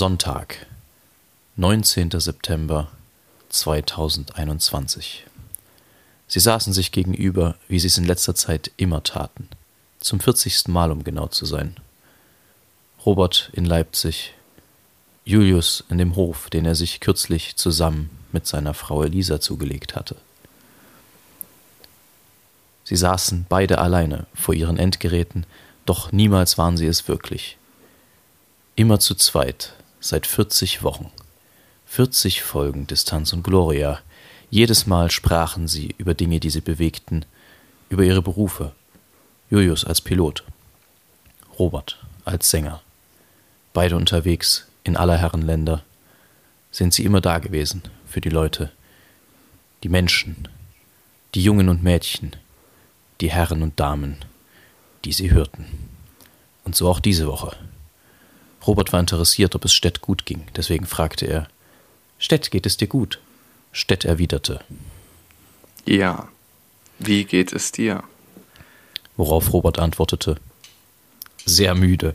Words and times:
Sonntag, 0.00 0.66
19. 1.56 2.12
September 2.12 2.88
2021. 3.50 5.26
Sie 6.26 6.40
saßen 6.40 6.72
sich 6.72 6.90
gegenüber, 6.90 7.56
wie 7.68 7.78
sie 7.78 7.88
es 7.88 7.98
in 7.98 8.06
letzter 8.06 8.34
Zeit 8.34 8.70
immer 8.78 9.02
taten. 9.02 9.46
Zum 9.98 10.18
40. 10.18 10.68
Mal, 10.68 10.90
um 10.90 11.04
genau 11.04 11.26
zu 11.26 11.44
sein. 11.44 11.76
Robert 13.04 13.50
in 13.52 13.66
Leipzig, 13.66 14.32
Julius 15.26 15.84
in 15.90 15.98
dem 15.98 16.16
Hof, 16.16 16.48
den 16.48 16.64
er 16.64 16.76
sich 16.76 17.00
kürzlich 17.00 17.56
zusammen 17.56 18.08
mit 18.32 18.46
seiner 18.46 18.72
Frau 18.72 19.02
Elisa 19.02 19.38
zugelegt 19.38 19.96
hatte. 19.96 20.16
Sie 22.84 22.96
saßen 22.96 23.44
beide 23.50 23.76
alleine 23.76 24.24
vor 24.32 24.54
ihren 24.54 24.78
Endgeräten, 24.78 25.44
doch 25.84 26.10
niemals 26.10 26.56
waren 26.56 26.78
sie 26.78 26.86
es 26.86 27.06
wirklich. 27.06 27.58
Immer 28.76 28.98
zu 28.98 29.14
zweit, 29.14 29.74
seit 30.00 30.26
40 30.26 30.82
Wochen. 30.82 31.10
40 31.86 32.42
Folgen 32.42 32.86
Distanz 32.86 33.32
und 33.32 33.42
Gloria. 33.42 34.00
Jedes 34.50 34.86
Mal 34.86 35.10
sprachen 35.10 35.68
sie 35.68 35.94
über 35.98 36.14
Dinge, 36.14 36.40
die 36.40 36.50
sie 36.50 36.60
bewegten, 36.60 37.24
über 37.88 38.02
ihre 38.02 38.22
Berufe. 38.22 38.72
Julius 39.50 39.84
als 39.84 40.00
Pilot, 40.00 40.44
Robert 41.58 41.98
als 42.24 42.50
Sänger. 42.50 42.80
Beide 43.72 43.96
unterwegs 43.96 44.66
in 44.84 44.96
aller 44.96 45.18
Herren 45.18 45.42
Länder. 45.42 45.82
Sind 46.70 46.94
sie 46.94 47.04
immer 47.04 47.20
da 47.20 47.38
gewesen 47.38 47.82
für 48.06 48.20
die 48.20 48.28
Leute, 48.28 48.70
die 49.82 49.88
Menschen, 49.88 50.48
die 51.34 51.42
Jungen 51.42 51.68
und 51.68 51.82
Mädchen, 51.82 52.36
die 53.20 53.30
Herren 53.30 53.62
und 53.62 53.78
Damen, 53.80 54.16
die 55.04 55.12
sie 55.12 55.32
hörten. 55.32 55.66
Und 56.64 56.76
so 56.76 56.88
auch 56.88 57.00
diese 57.00 57.26
Woche. 57.26 57.56
Robert 58.66 58.92
war 58.92 59.00
interessiert, 59.00 59.54
ob 59.54 59.64
es 59.64 59.72
Stett 59.72 60.00
gut 60.00 60.26
ging, 60.26 60.46
deswegen 60.56 60.86
fragte 60.86 61.26
er 61.26 61.48
Stett, 62.18 62.50
geht 62.50 62.66
es 62.66 62.76
dir 62.76 62.88
gut? 62.88 63.20
Stett 63.72 64.04
erwiderte 64.04 64.60
Ja, 65.86 66.28
wie 66.98 67.24
geht 67.24 67.52
es 67.52 67.72
dir? 67.72 68.02
Worauf 69.16 69.52
Robert 69.52 69.78
antwortete 69.78 70.36
Sehr 71.44 71.74
müde. 71.74 72.12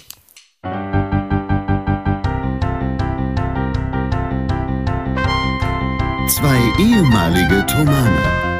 Zwei 6.27 6.59
ehemalige 6.79 7.65
Tomane. 7.65 8.55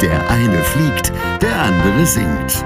Der 0.00 0.28
eine 0.30 0.64
fliegt, 0.64 1.12
der 1.40 1.62
andere 1.62 2.06
singt. 2.06 2.64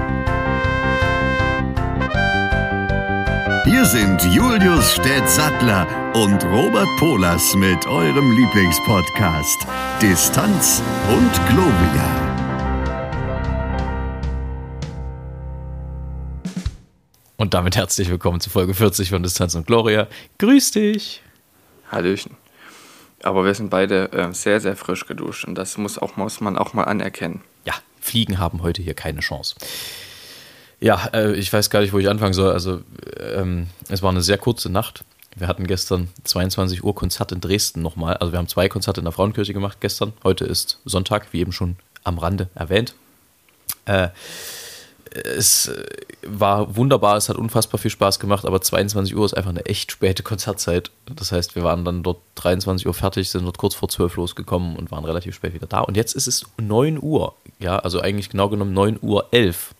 Hier 3.65 3.83
sind 3.83 4.21
Julius 4.25 4.93
Städtsattler 4.93 5.87
und 6.13 6.43
Robert 6.43 6.87
Polas 6.99 7.55
mit 7.55 7.87
eurem 7.87 8.31
Lieblingspodcast 8.37 9.65
Distanz 9.99 10.83
und 11.09 11.31
Globia. 11.47 12.43
Und 17.37 17.55
damit 17.55 17.75
herzlich 17.75 18.07
willkommen 18.07 18.39
zu 18.39 18.51
Folge 18.51 18.75
40 18.75 19.09
von 19.09 19.23
Distanz 19.23 19.55
und 19.55 19.65
Gloria. 19.65 20.07
Grüß 20.37 20.69
dich! 20.69 21.23
Hallöchen. 21.91 22.37
Aber 23.23 23.45
wir 23.45 23.55
sind 23.55 23.71
beide 23.71 24.11
äh, 24.11 24.31
sehr, 24.31 24.61
sehr 24.61 24.75
frisch 24.75 25.07
geduscht 25.07 25.43
und 25.43 25.55
das 25.55 25.75
muss, 25.79 25.97
auch, 25.97 26.17
muss 26.17 26.39
man 26.39 26.55
auch 26.55 26.73
mal 26.73 26.83
anerkennen. 26.83 27.41
Ja, 27.65 27.73
Fliegen 27.99 28.37
haben 28.37 28.61
heute 28.61 28.83
hier 28.83 28.93
keine 28.93 29.21
Chance. 29.21 29.55
Ja, 30.85 31.07
äh, 31.13 31.33
ich 31.33 31.51
weiß 31.51 31.71
gar 31.71 31.79
nicht, 31.79 31.93
wo 31.93 31.97
ich 31.97 32.07
anfangen 32.07 32.35
soll. 32.35 32.51
Also, 32.51 32.81
ähm, 33.19 33.69
es 33.89 34.03
war 34.03 34.11
eine 34.11 34.21
sehr 34.21 34.37
kurze 34.37 34.69
Nacht. 34.69 35.03
Wir 35.35 35.47
hatten 35.47 35.65
gestern 35.65 36.09
22 36.25 36.83
Uhr 36.83 36.93
Konzert 36.93 37.31
in 37.31 37.41
Dresden 37.41 37.81
nochmal. 37.81 38.17
Also, 38.17 38.31
wir 38.31 38.37
haben 38.37 38.47
zwei 38.47 38.69
Konzerte 38.69 39.01
in 39.01 39.05
der 39.05 39.11
Frauenkirche 39.11 39.55
gemacht 39.55 39.79
gestern. 39.79 40.13
Heute 40.23 40.45
ist 40.45 40.79
Sonntag, 40.85 41.29
wie 41.31 41.39
eben 41.39 41.51
schon 41.51 41.77
am 42.03 42.19
Rande 42.19 42.49
erwähnt. 42.53 42.93
Äh, 43.85 44.09
es 45.09 45.71
war 46.23 46.75
wunderbar, 46.75 47.17
es 47.17 47.29
hat 47.29 47.37
unfassbar 47.37 47.79
viel 47.79 47.89
Spaß 47.89 48.19
gemacht, 48.19 48.45
aber 48.45 48.61
22 48.61 49.15
Uhr 49.15 49.25
ist 49.25 49.33
einfach 49.33 49.49
eine 49.49 49.65
echt 49.65 49.91
späte 49.91 50.21
Konzertzeit. 50.21 50.91
Das 51.07 51.31
heißt, 51.31 51.55
wir 51.55 51.63
waren 51.63 51.83
dann 51.83 52.03
dort 52.03 52.19
23 52.35 52.85
Uhr 52.85 52.93
fertig, 52.93 53.31
sind 53.31 53.45
dort 53.45 53.57
kurz 53.57 53.73
vor 53.73 53.89
12 53.89 54.17
losgekommen 54.17 54.75
und 54.75 54.91
waren 54.91 55.05
relativ 55.05 55.33
spät 55.33 55.55
wieder 55.55 55.65
da. 55.65 55.79
Und 55.79 55.97
jetzt 55.97 56.13
ist 56.13 56.27
es 56.27 56.45
9 56.61 57.01
Uhr, 57.01 57.33
ja, 57.57 57.79
also 57.79 58.01
eigentlich 58.01 58.29
genau 58.29 58.49
genommen 58.49 58.73
9 58.73 58.99
Uhr 59.01 59.29
11. 59.31 59.73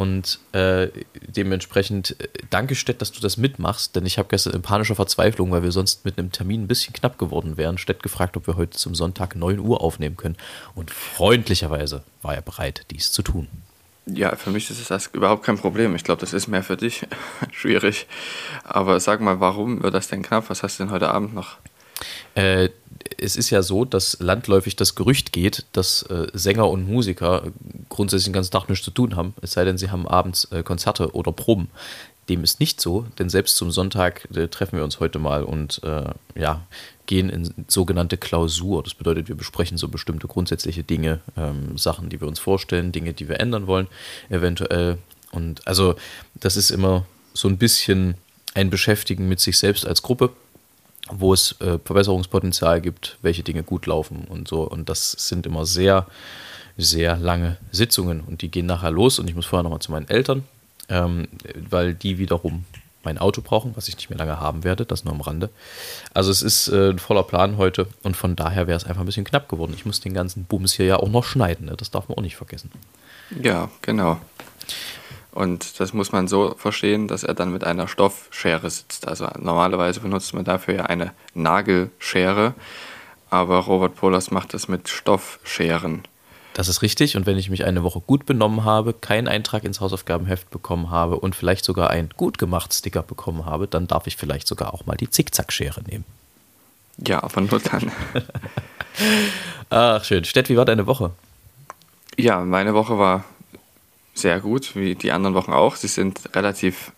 Und 0.00 0.38
äh, 0.52 0.88
dementsprechend 1.26 2.18
äh, 2.18 2.28
danke, 2.48 2.74
Stett, 2.74 3.02
dass 3.02 3.12
du 3.12 3.20
das 3.20 3.36
mitmachst, 3.36 3.94
denn 3.94 4.06
ich 4.06 4.16
habe 4.16 4.28
gestern 4.30 4.54
in 4.54 4.62
panischer 4.62 4.94
Verzweiflung, 4.94 5.50
weil 5.50 5.62
wir 5.62 5.72
sonst 5.72 6.06
mit 6.06 6.16
einem 6.18 6.32
Termin 6.32 6.62
ein 6.62 6.68
bisschen 6.68 6.94
knapp 6.94 7.18
geworden 7.18 7.58
wären, 7.58 7.76
Stett 7.76 8.02
gefragt, 8.02 8.34
ob 8.38 8.46
wir 8.46 8.56
heute 8.56 8.78
zum 8.78 8.94
Sonntag 8.94 9.36
9 9.36 9.58
Uhr 9.58 9.82
aufnehmen 9.82 10.16
können. 10.16 10.38
Und 10.74 10.90
freundlicherweise 10.90 12.02
war 12.22 12.34
er 12.34 12.40
bereit, 12.40 12.86
dies 12.90 13.12
zu 13.12 13.20
tun. 13.20 13.46
Ja, 14.06 14.34
für 14.36 14.48
mich 14.48 14.70
ist 14.70 14.90
das 14.90 15.08
überhaupt 15.08 15.44
kein 15.44 15.58
Problem. 15.58 15.94
Ich 15.94 16.04
glaube, 16.04 16.22
das 16.22 16.32
ist 16.32 16.48
mehr 16.48 16.62
für 16.62 16.78
dich 16.78 17.06
schwierig. 17.52 18.06
Aber 18.64 19.00
sag 19.00 19.20
mal, 19.20 19.38
warum 19.38 19.82
wird 19.82 19.92
das 19.92 20.08
denn 20.08 20.22
knapp? 20.22 20.48
Was 20.48 20.62
hast 20.62 20.78
du 20.78 20.84
denn 20.84 20.92
heute 20.92 21.10
Abend 21.10 21.34
noch? 21.34 21.58
Äh, 22.34 22.70
es 23.18 23.36
ist 23.36 23.50
ja 23.50 23.62
so, 23.62 23.84
dass 23.84 24.18
landläufig 24.20 24.76
das 24.76 24.94
Gerücht 24.94 25.32
geht, 25.32 25.66
dass 25.72 26.02
äh, 26.04 26.28
Sänger 26.32 26.68
und 26.68 26.88
Musiker 26.88 27.44
grundsätzlich 27.88 28.26
den 28.26 28.32
ganzen 28.32 28.52
Tag 28.52 28.68
nichts 28.68 28.84
zu 28.84 28.90
tun 28.90 29.16
haben, 29.16 29.34
es 29.42 29.52
sei 29.52 29.64
denn, 29.64 29.78
sie 29.78 29.90
haben 29.90 30.06
abends 30.06 30.46
äh, 30.52 30.62
Konzerte 30.62 31.14
oder 31.14 31.32
Proben. 31.32 31.68
Dem 32.28 32.44
ist 32.44 32.60
nicht 32.60 32.80
so, 32.80 33.06
denn 33.18 33.28
selbst 33.28 33.56
zum 33.56 33.70
Sonntag 33.70 34.28
äh, 34.34 34.48
treffen 34.48 34.76
wir 34.76 34.84
uns 34.84 35.00
heute 35.00 35.18
mal 35.18 35.42
und 35.42 35.82
äh, 35.82 36.04
ja, 36.36 36.62
gehen 37.06 37.28
in 37.28 37.52
sogenannte 37.66 38.16
Klausur. 38.16 38.82
Das 38.82 38.94
bedeutet, 38.94 39.28
wir 39.28 39.34
besprechen 39.34 39.76
so 39.76 39.88
bestimmte 39.88 40.28
grundsätzliche 40.28 40.84
Dinge, 40.84 41.20
ähm, 41.36 41.76
Sachen, 41.76 42.08
die 42.08 42.20
wir 42.20 42.28
uns 42.28 42.38
vorstellen, 42.38 42.92
Dinge, 42.92 43.12
die 43.12 43.28
wir 43.28 43.40
ändern 43.40 43.66
wollen, 43.66 43.88
eventuell. 44.28 44.98
Und 45.32 45.66
also, 45.66 45.96
das 46.34 46.56
ist 46.56 46.70
immer 46.70 47.04
so 47.34 47.48
ein 47.48 47.58
bisschen 47.58 48.14
ein 48.54 48.70
Beschäftigen 48.70 49.28
mit 49.28 49.40
sich 49.40 49.58
selbst 49.58 49.86
als 49.86 50.02
Gruppe 50.02 50.30
wo 51.12 51.32
es 51.32 51.60
äh, 51.60 51.78
Verbesserungspotenzial 51.84 52.80
gibt, 52.80 53.18
welche 53.22 53.42
Dinge 53.42 53.62
gut 53.62 53.86
laufen 53.86 54.24
und 54.28 54.48
so. 54.48 54.62
Und 54.62 54.88
das 54.88 55.12
sind 55.12 55.46
immer 55.46 55.66
sehr, 55.66 56.06
sehr 56.76 57.16
lange 57.16 57.56
Sitzungen 57.72 58.20
und 58.20 58.42
die 58.42 58.50
gehen 58.50 58.66
nachher 58.66 58.90
los 58.90 59.18
und 59.18 59.28
ich 59.28 59.34
muss 59.34 59.46
vorher 59.46 59.62
nochmal 59.62 59.80
zu 59.80 59.92
meinen 59.92 60.08
Eltern, 60.08 60.44
ähm, 60.88 61.28
weil 61.68 61.94
die 61.94 62.18
wiederum 62.18 62.64
mein 63.02 63.18
Auto 63.18 63.40
brauchen, 63.40 63.72
was 63.76 63.88
ich 63.88 63.96
nicht 63.96 64.10
mehr 64.10 64.18
lange 64.18 64.40
haben 64.40 64.62
werde, 64.64 64.84
das 64.84 65.04
nur 65.04 65.14
am 65.14 65.20
Rande. 65.20 65.48
Also 66.12 66.30
es 66.30 66.42
ist 66.42 66.68
äh, 66.68 66.90
ein 66.90 66.98
voller 66.98 67.22
Plan 67.22 67.56
heute 67.56 67.86
und 68.02 68.16
von 68.16 68.36
daher 68.36 68.66
wäre 68.66 68.76
es 68.76 68.84
einfach 68.84 69.00
ein 69.00 69.06
bisschen 69.06 69.24
knapp 69.24 69.48
geworden. 69.48 69.72
Ich 69.74 69.86
muss 69.86 70.00
den 70.00 70.14
ganzen 70.14 70.44
Bums 70.44 70.74
hier 70.74 70.86
ja 70.86 70.96
auch 70.96 71.08
noch 71.08 71.24
schneiden, 71.24 71.66
ne? 71.66 71.76
das 71.76 71.90
darf 71.90 72.08
man 72.08 72.18
auch 72.18 72.22
nicht 72.22 72.36
vergessen. 72.36 72.70
Ja, 73.42 73.70
genau. 73.80 74.20
Und 75.32 75.78
das 75.78 75.92
muss 75.92 76.12
man 76.12 76.26
so 76.26 76.54
verstehen, 76.56 77.06
dass 77.06 77.22
er 77.22 77.34
dann 77.34 77.52
mit 77.52 77.64
einer 77.64 77.86
Stoffschere 77.86 78.68
sitzt. 78.68 79.06
Also 79.06 79.28
normalerweise 79.38 80.00
benutzt 80.00 80.34
man 80.34 80.44
dafür 80.44 80.74
ja 80.74 80.82
eine 80.86 81.12
Nagelschere, 81.34 82.54
aber 83.30 83.58
Robert 83.58 83.94
Polas 83.94 84.30
macht 84.30 84.54
das 84.54 84.66
mit 84.66 84.88
Stoffscheren. 84.88 86.02
Das 86.52 86.66
ist 86.66 86.82
richtig. 86.82 87.16
Und 87.16 87.26
wenn 87.26 87.38
ich 87.38 87.48
mich 87.48 87.64
eine 87.64 87.84
Woche 87.84 88.00
gut 88.00 88.26
benommen 88.26 88.64
habe, 88.64 88.92
keinen 88.92 89.28
Eintrag 89.28 89.62
ins 89.64 89.80
Hausaufgabenheft 89.80 90.50
bekommen 90.50 90.90
habe 90.90 91.16
und 91.16 91.36
vielleicht 91.36 91.64
sogar 91.64 91.90
ein 91.90 92.10
gut 92.16 92.38
gemacht 92.38 92.74
Sticker 92.74 93.02
bekommen 93.02 93.46
habe, 93.46 93.68
dann 93.68 93.86
darf 93.86 94.08
ich 94.08 94.16
vielleicht 94.16 94.48
sogar 94.48 94.74
auch 94.74 94.84
mal 94.84 94.96
die 94.96 95.08
Zickzackschere 95.08 95.82
nehmen. 95.84 96.04
Ja, 96.98 97.22
aber 97.22 97.40
nur 97.40 97.60
dann. 97.60 97.92
Ach, 99.70 100.04
schön. 100.04 100.24
Stett, 100.24 100.48
wie 100.48 100.56
war 100.56 100.64
deine 100.64 100.86
Woche? 100.86 101.12
Ja, 102.18 102.40
meine 102.40 102.74
Woche 102.74 102.98
war 102.98 103.24
sehr 104.20 104.40
gut, 104.40 104.76
wie 104.76 104.94
die 104.94 105.12
anderen 105.12 105.34
Wochen 105.34 105.52
auch. 105.52 105.76
Sie 105.76 105.88
sind 105.88 106.34
relativ 106.34 106.92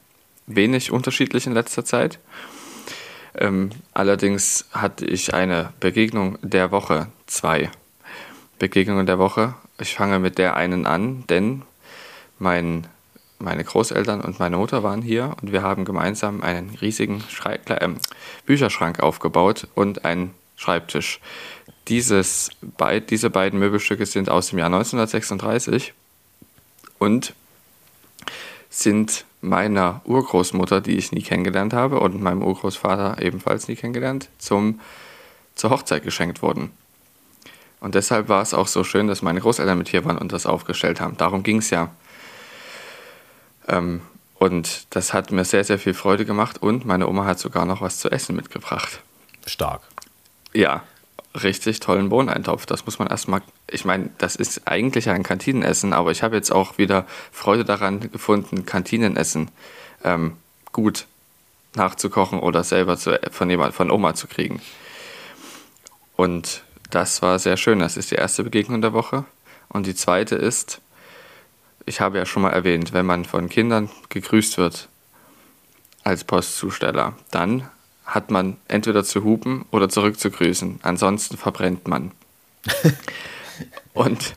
wenig 0.47 0.91
unterschiedlich 0.91 1.47
in 1.47 1.53
letzter 1.53 1.85
Zeit. 1.85 2.19
Ähm, 3.35 3.71
allerdings 3.95 4.67
hatte 4.73 5.07
ich 5.07 5.33
eine 5.33 5.73
Begegnung 5.81 6.39
der 6.43 6.71
Woche, 6.71 7.09
zwei 7.27 7.71
Begegnungen 8.59 9.07
der 9.07 9.19
Woche. 9.19 9.55
Ich 9.81 9.95
fange 9.95 10.19
mit 10.19 10.39
der 10.39 10.57
einen 10.57 10.87
an, 10.87 11.25
denn 11.29 11.63
mein, 12.39 12.87
meine 13.39 13.65
Großeltern 13.65 14.21
und 14.21 14.39
meine 14.39 14.59
Mutter 14.59 14.83
waren 14.83 15.03
hier 15.03 15.35
und 15.41 15.53
wir 15.53 15.63
haben 15.63 15.85
gemeinsam 15.85 16.43
einen 16.43 16.77
riesigen 16.81 17.23
Schrei 17.29 17.59
äh, 17.67 17.89
Bücherschrank 18.45 19.01
aufgebaut 19.01 19.67
und 19.75 20.05
einen 20.05 20.35
Schreibtisch. 20.57 21.21
Dieses, 21.89 22.51
be 22.61 23.01
diese 23.01 23.31
beiden 23.31 23.59
Möbelstücke 23.59 24.07
sind 24.07 24.29
aus 24.29 24.51
dem 24.51 24.59
Jahr 24.59 24.67
1936 24.67 25.95
und 27.03 27.35
sind 28.71 29.25
meiner 29.41 30.01
Urgroßmutter, 30.05 30.81
die 30.81 30.97
ich 30.97 31.11
nie 31.13 31.23
kennengelernt 31.23 31.73
habe, 31.73 31.99
und 31.99 32.23
meinem 32.23 32.43
Urgroßvater 32.43 33.21
ebenfalls 33.21 33.67
nie 33.69 33.77
kennengelernt, 33.77 34.29
zum, 34.39 34.81
zur 35.57 35.71
Hochzeit 35.71 36.05
geschenkt 36.05 36.43
worden. 36.43 36.71
Und 37.81 37.97
deshalb 37.97 38.29
war 38.29 38.43
es 38.43 38.55
auch 38.55 38.69
so 38.69 38.85
schön, 38.85 39.09
dass 39.09 39.23
meine 39.23 39.41
Großeltern 39.41 39.77
mit 39.77 39.89
hier 39.89 40.05
waren 40.05 40.17
und 40.17 40.33
das 40.33 40.47
aufgestellt 40.47 41.01
haben. 41.01 41.17
Darum 41.17 41.43
ging 41.43 41.59
es 41.59 41.71
ja. 41.71 41.91
Ähm, 43.67 44.01
Und 44.39 44.87
das 44.91 45.13
hat 45.13 45.31
mir 45.31 45.45
sehr, 45.45 45.63
sehr 45.63 45.79
viel 45.79 45.95
Freude 45.95 46.25
gemacht 46.25 46.63
und 46.63 46.85
meine 46.85 47.07
Oma 47.09 47.27
hat 47.27 47.39
sogar 47.39 47.65
noch 47.65 47.81
was 47.81 47.99
zu 47.99 48.11
essen 48.11 48.35
mitgebracht. 48.35 49.01
Stark. 49.47 49.83
Ja, 50.53 50.83
richtig 51.35 51.81
tollen 51.81 52.09
Bohneneintopf. 52.09 52.67
Das 52.67 52.85
muss 52.85 52.99
man 52.99 53.09
erstmal, 53.09 53.43
ich 53.71 53.85
meine, 53.85 54.11
das 54.19 54.37
ist 54.37 54.69
eigentlich 54.69 55.09
ein 55.09 55.23
Kantinenessen, 55.23 55.93
aber 55.93 56.11
ich 56.11 56.23
habe 56.23 56.37
jetzt 56.37 56.53
auch 56.53 56.79
wieder 56.79 57.07
Freude 57.31 57.65
daran 57.65 58.11
gefunden, 58.11 58.67
Kantinenessen 58.67 59.51
ähm, 60.05 60.37
gut 60.73 61.07
nachzukochen 61.75 62.41
oder 62.41 62.65
selber 62.65 62.97
zu, 62.97 63.19
von, 63.31 63.49
jemand, 63.49 63.75
von 63.75 63.91
Oma 63.91 64.15
zu 64.15 64.27
kriegen. 64.27 64.61
Und 66.17 66.63
das 66.91 67.23
war 67.23 67.39
sehr 67.39 67.57
schön. 67.57 67.79
Das 67.79 67.97
ist 67.97 68.11
die 68.11 68.17
erste 68.17 68.45
Begegnung 68.45 68.83
der 68.83 68.93
Woche. 68.93 69.25
Und 69.69 69.87
die 69.87 69.95
zweite 69.95 70.35
ist, 70.35 70.81
ich 71.87 72.01
habe 72.01 72.19
ja 72.19 72.27
schon 72.27 72.43
mal 72.43 72.51
erwähnt, 72.51 72.93
wenn 72.93 73.07
man 73.07 73.25
von 73.25 73.49
Kindern 73.49 73.91
gegrüßt 74.11 74.59
wird 74.59 74.89
als 76.05 76.25
Postzusteller, 76.25 77.15
dann 77.31 77.69
hat 78.13 78.31
man 78.31 78.59
entweder 78.69 79.05
zu 79.05 79.25
hupen 79.25 79.65
oder 79.71 79.89
zurückzugrüßen. 79.89 80.81
Ansonsten 80.83 81.39
verbrennt 81.39 81.89
man. 81.89 82.11
und 83.95 84.35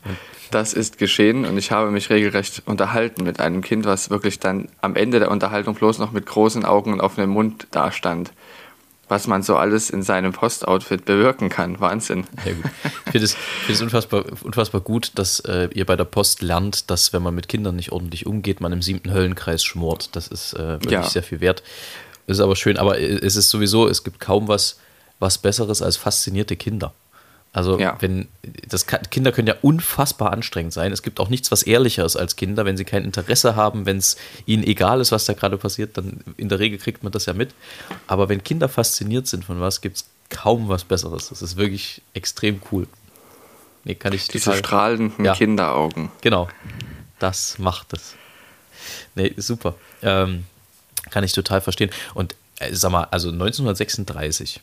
das 0.51 0.74
ist 0.74 0.98
geschehen 0.98 1.45
und 1.45 1.57
ich 1.57 1.72
habe 1.72 1.92
mich 1.92 2.10
regelrecht 2.10 2.63
unterhalten 2.66 3.24
mit 3.25 3.42
einem 3.42 3.62
Kind, 3.62 3.86
was 3.86 4.10
wirklich 4.10 4.39
dann 4.39 4.69
am 4.80 4.95
Ende 4.95 5.19
der 5.19 5.30
Unterhaltung 5.30 5.75
bloß 5.75 6.00
noch 6.00 6.13
mit 6.13 6.25
großen 6.25 6.63
Augen 6.63 6.94
und 6.94 7.01
offenem 7.01 7.31
Mund 7.31 7.68
dastand 7.72 8.31
was 9.07 9.27
man 9.27 9.44
so 9.44 9.56
alles 9.56 9.89
in 9.89 10.01
seinem 10.01 10.31
Postoutfit 10.31 11.06
bewirken 11.06 11.50
kann. 11.50 11.80
Wahnsinn. 11.80 12.25
Ja, 12.45 12.54
gut. 12.54 12.66
Ich 13.06 13.12
finde 13.12 13.25
es, 13.25 13.33
find 13.36 13.75
es 13.75 13.81
unfassbar, 13.81 14.25
unfassbar 14.44 14.81
gut, 14.81 15.12
dass 15.16 15.39
äh, 15.42 15.69
ihr 15.74 15.86
bei 15.86 15.95
der 15.95 16.06
Post 16.06 16.42
lernt, 16.42 16.89
dass 16.89 17.13
wenn 17.13 17.21
man 17.21 17.36
mit 17.36 17.48
Kindern 17.48 17.75
nicht 17.75 17.92
ordentlich 17.92 18.25
umgeht, 18.25 18.62
man 18.62 18.74
im 18.74 18.81
siebten 18.81 19.13
Höllenkreis 19.13 19.63
schmort. 19.63 20.16
Das 20.16 20.28
ist 20.28 20.54
äh, 20.54 20.74
wirklich 20.74 20.92
ja. 20.92 21.04
sehr 21.04 21.24
viel 21.24 21.39
wert. 21.39 21.62
Ist 22.27 22.39
aber 22.39 22.56
schön, 22.56 22.77
aber 22.77 23.00
es 23.00 23.36
ist 23.36 23.50
sowieso, 23.50 23.88
es 23.88 24.04
gibt 24.04 24.19
kaum 24.19 24.48
was, 24.48 24.80
was 25.19 25.38
Besseres 25.38 25.81
als 25.81 25.98
faszinierte 25.98 26.56
Kinder. 26.56 26.94
Also 27.56 27.80
ja. 27.80 27.95
wenn 28.01 28.27
das 28.68 28.86
Kinder 28.86 29.31
können 29.31 29.48
ja 29.48 29.56
unfassbar 29.62 30.33
anstrengend 30.33 30.74
sein. 30.74 30.92
Es 30.92 31.04
gibt 31.04 31.22
auch 31.22 31.30
nichts, 31.30 31.51
was 31.54 31.63
ehrlicheres 31.63 32.18
als 32.18 32.36
Kinder, 32.36 32.66
wenn 32.66 32.75
sie 32.75 32.83
kein 32.83 33.06
Interesse 33.06 33.56
haben, 33.56 33.86
wenn 33.86 33.95
es 33.95 34.18
ihnen 34.45 34.63
egal 34.63 35.00
ist, 35.00 35.13
was 35.13 35.24
da 35.24 35.31
gerade 35.31 35.57
passiert, 35.57 35.98
dann 35.98 36.19
in 36.36 36.50
der 36.50 36.60
Regel 36.60 36.77
kriegt 36.80 37.04
man 37.04 37.13
das 37.13 37.27
ja 37.27 37.33
mit. 37.33 37.56
Aber 38.07 38.28
wenn 38.28 38.44
Kinder 38.44 38.68
fasziniert 38.68 39.28
sind 39.28 39.45
von 39.45 39.62
was, 39.62 39.80
gibt 39.80 39.95
es 39.95 40.06
kaum 40.30 40.68
was 40.68 40.83
Besseres. 40.83 41.30
Das 41.30 41.42
ist 41.42 41.56
wirklich 41.56 42.01
extrem 42.13 42.62
cool. 42.74 42.88
Nee, 43.86 43.95
kann 43.95 44.12
ich 44.12 44.28
Diese 44.28 44.45
total, 44.45 44.60
strahlenden 44.60 45.24
ja, 45.24 45.33
Kinderaugen. 45.33 46.12
Genau. 46.19 46.50
Das 47.19 47.57
macht 47.57 47.94
es. 47.94 48.16
Nee, 49.16 49.33
super. 49.38 49.75
Ähm, 50.01 50.44
kann 51.12 51.24
ich 51.24 51.34
total 51.34 51.62
verstehen. 51.62 51.92
Und 52.13 52.36
äh, 52.60 52.74
sag 52.74 52.92
mal, 52.92 53.07
also 53.12 53.30
1936 53.30 54.62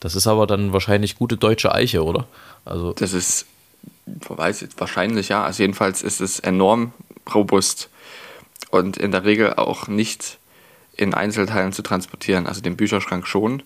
das 0.00 0.14
ist 0.14 0.26
aber 0.26 0.46
dann 0.46 0.72
wahrscheinlich 0.72 1.16
gute 1.16 1.36
deutsche 1.36 1.74
Eiche, 1.74 2.04
oder? 2.04 2.26
Also 2.64 2.92
das 2.92 3.12
ist, 3.12 3.46
weiß 4.06 4.62
ich, 4.62 4.70
wahrscheinlich 4.76 5.28
ja. 5.28 5.42
Also 5.42 5.62
jedenfalls 5.62 6.02
ist 6.02 6.20
es 6.20 6.38
enorm 6.38 6.92
robust 7.34 7.88
und 8.70 8.96
in 8.96 9.10
der 9.10 9.24
Regel 9.24 9.54
auch 9.54 9.88
nicht 9.88 10.38
in 10.96 11.14
Einzelteilen 11.14 11.72
zu 11.72 11.82
transportieren. 11.82 12.46
Also 12.46 12.60
den 12.60 12.76
Bücherschrank 12.76 13.26
schon, 13.26 13.62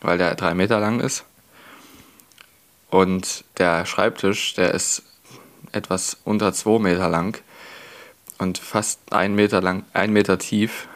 weil 0.00 0.18
der 0.18 0.34
drei 0.34 0.54
Meter 0.54 0.80
lang 0.80 1.00
ist. 1.00 1.24
Und 2.88 3.44
der 3.58 3.84
Schreibtisch, 3.84 4.54
der 4.54 4.72
ist 4.72 5.02
etwas 5.72 6.16
unter 6.24 6.52
zwei 6.52 6.78
Meter 6.78 7.08
lang 7.08 7.38
und 8.38 8.56
fast 8.58 9.00
ein 9.12 9.34
Meter 9.34 9.60
lang, 9.60 9.84
ein 9.92 10.12
Meter 10.12 10.38
tief. 10.38 10.88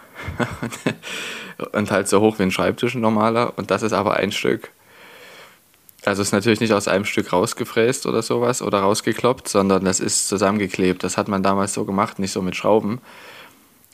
und 1.73 1.91
halt 1.91 2.09
so 2.09 2.21
hoch 2.21 2.39
wie 2.39 2.45
ein 2.45 2.51
Schreibtisch 2.51 2.95
normaler. 2.95 3.57
Und 3.57 3.71
das 3.71 3.83
ist 3.83 3.93
aber 3.93 4.17
ein 4.17 4.33
Stück. 4.33 4.71
Also 6.05 6.23
ist 6.23 6.33
natürlich 6.33 6.61
nicht 6.61 6.73
aus 6.73 6.89
einem 6.89 7.05
Stück 7.05 7.33
rausgefräst 7.33 8.07
oder 8.07 8.23
sowas 8.23 8.63
oder 8.63 8.81
rausgekloppt, 8.81 9.49
sondern 9.49 9.85
das 9.85 10.01
ist 10.01 10.29
zusammengeklebt. 10.29 11.05
Das 11.05 11.19
hat 11.19 11.29
man 11.29 11.43
damals 11.43 11.75
so 11.75 11.85
gemacht, 11.85 12.19
nicht 12.19 12.33
so 12.33 12.41
mit 12.41 12.57
Schrauben. 12.57 13.01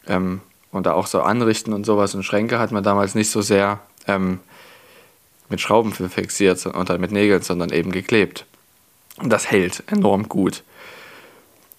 Ähm, 0.06 0.40
und 0.70 0.86
da 0.86 0.92
auch 0.92 1.06
so 1.06 1.22
Anrichten 1.22 1.72
und 1.72 1.84
sowas 1.84 2.14
und 2.14 2.22
Schränke 2.22 2.58
hat 2.58 2.70
man 2.70 2.84
damals 2.84 3.14
nicht 3.14 3.30
so 3.30 3.40
sehr 3.40 3.80
ähm, 4.06 4.40
mit 5.48 5.60
Schrauben 5.60 5.92
fixiert 5.92 6.64
und 6.66 7.00
mit 7.00 7.12
Nägeln, 7.12 7.42
sondern 7.42 7.70
eben 7.70 7.92
geklebt. 7.92 8.44
Und 9.16 9.30
das 9.30 9.50
hält 9.50 9.82
enorm 9.86 10.28
gut. 10.28 10.62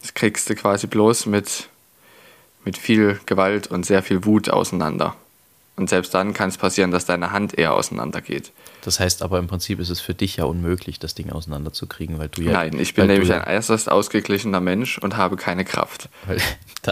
Das 0.01 0.13
kriegst 0.13 0.49
du 0.49 0.55
quasi 0.55 0.87
bloß 0.87 1.25
mit, 1.25 1.69
mit 2.67 2.77
viel 2.77 3.17
Gewalt 3.25 3.67
und 3.67 3.85
sehr 3.85 4.03
viel 4.03 4.25
Wut 4.25 4.49
auseinander. 4.49 5.15
Und 5.77 5.89
selbst 5.89 6.13
dann 6.13 6.33
kann 6.33 6.49
es 6.49 6.57
passieren, 6.57 6.91
dass 6.91 7.05
deine 7.05 7.31
Hand 7.31 7.57
eher 7.57 7.73
auseinandergeht. 7.73 8.51
Das 8.81 8.99
heißt 8.99 9.21
aber 9.21 9.39
im 9.39 9.47
Prinzip 9.47 9.79
ist 9.79 9.89
es 9.89 10.01
für 10.01 10.13
dich 10.13 10.35
ja 10.35 10.43
unmöglich, 10.43 10.99
das 10.99 11.15
Ding 11.15 11.31
auseinanderzukriegen, 11.31 12.19
weil 12.19 12.27
du 12.27 12.41
ja. 12.41 12.51
Nein, 12.51 12.77
ich 12.77 12.93
bin 12.93 13.07
nämlich 13.07 13.31
ein 13.31 13.41
äußerst 13.41 13.89
ausgeglichener 13.89 14.59
Mensch 14.59 14.97
und 14.97 15.15
habe 15.15 15.37
keine 15.37 15.63
Kraft. 15.63 16.09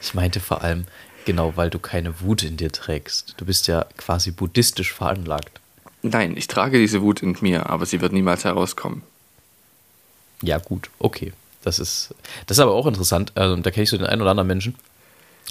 ich 0.00 0.14
meinte 0.14 0.40
vor 0.40 0.62
allem, 0.62 0.86
genau, 1.24 1.52
weil 1.54 1.70
du 1.70 1.78
keine 1.78 2.20
Wut 2.22 2.42
in 2.42 2.56
dir 2.56 2.72
trägst. 2.72 3.34
Du 3.36 3.44
bist 3.44 3.68
ja 3.68 3.86
quasi 3.98 4.32
buddhistisch 4.32 4.92
veranlagt. 4.92 5.60
Nein, 6.02 6.36
ich 6.36 6.48
trage 6.48 6.80
diese 6.80 7.02
Wut 7.02 7.22
in 7.22 7.36
mir, 7.40 7.70
aber 7.70 7.86
sie 7.86 8.00
wird 8.00 8.12
niemals 8.12 8.42
herauskommen. 8.44 9.02
Ja, 10.42 10.58
gut, 10.58 10.90
okay. 10.98 11.32
Das 11.62 11.78
ist, 11.78 12.14
das 12.46 12.58
ist 12.58 12.62
aber 12.62 12.72
auch 12.72 12.86
interessant. 12.86 13.32
Also, 13.34 13.56
da 13.56 13.70
kenne 13.70 13.84
ich 13.84 13.90
so 13.90 13.96
den 13.96 14.06
einen 14.06 14.20
oder 14.20 14.30
anderen 14.30 14.48
Menschen, 14.48 14.74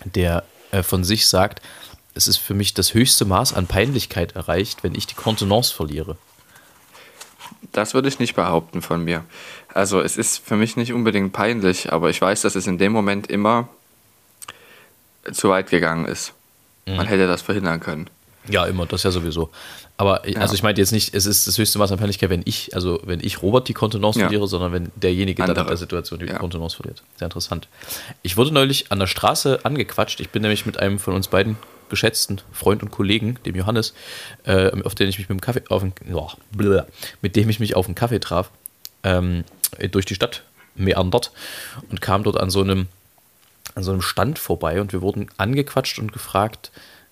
der 0.06 0.44
äh, 0.72 0.84
von 0.84 1.04
sich 1.04 1.28
sagt, 1.28 1.62
es 2.13 2.28
ist 2.28 2.38
für 2.38 2.54
mich 2.54 2.74
das 2.74 2.94
höchste 2.94 3.25
Maß 3.25 3.54
an 3.54 3.68
Peinlichkeit 3.68 4.36
erreicht, 4.36 4.84
wenn 4.84 4.96
ich 4.96 5.08
die 5.08 5.16
Kontenance 5.16 5.74
verliere. 5.74 6.18
Das 7.72 7.94
würde 7.94 8.10
ich 8.10 8.19
nicht 8.19 8.36
behaupten 8.36 8.81
von 8.81 9.04
mir. 9.04 9.24
Also 9.74 10.02
es 10.02 10.18
ist 10.18 10.46
für 10.46 10.58
mich 10.58 10.75
nicht 10.75 10.94
unbedingt 10.94 11.31
peinlich, 11.31 11.94
aber 11.94 12.10
ich 12.10 12.22
weiß, 12.22 12.42
dass 12.42 12.56
es 12.56 12.68
in 12.68 12.78
dem 12.78 12.92
Moment 12.92 13.28
immer 13.28 13.69
zu 15.31 15.50
weit 15.50 15.69
gegangen 15.69 16.06
ist. 16.06 16.34
Mhm. 16.86 16.98
Man 16.98 17.07
hätte 17.07 17.28
das 17.28 17.42
verhindern 17.42 17.80
können. 17.80 18.10
Ja, 18.50 18.66
immer, 18.66 18.86
das 18.86 19.04
ja 19.04 19.12
sowieso. 19.12 19.50
Aber 19.98 20.28
ja. 20.28 20.40
also 20.40 20.56
ich 20.56 20.64
meinte 20.64 20.82
jetzt 20.82 20.92
nicht, 20.92 21.14
es 21.14 21.26
ist 21.26 21.48
das 21.48 21.58
höchste 21.58 21.78
Maß 21.78 21.92
an 21.92 22.00
Peinlichkeit, 22.00 22.30
wenn 22.32 22.42
ich, 22.46 22.74
also 22.74 23.00
wenn 23.04 23.20
ich 23.20 23.44
Robert 23.44 23.68
die 23.68 23.74
Kontenance 23.74 24.20
ja. 24.20 24.26
verliere, 24.26 24.48
sondern 24.48 24.72
wenn 24.72 24.92
derjenige 24.96 25.44
Andere. 25.44 25.56
dann 25.56 25.66
in 25.66 25.70
der 25.70 25.78
Situation 25.78 26.20
die 26.20 26.26
ja. 26.26 26.40
Kontenance 26.40 26.76
verliert. 26.76 27.04
Sehr 27.18 27.28
interessant. 27.28 27.68
Ich 28.24 28.36
wurde 28.38 28.52
neulich 28.52 28.92
an 28.92 29.00
der 29.00 29.08
Straße 29.08 29.60
angequatscht. 29.64 30.20
Ich 30.20 30.30
bin 30.30 30.42
nämlich 30.42 30.66
mit 30.66 30.80
einem 30.80 30.98
von 30.98 31.14
uns 31.14 31.28
beiden 31.28 31.56
geschätzten 31.90 32.42
Freund 32.52 32.82
und 32.82 32.90
Kollegen, 32.90 33.38
dem 33.46 33.56
Johannes, 33.56 33.94
äh, 34.45 34.71
auf 34.83 34.95
den 34.95 35.07
ich 35.10 35.19
mich 35.19 35.30
mit 35.30 35.38
dem 35.38 35.42
Kaffee 35.42 35.62
auf 35.69 35.83
den, 35.83 35.94
oh, 36.14 36.30
mit 37.21 37.36
dem 37.36 37.50
ich 37.50 37.60
mich 37.60 37.76
auf 37.76 37.86
einen 37.86 37.95
Kaffee 37.95 38.19
traf, 38.19 38.50
ähm, 39.04 39.44
durch 39.92 40.06
die 40.06 40.16
Stadt 40.16 40.44
meandert 40.74 41.31
und 41.90 42.02
kam 42.02 42.24
dort 42.24 42.40
an 42.40 42.50
so 42.50 42.62
einem 42.62 42.88
an 43.76 43.83
so 43.83 43.92
einem 43.92 44.02
Stand 44.02 44.40
vorbei 44.40 44.81
und 44.81 44.92
wir 44.92 45.02
wurden 45.02 45.28
angequatscht 45.38 46.00
und 46.00 46.12
gefragt, 46.12 46.71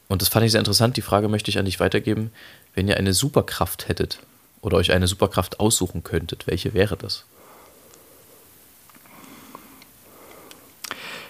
und 0.09 0.21
das 0.21 0.27
fand 0.27 0.45
ich 0.45 0.51
sehr 0.51 0.59
interessant, 0.59 0.97
die 0.97 1.01
Frage 1.01 1.29
möchte 1.29 1.49
ich 1.49 1.59
an 1.59 1.65
dich 1.65 1.79
weitergeben, 1.79 2.31
wenn 2.73 2.87
ihr 2.87 2.97
eine 2.97 3.13
Superkraft 3.13 3.87
hättet 3.87 4.19
oder 4.61 4.77
euch 4.77 4.91
eine 4.91 5.07
Superkraft 5.07 5.59
aussuchen 5.59 6.03
könntet, 6.03 6.47
welche 6.47 6.73
wäre 6.73 6.97
das? 6.97 7.25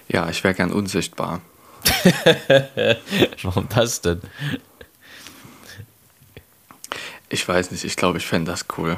Ja, 0.08 0.28
ich 0.30 0.44
wäre 0.44 0.56
gern 0.56 0.72
unsichtbar. 0.72 1.42
Warum 3.44 3.70
das 3.70 4.02
denn? 4.02 4.22
Ich 7.28 7.48
weiß 7.48 7.70
nicht, 7.72 7.84
ich 7.84 7.96
glaube, 7.96 8.18
ich 8.18 8.26
fände 8.26 8.50
das 8.50 8.66
cool. 8.78 8.98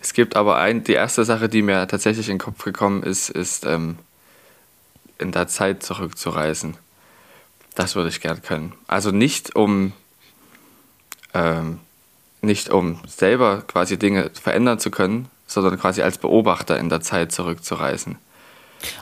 Es 0.00 0.14
gibt 0.14 0.34
aber 0.36 0.58
ein, 0.58 0.82
die 0.82 0.94
erste 0.94 1.24
Sache, 1.24 1.48
die 1.48 1.62
mir 1.62 1.86
tatsächlich 1.86 2.28
in 2.28 2.34
den 2.34 2.40
Kopf 2.40 2.64
gekommen 2.64 3.02
ist, 3.02 3.28
ist 3.28 3.64
ähm, 3.66 3.98
in 5.18 5.30
der 5.30 5.46
Zeit 5.46 5.82
zurückzureisen. 5.82 6.76
Das 7.74 7.94
würde 7.94 8.08
ich 8.08 8.20
gern 8.20 8.42
können. 8.42 8.72
Also 8.86 9.10
nicht 9.10 9.56
um 9.56 9.92
ähm, 11.34 11.78
nicht 12.42 12.70
um 12.70 13.00
selber 13.06 13.62
quasi 13.66 13.98
Dinge 13.98 14.30
verändern 14.32 14.78
zu 14.78 14.90
können, 14.90 15.28
sondern 15.46 15.78
quasi 15.78 16.02
als 16.02 16.18
Beobachter 16.18 16.78
in 16.78 16.88
der 16.88 17.00
Zeit 17.00 17.32
zurückzureisen. 17.32 18.16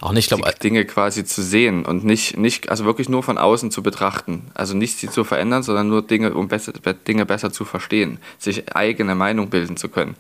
Auch 0.01 0.13
nicht, 0.13 0.29
glaube 0.29 0.53
Dinge 0.61 0.85
quasi 0.85 1.25
zu 1.25 1.43
sehen 1.43 1.85
und 1.87 2.05
nicht, 2.05 2.37
nicht, 2.37 2.69
also 2.69 2.85
wirklich 2.85 3.09
nur 3.09 3.23
von 3.23 3.39
außen 3.39 3.71
zu 3.71 3.83
betrachten. 3.83 4.51
Also 4.55 4.75
nicht 4.75 4.99
sie 4.99 5.09
zu 5.09 5.23
verändern, 5.23 5.63
sondern 5.63 5.89
nur 5.89 6.03
Dinge, 6.03 6.35
um 6.35 6.49
besser, 6.49 6.73
Dinge 7.07 7.27
besser 7.27 7.53
zu 7.53 7.65
verstehen, 7.65 8.19
sich 8.39 8.75
eigene 8.75 9.15
Meinung 9.15 9.51
bilden 9.51 9.77
zu 9.77 9.89
können. 9.89 10.17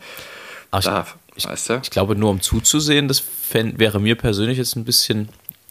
Aber 0.70 0.82
da, 0.82 1.06
ich, 1.34 1.46
weißt 1.46 1.70
du? 1.70 1.80
ich 1.82 1.90
glaube, 1.90 2.14
nur 2.14 2.30
um 2.30 2.40
zuzusehen, 2.40 3.08
das 3.08 3.24
wäre 3.52 3.98
mir 3.98 4.14
persönlich 4.14 4.58
jetzt 4.58 4.76
ein 4.76 4.84
bisschen, 4.84 5.28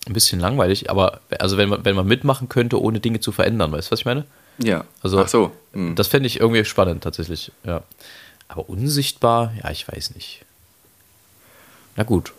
ein 0.08 0.14
bisschen 0.14 0.40
langweilig. 0.40 0.90
Aber 0.90 1.22
also 1.40 1.58
wenn 1.58 1.70
man, 1.70 1.86
wenn 1.86 1.96
man 1.96 2.08
mitmachen 2.08 2.50
könnte, 2.50 2.82
ohne 2.82 3.00
Dinge 3.00 3.20
zu 3.20 3.32
verändern, 3.32 3.72
weißt 3.72 3.90
du, 3.90 3.92
was 3.92 4.00
ich 4.00 4.06
meine? 4.06 4.26
Ja. 4.58 4.86
Also, 5.02 5.20
Ach 5.20 5.28
so. 5.28 5.52
Hm. 5.74 5.96
Das 5.96 6.08
fände 6.08 6.28
ich 6.28 6.40
irgendwie 6.40 6.66
spannend, 6.66 7.04
tatsächlich. 7.04 7.52
Ja. 7.64 7.84
Aber 8.48 8.70
unsichtbar, 8.70 9.54
ja, 9.64 9.70
ich 9.72 9.88
weiß 9.88 10.16
nicht. 10.16 10.46
Na 11.96 12.04
gut. 12.04 12.34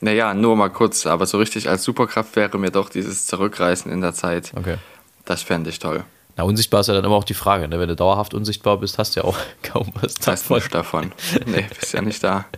Naja, 0.00 0.32
nur 0.34 0.54
mal 0.54 0.68
kurz, 0.68 1.06
aber 1.06 1.26
so 1.26 1.38
richtig 1.38 1.68
als 1.68 1.82
Superkraft 1.82 2.36
wäre 2.36 2.58
mir 2.58 2.70
doch 2.70 2.88
dieses 2.88 3.26
Zurückreisen 3.26 3.90
in 3.90 4.00
der 4.00 4.14
Zeit. 4.14 4.52
Okay. 4.54 4.76
Das 5.24 5.42
fände 5.42 5.70
ich 5.70 5.78
toll. 5.80 6.04
Na, 6.36 6.44
unsichtbar 6.44 6.80
ist 6.80 6.86
ja 6.86 6.94
dann 6.94 7.04
immer 7.04 7.16
auch 7.16 7.24
die 7.24 7.34
Frage. 7.34 7.66
Ne? 7.66 7.80
Wenn 7.80 7.88
du 7.88 7.96
dauerhaft 7.96 8.32
unsichtbar 8.32 8.78
bist, 8.78 8.96
hast 8.98 9.16
du 9.16 9.20
ja 9.20 9.26
auch 9.26 9.36
kaum 9.62 9.90
was 10.00 10.14
Das 10.14 10.26
heißt 10.28 10.50
nicht 10.50 10.72
davon. 10.72 11.12
Nee, 11.46 11.66
bist 11.78 11.92
ja 11.92 12.02
nicht 12.02 12.22
da. 12.22 12.46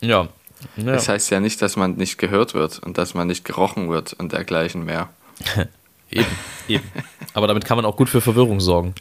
Ja. 0.00 0.28
Ja. 0.76 0.92
Das 0.92 1.08
heißt 1.08 1.30
ja 1.30 1.40
nicht, 1.40 1.60
dass 1.62 1.76
man 1.76 1.94
nicht 1.94 2.18
gehört 2.18 2.54
wird 2.54 2.78
und 2.80 2.98
dass 2.98 3.14
man 3.14 3.26
nicht 3.26 3.44
gerochen 3.44 3.90
wird 3.90 4.12
und 4.14 4.32
dergleichen 4.32 4.84
mehr. 4.84 5.08
eben, 6.10 6.26
eben. 6.68 6.90
Aber 7.32 7.46
damit 7.46 7.64
kann 7.64 7.76
man 7.76 7.84
auch 7.84 7.96
gut 7.96 8.08
für 8.08 8.20
Verwirrung 8.20 8.60
sorgen. 8.60 8.94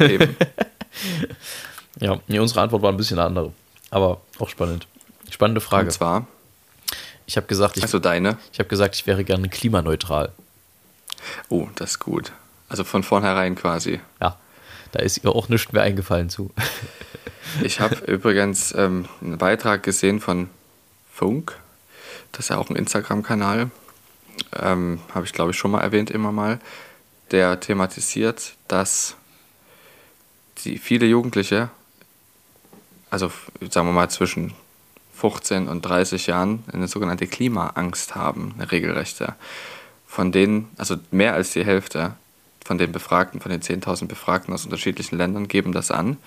Eben. 0.00 0.36
Ja, 1.98 2.20
nee, 2.26 2.38
unsere 2.38 2.60
Antwort 2.60 2.82
war 2.82 2.92
ein 2.92 2.96
bisschen 2.96 3.18
eine 3.18 3.26
andere. 3.26 3.52
Aber 3.90 4.20
auch 4.38 4.48
spannend. 4.48 4.86
Spannende 5.30 5.60
Frage. 5.60 5.86
Und 5.86 5.92
zwar, 5.92 6.26
Ich 7.24 7.36
habe 7.36 7.46
gesagt, 7.46 7.76
ich, 7.76 7.82
also 7.82 7.98
deine. 7.98 8.36
ich 8.52 8.58
habe 8.58 8.68
gesagt, 8.68 8.94
ich 8.96 9.06
wäre 9.06 9.24
gerne 9.24 9.48
klimaneutral. 9.48 10.32
Oh, 11.48 11.68
das 11.76 11.92
ist 11.92 11.98
gut. 11.98 12.32
Also 12.68 12.84
von 12.84 13.02
vornherein 13.02 13.54
quasi. 13.54 14.00
Ja, 14.20 14.38
da 14.92 15.00
ist 15.00 15.24
ihr 15.24 15.30
auch 15.34 15.48
nichts 15.48 15.72
mehr 15.72 15.82
eingefallen 15.82 16.28
zu. 16.28 16.50
Ich 17.62 17.80
habe 17.80 17.94
übrigens 18.06 18.74
ähm, 18.76 19.06
einen 19.22 19.38
Beitrag 19.38 19.82
gesehen 19.82 20.20
von 20.20 20.50
Funk. 21.16 21.58
Das 22.32 22.40
ist 22.40 22.48
ja 22.50 22.58
auch 22.58 22.68
ein 22.68 22.76
Instagram-Kanal. 22.76 23.70
Ähm, 24.54 25.00
habe 25.14 25.24
ich, 25.24 25.32
glaube 25.32 25.52
ich, 25.52 25.56
schon 25.56 25.70
mal 25.70 25.80
erwähnt, 25.80 26.10
immer 26.10 26.30
mal. 26.30 26.60
Der 27.30 27.58
thematisiert, 27.58 28.52
dass 28.68 29.16
die 30.58 30.76
viele 30.78 31.06
Jugendliche, 31.06 31.70
also 33.08 33.32
sagen 33.70 33.88
wir 33.88 33.92
mal 33.92 34.10
zwischen 34.10 34.52
15 35.14 35.68
und 35.68 35.82
30 35.82 36.26
Jahren, 36.26 36.62
eine 36.70 36.86
sogenannte 36.86 37.26
Klimaangst 37.26 38.14
haben, 38.14 38.54
eine 38.58 38.70
regelrechte. 38.70 39.34
Von 40.06 40.32
denen, 40.32 40.68
also 40.76 40.96
mehr 41.10 41.32
als 41.32 41.52
die 41.52 41.64
Hälfte 41.64 42.14
von 42.62 42.76
den 42.76 42.92
Befragten, 42.92 43.40
von 43.40 43.50
den 43.50 43.62
10.000 43.62 44.06
Befragten 44.06 44.52
aus 44.52 44.64
unterschiedlichen 44.64 45.16
Ländern 45.16 45.48
geben 45.48 45.72
das 45.72 45.90
an. 45.90 46.18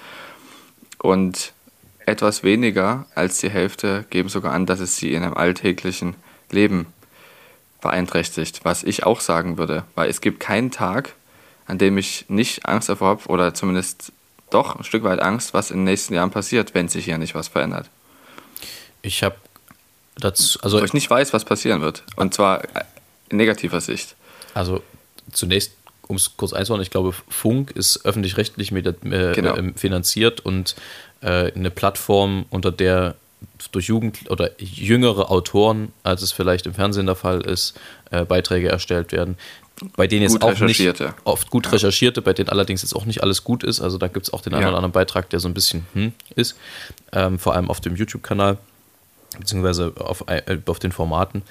Und 0.97 1.53
etwas 2.09 2.43
weniger 2.43 3.05
als 3.15 3.39
die 3.39 3.49
Hälfte 3.49 4.05
geben 4.09 4.29
sogar 4.29 4.53
an, 4.53 4.65
dass 4.65 4.79
es 4.79 4.97
sie 4.97 5.13
in 5.13 5.23
einem 5.23 5.35
alltäglichen 5.35 6.15
Leben 6.51 6.87
beeinträchtigt. 7.81 8.61
Was 8.63 8.83
ich 8.83 9.03
auch 9.03 9.21
sagen 9.21 9.57
würde, 9.57 9.83
weil 9.95 10.09
es 10.09 10.21
gibt 10.21 10.39
keinen 10.39 10.71
Tag, 10.71 11.15
an 11.65 11.77
dem 11.77 11.97
ich 11.97 12.25
nicht 12.27 12.65
Angst 12.65 12.89
davor 12.89 13.09
habe 13.09 13.27
oder 13.27 13.53
zumindest 13.53 14.11
doch 14.49 14.75
ein 14.75 14.83
Stück 14.83 15.03
weit 15.03 15.21
Angst, 15.21 15.53
was 15.53 15.71
in 15.71 15.77
den 15.77 15.83
nächsten 15.85 16.13
Jahren 16.13 16.31
passiert, 16.31 16.73
wenn 16.73 16.87
sich 16.87 17.05
hier 17.05 17.17
nicht 17.17 17.35
was 17.35 17.47
verändert. 17.47 17.89
Ich 19.01 19.23
habe 19.23 19.35
dazu, 20.17 20.59
also, 20.61 20.79
Wo 20.79 20.83
ich 20.83 20.93
nicht 20.93 21.09
weiß, 21.09 21.33
was 21.33 21.45
passieren 21.45 21.81
wird. 21.81 22.03
Und 22.15 22.33
zwar 22.33 22.63
in 23.29 23.37
negativer 23.37 23.81
Sicht. 23.81 24.15
also 24.53 24.81
zunächst, 25.31 25.73
um 26.09 26.15
es 26.15 26.35
kurz 26.35 26.53
einzuordnen, 26.53 26.83
ich 26.83 26.89
glaube, 26.89 27.13
Funk 27.29 27.71
ist 27.71 28.03
öffentlich-rechtlich 28.03 28.71
äh, 28.71 28.81
Genau. 29.33 29.55
ähm, 29.55 29.75
finanziert 29.75 30.39
und 30.41 30.75
äh, 31.21 31.51
eine 31.53 31.69
Plattform, 31.69 32.45
unter 32.49 32.71
der 32.71 33.15
durch 33.71 33.85
Jugend 33.87 34.29
oder 34.31 34.49
jüngere 34.59 35.29
Autoren, 35.29 35.93
als 36.03 36.23
es 36.23 36.31
vielleicht 36.31 36.65
im 36.65 36.73
Fernsehen 36.73 37.05
der 37.05 37.15
Fall 37.15 37.41
ist, 37.41 37.79
äh, 38.09 38.25
Beiträge 38.25 38.69
erstellt 38.69 39.11
werden, 39.11 39.37
bei 39.95 40.07
denen 40.07 40.23
jetzt 40.23 40.41
auch 40.41 40.59
nicht 40.59 40.81
oft 41.25 41.49
gut 41.51 41.71
recherchierte, 41.71 42.21
bei 42.23 42.33
denen 42.33 42.49
allerdings 42.49 42.81
jetzt 42.81 42.93
auch 42.95 43.05
nicht 43.05 43.21
alles 43.21 43.43
gut 43.43 43.63
ist. 43.63 43.79
Also 43.79 43.97
da 43.99 44.07
gibt 44.07 44.25
es 44.27 44.33
auch 44.33 44.41
den 44.41 44.53
einen 44.53 44.63
Ja. 44.63 44.67
oder 44.69 44.77
anderen 44.77 44.91
Beitrag, 44.91 45.29
der 45.29 45.39
so 45.39 45.47
ein 45.47 45.53
bisschen 45.53 45.85
hm 45.93 46.11
ist, 46.35 46.55
ähm, 47.13 47.37
vor 47.37 47.53
allem 47.53 47.69
auf 47.69 47.79
dem 47.81 47.95
YouTube-Kanal, 47.95 48.57
beziehungsweise 49.37 49.93
auf, 49.99 50.23
äh, 50.27 50.57
auf 50.65 50.79
den 50.79 50.91
Formaten. 50.91 51.43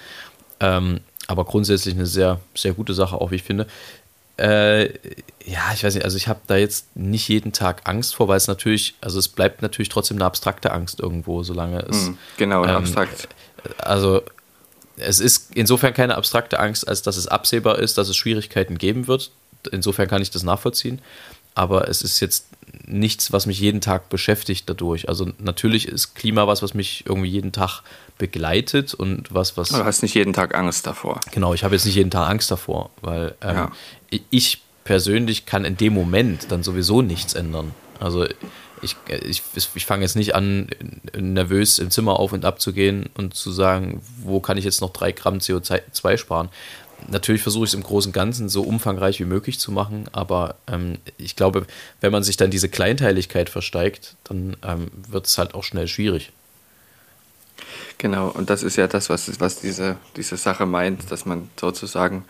Ähm, 0.60 1.00
aber 1.28 1.44
grundsätzlich 1.44 1.94
eine 1.94 2.06
sehr, 2.06 2.40
sehr 2.54 2.72
gute 2.72 2.92
Sache, 2.94 3.16
auch 3.20 3.30
wie 3.30 3.36
ich 3.36 3.42
finde. 3.44 3.66
Äh, 4.38 4.92
ja, 5.44 5.72
ich 5.74 5.82
weiß 5.82 5.94
nicht, 5.94 6.04
also 6.04 6.16
ich 6.16 6.28
habe 6.28 6.40
da 6.46 6.56
jetzt 6.56 6.94
nicht 6.96 7.28
jeden 7.28 7.52
Tag 7.52 7.88
Angst 7.88 8.14
vor, 8.14 8.28
weil 8.28 8.36
es 8.36 8.46
natürlich, 8.46 8.94
also 9.00 9.18
es 9.18 9.28
bleibt 9.28 9.62
natürlich 9.62 9.88
trotzdem 9.88 10.16
eine 10.18 10.26
abstrakte 10.26 10.72
Angst 10.72 11.00
irgendwo, 11.00 11.42
solange 11.42 11.80
es. 11.80 12.06
Hm, 12.06 12.18
genau, 12.36 12.64
ähm, 12.64 12.70
abstrakt. 12.70 13.28
Also 13.78 14.22
es 14.96 15.20
ist 15.20 15.54
insofern 15.54 15.92
keine 15.92 16.16
abstrakte 16.16 16.60
Angst, 16.60 16.86
als 16.86 17.02
dass 17.02 17.16
es 17.16 17.26
absehbar 17.26 17.78
ist, 17.78 17.98
dass 17.98 18.08
es 18.08 18.16
Schwierigkeiten 18.16 18.78
geben 18.78 19.08
wird. 19.08 19.32
Insofern 19.72 20.06
kann 20.08 20.22
ich 20.22 20.30
das 20.30 20.44
nachvollziehen. 20.44 21.00
Aber 21.58 21.88
es 21.88 22.02
ist 22.02 22.20
jetzt 22.20 22.46
nichts, 22.86 23.32
was 23.32 23.46
mich 23.46 23.58
jeden 23.60 23.80
Tag 23.80 24.08
beschäftigt 24.08 24.68
dadurch. 24.68 25.08
Also 25.08 25.30
natürlich 25.38 25.88
ist 25.88 26.14
Klima 26.14 26.46
was, 26.46 26.62
was 26.62 26.72
mich 26.74 27.04
irgendwie 27.06 27.28
jeden 27.28 27.52
Tag 27.52 27.82
begleitet 28.16 28.94
und 28.94 29.32
was, 29.34 29.56
was. 29.56 29.68
Du 29.70 29.84
hast 29.84 30.02
nicht 30.02 30.14
jeden 30.14 30.32
Tag 30.32 30.54
Angst 30.54 30.86
davor. 30.86 31.20
Genau, 31.32 31.54
ich 31.54 31.64
habe 31.64 31.74
jetzt 31.74 31.84
nicht 31.84 31.94
jeden 31.96 32.10
Tag 32.10 32.28
Angst 32.30 32.50
davor, 32.50 32.90
weil 33.00 33.34
ähm, 33.42 33.56
Ja. 33.56 33.70
ich 34.30 34.62
persönlich 34.84 35.44
kann 35.46 35.64
in 35.64 35.76
dem 35.76 35.92
Moment 35.92 36.50
dann 36.50 36.62
sowieso 36.62 37.02
nichts 37.02 37.34
ändern. 37.34 37.74
Also 38.00 38.26
ich, 38.80 38.96
ich, 39.26 39.42
ich 39.74 39.86
fange 39.86 40.02
jetzt 40.02 40.14
nicht 40.16 40.34
an, 40.34 40.68
nervös 41.18 41.78
im 41.78 41.90
Zimmer 41.90 42.18
auf 42.18 42.32
und 42.32 42.44
ab 42.44 42.60
zu 42.60 42.72
gehen 42.72 43.10
und 43.16 43.34
zu 43.34 43.50
sagen, 43.50 44.00
wo 44.22 44.40
kann 44.40 44.56
ich 44.56 44.64
jetzt 44.64 44.80
noch 44.80 44.90
drei 44.92 45.12
Gramm 45.12 45.38
CO2 45.38 46.16
sparen. 46.16 46.48
Natürlich 47.06 47.42
versuche 47.42 47.64
ich 47.64 47.70
es 47.70 47.74
im 47.74 47.82
Großen 47.82 48.10
und 48.10 48.12
Ganzen 48.12 48.48
so 48.48 48.62
umfangreich 48.62 49.20
wie 49.20 49.24
möglich 49.24 49.58
zu 49.58 49.70
machen, 49.70 50.08
aber 50.12 50.56
ähm, 50.66 50.98
ich 51.16 51.36
glaube, 51.36 51.66
wenn 52.00 52.12
man 52.12 52.22
sich 52.22 52.36
dann 52.36 52.50
diese 52.50 52.68
Kleinteiligkeit 52.68 53.48
versteigt, 53.48 54.16
dann 54.24 54.56
ähm, 54.62 54.88
wird 55.08 55.26
es 55.26 55.38
halt 55.38 55.54
auch 55.54 55.64
schnell 55.64 55.88
schwierig. 55.88 56.32
Genau, 57.98 58.28
und 58.28 58.50
das 58.50 58.62
ist 58.62 58.76
ja 58.76 58.86
das, 58.86 59.10
was, 59.10 59.40
was 59.40 59.60
diese, 59.60 59.96
diese 60.16 60.36
Sache 60.36 60.66
meint, 60.66 61.10
dass 61.10 61.24
man 61.24 61.50
sozusagen 61.58 62.24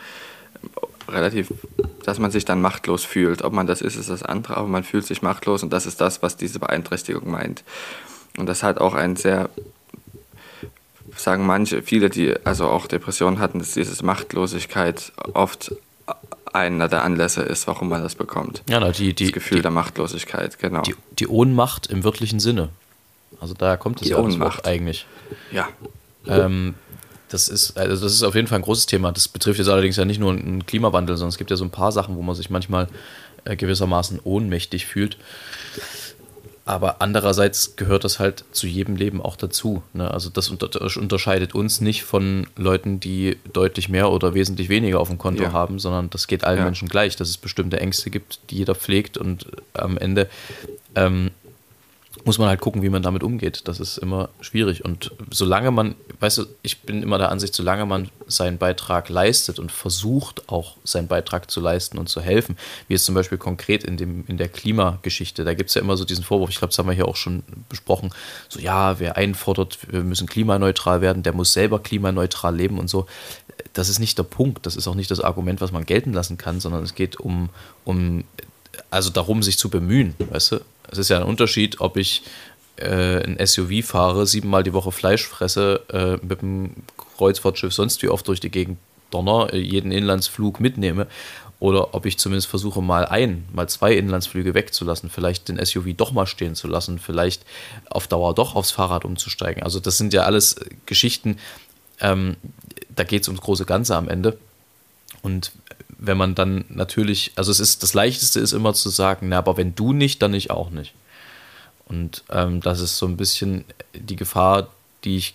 relativ, 1.08 1.52
dass 2.04 2.18
man 2.18 2.30
sich 2.30 2.44
dann 2.44 2.60
machtlos 2.60 3.04
fühlt. 3.04 3.42
Ob 3.42 3.52
man 3.52 3.66
das 3.66 3.80
ist, 3.80 3.96
ist 3.96 4.10
das 4.10 4.22
andere, 4.22 4.56
aber 4.56 4.68
man 4.68 4.84
fühlt 4.84 5.06
sich 5.06 5.22
machtlos 5.22 5.62
und 5.62 5.72
das 5.72 5.86
ist 5.86 6.00
das, 6.00 6.22
was 6.22 6.36
diese 6.36 6.58
Beeinträchtigung 6.58 7.30
meint. 7.30 7.64
Und 8.36 8.46
das 8.46 8.62
hat 8.62 8.78
auch 8.78 8.94
ein 8.94 9.16
sehr, 9.16 9.50
sagen 11.18 11.46
manche, 11.46 11.82
viele, 11.82 12.10
die 12.10 12.34
also 12.44 12.68
auch 12.68 12.86
Depressionen 12.86 13.38
hatten, 13.38 13.58
dass 13.58 13.72
diese 13.72 14.04
Machtlosigkeit 14.04 15.12
oft 15.34 15.74
einer 16.52 16.88
der 16.88 17.04
Anlässe 17.04 17.42
ist, 17.42 17.66
warum 17.66 17.88
man 17.88 18.02
das 18.02 18.14
bekommt. 18.14 18.62
Ja, 18.68 18.80
na, 18.80 18.90
die, 18.90 19.14
die, 19.14 19.24
das 19.24 19.32
Gefühl 19.32 19.58
die, 19.58 19.62
der 19.62 19.70
Machtlosigkeit, 19.70 20.58
genau. 20.58 20.82
die, 20.82 20.94
die 21.18 21.28
Ohnmacht 21.28 21.88
im 21.88 22.04
wörtlichen 22.04 22.40
Sinne. 22.40 22.70
Also 23.40 23.54
daher 23.54 23.76
kommt 23.76 24.02
es 24.02 24.08
ja 24.08 24.16
das 24.16 24.24
Ohnmacht. 24.24 24.66
Eigentlich. 24.66 25.06
ja, 25.52 25.68
Ähm, 26.26 26.74
das 27.28 27.48
ist, 27.48 27.76
also 27.76 28.02
das 28.02 28.12
ist 28.12 28.22
auf 28.22 28.34
jeden 28.34 28.48
Fall 28.48 28.58
ein 28.58 28.62
großes 28.62 28.86
Thema. 28.86 29.12
Das 29.12 29.28
betrifft 29.28 29.58
jetzt 29.58 29.68
allerdings 29.68 29.96
ja 29.96 30.04
nicht 30.04 30.18
nur 30.18 30.32
einen 30.32 30.64
Klimawandel, 30.64 31.16
sondern 31.16 31.30
es 31.30 31.38
gibt 31.38 31.50
ja 31.50 31.56
so 31.56 31.64
ein 31.64 31.70
paar 31.70 31.92
Sachen, 31.92 32.16
wo 32.16 32.22
man 32.22 32.34
sich 32.34 32.50
manchmal 32.50 32.88
äh, 33.44 33.56
gewissermaßen 33.56 34.20
ohnmächtig 34.24 34.86
fühlt. 34.86 35.18
Aber 36.68 37.00
andererseits 37.00 37.76
gehört 37.76 38.04
das 38.04 38.18
halt 38.18 38.44
zu 38.52 38.66
jedem 38.66 38.94
Leben 38.94 39.22
auch 39.22 39.36
dazu. 39.36 39.82
Ne? 39.94 40.10
Also 40.10 40.28
das 40.28 40.50
unter 40.50 40.68
unterscheidet 41.00 41.54
uns 41.54 41.80
nicht 41.80 42.04
von 42.04 42.46
Leuten, 42.56 43.00
die 43.00 43.38
deutlich 43.54 43.88
mehr 43.88 44.10
oder 44.10 44.34
wesentlich 44.34 44.68
weniger 44.68 45.00
auf 45.00 45.08
dem 45.08 45.16
Konto 45.16 45.44
Ja. 45.44 45.52
haben, 45.52 45.78
sondern 45.78 46.10
das 46.10 46.26
geht 46.26 46.44
allen 46.44 46.58
Ja. 46.58 46.64
Menschen 46.64 46.88
gleich, 46.88 47.16
dass 47.16 47.30
es 47.30 47.38
bestimmte 47.38 47.80
Ängste 47.80 48.10
gibt, 48.10 48.40
die 48.50 48.56
jeder 48.56 48.74
pflegt 48.74 49.16
und 49.16 49.46
am 49.72 49.96
Ende 49.96 50.28
ähm, 50.94 51.30
muss 52.28 52.36
man 52.36 52.50
halt 52.50 52.60
gucken, 52.60 52.82
wie 52.82 52.90
man 52.90 53.00
damit 53.02 53.22
umgeht. 53.22 53.62
Das 53.68 53.80
ist 53.80 53.96
immer 53.96 54.28
schwierig. 54.42 54.84
Und 54.84 55.12
solange 55.30 55.70
man, 55.70 55.94
weißt 56.20 56.36
du, 56.36 56.44
ich 56.60 56.82
bin 56.82 57.02
immer 57.02 57.16
der 57.16 57.30
Ansicht, 57.30 57.54
solange 57.54 57.86
man 57.86 58.10
seinen 58.26 58.58
Beitrag 58.58 59.08
leistet 59.08 59.58
und 59.58 59.72
versucht 59.72 60.46
auch 60.50 60.76
seinen 60.84 61.08
Beitrag 61.08 61.50
zu 61.50 61.58
leisten 61.60 61.96
und 61.96 62.10
zu 62.10 62.20
helfen, 62.20 62.58
wie 62.86 62.92
jetzt 62.92 63.06
zum 63.06 63.14
Beispiel 63.14 63.38
konkret 63.38 63.82
in, 63.82 63.96
dem, 63.96 64.26
in 64.28 64.36
der 64.36 64.50
Klimageschichte, 64.50 65.42
da 65.42 65.54
gibt 65.54 65.70
es 65.70 65.74
ja 65.74 65.80
immer 65.80 65.96
so 65.96 66.04
diesen 66.04 66.22
Vorwurf, 66.22 66.50
ich 66.50 66.58
glaube, 66.58 66.68
das 66.68 66.78
haben 66.78 66.86
wir 66.86 66.92
hier 66.92 67.08
auch 67.08 67.16
schon 67.16 67.44
besprochen, 67.70 68.10
so 68.50 68.60
ja, 68.60 69.00
wer 69.00 69.16
einfordert, 69.16 69.78
wir 69.90 70.04
müssen 70.04 70.26
klimaneutral 70.26 71.00
werden, 71.00 71.22
der 71.22 71.32
muss 71.32 71.54
selber 71.54 71.78
klimaneutral 71.78 72.54
leben 72.54 72.78
und 72.78 72.90
so. 72.90 73.06
Das 73.72 73.88
ist 73.88 74.00
nicht 74.00 74.18
der 74.18 74.24
Punkt, 74.24 74.66
das 74.66 74.76
ist 74.76 74.86
auch 74.86 74.94
nicht 74.94 75.10
das 75.10 75.20
Argument, 75.20 75.62
was 75.62 75.72
man 75.72 75.86
gelten 75.86 76.12
lassen 76.12 76.36
kann, 76.36 76.60
sondern 76.60 76.82
es 76.82 76.94
geht 76.94 77.18
um, 77.18 77.48
um 77.86 78.24
also 78.90 79.08
darum, 79.08 79.42
sich 79.42 79.56
zu 79.56 79.70
bemühen, 79.70 80.14
weißt 80.18 80.52
du? 80.52 80.60
Es 80.90 80.98
ist 80.98 81.08
ja 81.08 81.16
ein 81.16 81.24
Unterschied, 81.24 81.80
ob 81.80 81.96
ich 81.96 82.22
äh, 82.76 83.22
ein 83.24 83.44
SUV 83.44 83.84
fahre, 83.84 84.26
siebenmal 84.26 84.62
die 84.62 84.72
Woche 84.72 84.92
Fleisch 84.92 85.26
fresse, 85.26 85.82
äh, 85.92 86.24
mit 86.24 86.42
dem 86.42 86.70
Kreuzfahrtschiff 87.16 87.72
sonst 87.72 88.02
wie 88.02 88.08
oft 88.08 88.26
durch 88.28 88.40
die 88.40 88.50
Gegend 88.50 88.78
donner, 89.10 89.52
äh, 89.52 89.58
jeden 89.58 89.92
Inlandsflug 89.92 90.60
mitnehme, 90.60 91.06
oder 91.60 91.94
ob 91.94 92.06
ich 92.06 92.18
zumindest 92.18 92.46
versuche, 92.46 92.80
mal 92.80 93.04
ein, 93.06 93.48
mal 93.52 93.68
zwei 93.68 93.94
Inlandsflüge 93.94 94.54
wegzulassen, 94.54 95.10
vielleicht 95.10 95.48
den 95.48 95.64
SUV 95.64 95.86
doch 95.96 96.12
mal 96.12 96.26
stehen 96.26 96.54
zu 96.54 96.68
lassen, 96.68 97.00
vielleicht 97.00 97.44
auf 97.90 98.06
Dauer 98.06 98.34
doch 98.34 98.54
aufs 98.54 98.70
Fahrrad 98.70 99.04
umzusteigen. 99.04 99.64
Also 99.64 99.80
das 99.80 99.98
sind 99.98 100.12
ja 100.12 100.22
alles 100.22 100.56
Geschichten, 100.86 101.38
ähm, 102.00 102.36
da 102.94 103.02
geht 103.02 103.22
es 103.22 103.28
ums 103.28 103.40
große 103.40 103.64
Ganze 103.64 103.96
am 103.96 104.08
Ende. 104.08 104.38
Und 105.22 105.50
wenn 105.98 106.16
man 106.16 106.34
dann 106.34 106.64
natürlich, 106.68 107.32
also 107.34 107.50
es 107.50 107.60
ist 107.60 107.82
das 107.82 107.92
Leichteste 107.92 108.40
ist 108.40 108.52
immer 108.52 108.72
zu 108.72 108.88
sagen, 108.88 109.28
na, 109.28 109.38
aber 109.38 109.56
wenn 109.56 109.74
du 109.74 109.92
nicht, 109.92 110.22
dann 110.22 110.32
ich 110.32 110.50
auch 110.50 110.70
nicht. 110.70 110.94
Und 111.86 112.24
ähm, 112.30 112.60
das 112.60 112.80
ist 112.80 112.98
so 112.98 113.06
ein 113.06 113.16
bisschen 113.16 113.64
die 113.94 114.16
Gefahr, 114.16 114.68
die 115.04 115.16
ich 115.16 115.34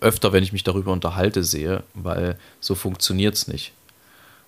öfter, 0.00 0.32
wenn 0.32 0.44
ich 0.44 0.52
mich 0.52 0.64
darüber 0.64 0.92
unterhalte, 0.92 1.42
sehe, 1.42 1.82
weil 1.94 2.36
so 2.60 2.74
funktioniert 2.74 3.34
es 3.34 3.48
nicht. 3.48 3.72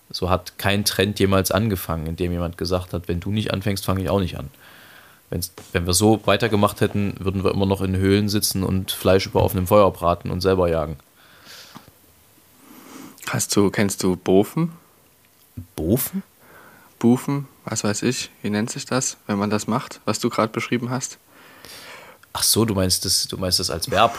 So 0.09 0.29
hat 0.29 0.57
kein 0.57 0.85
Trend 0.85 1.19
jemals 1.19 1.51
angefangen, 1.51 2.07
in 2.07 2.15
dem 2.15 2.31
jemand 2.31 2.57
gesagt 2.57 2.93
hat, 2.93 3.07
wenn 3.07 3.19
du 3.19 3.31
nicht 3.31 3.51
anfängst, 3.51 3.83
fange 3.83 4.01
ich 4.01 4.09
auch 4.09 4.19
nicht 4.19 4.37
an. 4.37 4.49
Wenn's, 5.29 5.51
wenn 5.73 5.85
wir 5.85 5.93
so 5.93 6.21
weitergemacht 6.25 6.79
hätten, 6.79 7.15
würden 7.19 7.43
wir 7.43 7.51
immer 7.51 7.65
noch 7.65 7.81
in 7.81 7.97
Höhlen 7.97 8.29
sitzen 8.29 8.63
und 8.63 8.91
Fleisch 8.91 9.25
über 9.25 9.43
offenem 9.43 9.67
Feuer 9.67 9.91
braten 9.91 10.31
und 10.31 10.41
selber 10.41 10.69
jagen. 10.69 10.97
Hast 13.27 13.53
du, 13.55 13.69
kennst 13.69 14.03
du 14.03 14.15
Bofen? 14.15 14.71
Bofen? 15.75 16.23
Bufen, 16.99 17.47
was 17.65 17.83
weiß 17.83 18.01
ich, 18.03 18.31
wie 18.41 18.49
nennt 18.49 18.71
sich 18.71 18.85
das, 18.85 19.17
wenn 19.27 19.37
man 19.37 19.49
das 19.49 19.67
macht, 19.67 19.99
was 20.05 20.19
du 20.19 20.29
gerade 20.29 20.51
beschrieben 20.51 20.89
hast? 20.89 21.17
Ach 22.33 22.43
so, 22.43 22.65
du 22.65 22.73
meinst 22.73 23.05
das, 23.05 23.27
du 23.27 23.37
meinst 23.37 23.59
das 23.59 23.69
als 23.69 23.91
Verb. 23.91 24.17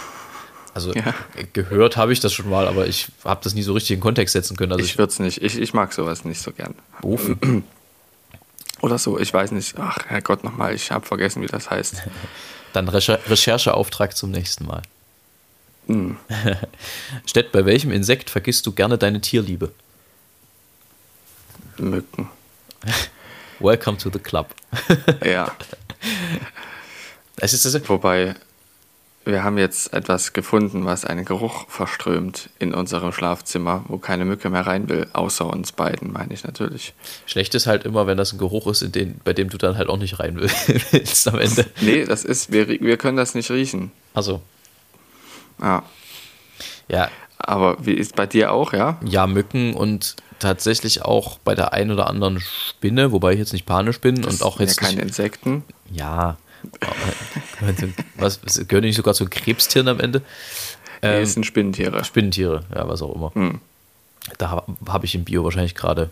Also 0.74 0.92
Ja. 0.94 1.14
gehört 1.54 1.96
habe 1.96 2.12
ich 2.12 2.20
das 2.20 2.32
schon 2.32 2.48
mal, 2.48 2.68
aber 2.68 2.86
ich 2.86 3.08
habe 3.24 3.40
das 3.42 3.54
nie 3.54 3.62
so 3.62 3.72
richtig 3.72 3.94
in 3.96 4.00
Kontext 4.00 4.32
setzen 4.32 4.56
können. 4.56 4.72
Also 4.72 4.84
ich 4.84 4.92
ich, 4.92 4.98
würde 4.98 5.12
es 5.12 5.18
nicht, 5.18 5.42
ich, 5.42 5.58
ich 5.58 5.74
mag 5.74 5.92
sowas 5.92 6.24
nicht 6.24 6.40
so 6.40 6.52
gern. 6.52 6.74
Bofen. 7.00 7.64
Oder 8.80 8.98
so, 8.98 9.18
ich 9.18 9.34
weiß 9.34 9.50
nicht. 9.52 9.74
Ach, 9.78 9.98
Herrgott, 10.06 10.44
nochmal, 10.44 10.72
ich 10.74 10.92
habe 10.92 11.04
vergessen, 11.04 11.42
wie 11.42 11.46
das 11.46 11.68
heißt. 11.70 12.02
Dann 12.72 12.88
Recher 12.88 13.18
Rechercheauftrag 13.28 14.16
zum 14.16 14.30
nächsten 14.30 14.66
Mal. 14.66 14.82
Hm. 15.86 16.16
Stett, 17.26 17.50
bei 17.50 17.64
welchem 17.64 17.90
Insekt 17.90 18.30
vergisst 18.30 18.66
du 18.66 18.72
gerne 18.72 18.98
deine 18.98 19.20
Tierliebe? 19.20 19.72
Mücken. 21.78 22.28
Welcome 23.60 23.98
to 23.98 24.10
the 24.12 24.18
club. 24.18 24.54
Ja, 25.24 25.50
Es 27.36 27.52
ist, 27.52 27.64
ist, 27.64 27.88
wobei 27.88 28.34
wir 29.24 29.44
haben 29.44 29.58
jetzt 29.58 29.92
etwas 29.92 30.32
gefunden, 30.32 30.86
was 30.86 31.04
einen 31.04 31.24
Geruch 31.24 31.68
verströmt 31.68 32.48
in 32.58 32.72
unserem 32.72 33.12
Schlafzimmer, 33.12 33.84
wo 33.88 33.98
keine 33.98 34.24
Mücke 34.24 34.48
mehr 34.48 34.66
rein 34.66 34.88
will, 34.88 35.06
außer 35.12 35.46
uns 35.46 35.72
beiden, 35.72 36.12
meine 36.12 36.32
ich 36.32 36.44
natürlich. 36.44 36.94
schlecht 37.26 37.54
ist 37.54 37.66
halt 37.66 37.84
immer, 37.84 38.06
wenn 38.06 38.16
das 38.16 38.32
ein 38.32 38.38
Geruch 38.38 38.66
ist, 38.68 38.94
den, 38.94 39.20
bei 39.24 39.34
dem 39.34 39.50
du 39.50 39.58
dann 39.58 39.76
halt 39.76 39.88
auch 39.90 39.98
nicht 39.98 40.18
rein 40.18 40.40
willst 40.90 41.28
am 41.28 41.38
Ende. 41.38 41.66
Nee, 41.80 42.04
das 42.06 42.24
ist, 42.24 42.50
wir, 42.52 42.68
wir 42.68 42.96
können 42.96 43.18
das 43.18 43.34
nicht 43.34 43.50
riechen. 43.50 43.92
Also, 44.14 44.40
Ja. 45.60 45.82
ja, 46.88 47.10
Aber 47.38 47.76
wie 47.80 47.92
ist 47.92 48.16
bei 48.16 48.26
dir 48.26 48.52
auch, 48.52 48.72
ja? 48.72 48.98
ja, 49.04 49.26
Mücken 49.26 49.74
und 49.74 50.16
tatsächlich 50.38 51.02
auch 51.02 51.38
bei 51.38 51.54
der 51.54 51.72
einen 51.72 51.90
oder 51.90 52.08
anderen 52.08 52.40
Spinne, 52.40 53.12
wobei 53.12 53.32
ich 53.32 53.38
jetzt 53.38 53.52
nicht 53.52 53.66
panisch 53.66 54.00
bin 54.00 54.24
und 54.24 54.42
auch 54.42 54.60
jetzt 54.60 54.80
ja 54.80 54.88
keine 54.88 55.02
Insekten. 55.02 55.64
ja, 55.92 56.36
was, 58.16 58.40
gehören 58.68 58.82
die 58.82 58.88
nicht 58.88 58.96
sogar 58.96 59.14
zu 59.14 59.26
Krebstieren 59.26 59.88
am 59.88 60.00
Ende? 60.00 60.22
Nee, 61.02 61.08
Ähm, 61.08 61.22
es 61.22 61.34
sind 61.34 61.46
Spinnentiere. 61.46 62.04
Spinnentiere, 62.04 62.64
ja, 62.74 62.88
was 62.88 63.02
auch 63.02 63.14
immer. 63.14 63.32
Hm. 63.34 63.60
Da 64.38 64.50
habe 64.50 64.72
hab 64.88 65.04
ich 65.04 65.14
im 65.14 65.24
Bio 65.24 65.44
wahrscheinlich 65.44 65.74
gerade 65.74 66.10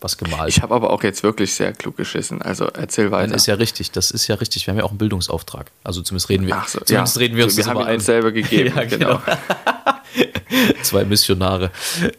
was 0.00 0.18
gemalt. 0.18 0.50
Ich 0.50 0.62
habe 0.62 0.74
aber 0.74 0.90
auch 0.90 1.02
jetzt 1.02 1.22
wirklich 1.22 1.54
sehr 1.54 1.72
klug 1.72 1.96
geschissen. 1.96 2.42
Also 2.42 2.66
erzähl 2.66 3.10
weiter. 3.10 3.34
ist 3.34 3.46
ja 3.46 3.54
richtig, 3.54 3.90
das 3.92 4.10
ist 4.10 4.26
ja 4.28 4.34
richtig. 4.36 4.66
Wir 4.66 4.72
haben 4.72 4.78
ja 4.78 4.84
auch 4.84 4.90
einen 4.90 4.98
Bildungsauftrag. 4.98 5.70
Also 5.82 6.02
zumindest 6.02 6.28
reden 6.28 6.46
wir, 6.46 6.56
Ach 6.56 6.68
so, 6.68 6.80
zumindest 6.80 7.16
ja. 7.16 7.20
reden 7.20 7.36
wir 7.36 7.44
uns 7.44 7.56
wir 7.56 7.64
das 7.64 7.70
haben 7.70 7.82
ein. 7.82 7.94
uns 7.94 8.04
selber 8.04 8.32
gegeben. 8.32 8.74
Ja, 8.76 8.84
genau. 8.84 9.20
Zwei 10.82 11.04
Missionare. 11.04 11.70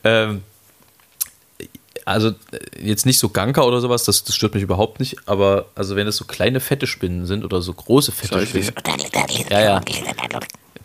Ähm, 0.03 0.43
also 2.05 2.31
jetzt 2.81 3.05
nicht 3.05 3.19
so 3.19 3.29
Ganker 3.29 3.67
oder 3.67 3.81
sowas, 3.81 4.05
das, 4.05 4.23
das 4.23 4.33
stört 4.33 4.53
mich 4.53 4.63
überhaupt 4.63 5.01
nicht, 5.01 5.17
aber 5.25 5.65
also 5.75 5.97
wenn 5.97 6.07
es 6.07 6.15
so 6.15 6.23
kleine 6.23 6.61
fette 6.61 6.87
Spinnen 6.87 7.25
sind 7.25 7.43
oder 7.43 7.61
so 7.61 7.73
große 7.73 8.13
fette 8.13 8.45
Spinnen, 8.45 8.71
ja, 9.49 9.59
ja, 9.59 9.81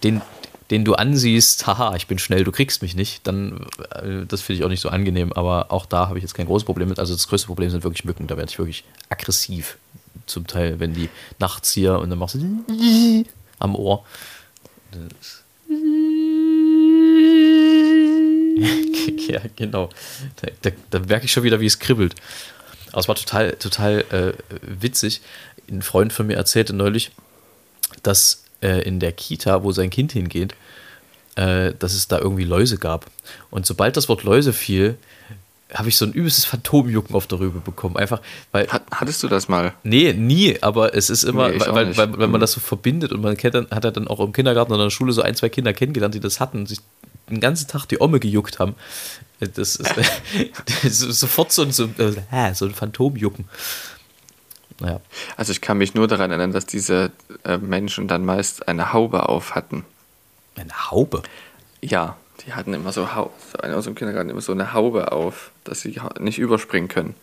den, 0.03 0.21
den 0.73 0.85
du 0.85 0.95
ansiehst, 0.95 1.67
haha, 1.67 1.95
ich 1.95 2.07
bin 2.09 2.19
schnell, 2.19 2.43
du 2.43 2.51
kriegst 2.51 2.83
mich 2.83 2.97
nicht, 2.97 3.27
dann, 3.27 3.67
äh, 3.91 4.27
das 4.27 4.41
finde 4.41 4.59
ich 4.59 4.65
auch 4.65 4.69
nicht 4.69 4.81
so 4.81 4.89
angenehm, 4.89 5.33
aber 5.33 5.71
auch 5.71 5.87
da 5.87 6.09
habe 6.09 6.19
ich 6.19 6.23
jetzt 6.23 6.35
kein 6.35 6.47
großes 6.47 6.65
Problem 6.65 6.89
mit. 6.89 6.99
Also 6.99 7.13
das 7.15 7.29
größte 7.29 7.47
Problem 7.47 7.71
sind 7.71 7.85
wirklich 7.85 8.05
Mücken, 8.05 8.27
da 8.27 8.37
werde 8.37 8.51
ich 8.51 8.59
wirklich 8.59 8.85
aggressiv. 9.09 9.77
Zum 10.27 10.47
Teil, 10.47 10.81
wenn 10.81 10.95
die 10.95 11.09
nachts 11.39 11.73
hier 11.73 11.99
und 11.99 12.11
dann 12.11 12.19
machst 12.19 12.37
du 12.37 13.25
am 13.59 13.75
Ohr. 13.75 14.05
ja, 19.29 19.41
genau. 19.57 19.89
Da, 20.41 20.49
da, 20.63 20.71
da 20.91 20.99
merke 21.01 21.25
ich 21.27 21.33
schon 21.33 21.43
wieder, 21.43 21.61
wie 21.61 21.67
es 21.67 21.79
kribbelt. 21.79 22.15
Aber 22.93 23.01
es 23.01 23.09
war 23.09 23.15
total, 23.15 23.53
total 23.53 24.05
äh, 24.11 24.33
witzig. 24.63 25.21
Ein 25.71 25.83
Freund 25.83 26.13
von 26.13 26.27
mir 26.27 26.37
erzählte 26.37 26.75
neulich, 26.75 27.11
dass 28.03 28.45
äh, 28.63 28.83
in 28.83 29.01
der 29.01 29.13
Kita, 29.13 29.63
wo 29.65 29.73
sein 29.73 29.91
Kind 29.91 30.13
hingeht, 30.13 30.55
äh, 31.37 31.73
dass 31.79 31.95
es 31.95 32.09
da 32.09 32.19
irgendwie 32.19 32.45
Läuse 32.45 32.77
gab. 32.79 33.07
Und 33.51 33.65
sobald 33.67 33.97
das 33.97 34.09
Wort 34.09 34.23
Läuse 34.25 34.53
fiel, 34.53 34.97
habe 35.73 35.89
ich 35.89 35.97
so 35.97 36.05
ein 36.05 36.13
übelstes 36.13 36.45
Phantomjucken 36.45 37.17
auf 37.17 37.27
der 37.27 37.41
Rübe 37.41 37.61
bekommen. 37.61 37.97
Einfach, 37.97 38.21
weil. 38.51 38.69
Hat, 38.69 38.83
hattest 38.91 39.23
du 39.23 39.29
das 39.29 39.49
mal? 39.49 39.73
Nee, 39.85 40.13
nie, 40.13 40.59
aber 40.63 40.95
es 40.95 41.09
ist 41.09 41.23
immer, 41.23 41.49
Nee, 41.49 41.61
weil, 41.61 41.97
weil, 41.97 42.19
weil 42.19 42.29
man 42.29 42.33
Mhm. 42.33 42.41
das 42.41 42.53
so 42.53 42.61
verbindet 42.61 43.11
und 43.13 43.23
man 43.23 43.39
kennt 43.39 43.55
dann, 43.55 43.71
hat 43.71 43.85
er 43.87 43.93
dann 43.93 44.07
auch 44.07 44.21
im 44.21 44.33
Kindergarten 44.35 44.73
oder 44.73 44.83
in 44.83 44.87
der 44.89 44.91
Schule 44.91 45.15
so 45.15 45.23
ein, 45.23 45.35
zwei 45.35 45.49
Kinder 45.49 45.73
kennengelernt, 45.73 46.15
die 46.15 46.21
das 46.21 46.41
hatten 46.41 46.59
und 46.59 46.67
sich 46.69 46.81
den 47.29 47.41
ganzen 47.41 47.69
Tag 47.69 47.87
die 47.87 48.01
Omme 48.01 48.21
gejuckt 48.21 48.59
haben. 48.59 48.75
Das 49.41 49.77
ist, 49.77 49.79
das 50.83 51.03
ist 51.03 51.21
sofort 51.21 51.53
so 51.53 51.63
ein, 51.63 51.73
so, 51.73 51.85
äh, 51.99 52.55
so 52.55 52.67
ein 52.67 52.75
Phantomjucken. 52.75 53.47
Naja. 54.81 55.01
Also 55.37 55.53
ich 55.53 55.61
kann 55.61 55.79
mich 55.79 55.95
nur 55.95 56.09
daran 56.09 56.31
erinnern, 56.31 56.53
dass 56.53 56.67
diese 56.67 57.13
äh, 57.45 57.59
Menschen 57.59 58.09
dann 58.09 58.25
meist 58.25 58.69
eine 58.69 58.93
Haube 58.93 59.29
auf 59.29 59.55
hatten. 59.55 59.85
Eine 60.57 60.91
Haube. 60.91 61.23
Ja, 61.81 62.17
die 62.45 62.53
hatten 62.53 62.75
immer 62.75 62.93
so, 62.93 63.15
Hau 63.15 63.33
einer 63.63 63.77
aus 63.77 63.85
dem 63.85 63.95
Kindergarten 63.95 64.31
immer 64.31 64.41
so 64.41 64.53
eine 64.53 64.73
Haube 64.73 65.13
auf, 65.13 65.51
dass 65.65 65.81
sie 65.81 66.01
nicht 66.19 66.39
überspringen 66.39 66.89
können. 66.89 67.15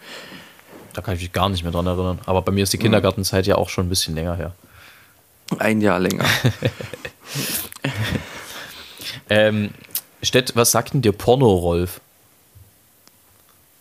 Da 0.94 1.02
kann 1.02 1.16
ich 1.16 1.22
mich 1.22 1.34
gar 1.34 1.50
nicht 1.50 1.64
mehr 1.64 1.72
dran 1.72 1.86
erinnern. 1.86 2.20
Aber 2.26 2.42
bei 2.42 2.52
mir 2.52 2.64
ist 2.64 2.74
die 2.74 2.78
Kindergartenzeit 2.78 3.46
ja 3.46 3.56
auch 3.56 3.70
schon 3.70 3.88
ein 3.88 3.90
bisschen 3.90 4.16
länger 4.16 4.36
her. 4.36 4.56
Ein 5.58 5.82
Jahr 5.82 6.00
länger. 6.00 6.26
Ähm, 9.30 9.70
Stett, 10.22 10.56
was 10.56 10.72
sagt 10.72 10.94
denn 10.94 11.02
dir 11.02 11.12
Porno-Rolf? 11.14 12.02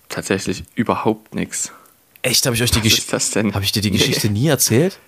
Tatsächlich 0.09 0.65
überhaupt 0.75 1.35
nichts. 1.35 1.73
Echt, 2.23 2.47
habe 2.47 2.57
ich 2.57 2.63
euch 2.63 2.71
die 2.71 2.79
Was 2.79 2.85
ist 2.87 2.91
Geschichte. 2.93 3.11
das 3.13 3.31
denn? 3.31 3.55
Habe 3.55 3.65
ich 3.65 3.73
dir 3.73 3.83
die 3.83 3.91
Geschichte 3.91 4.29
nie 4.31 4.49
erzählt? 4.49 4.99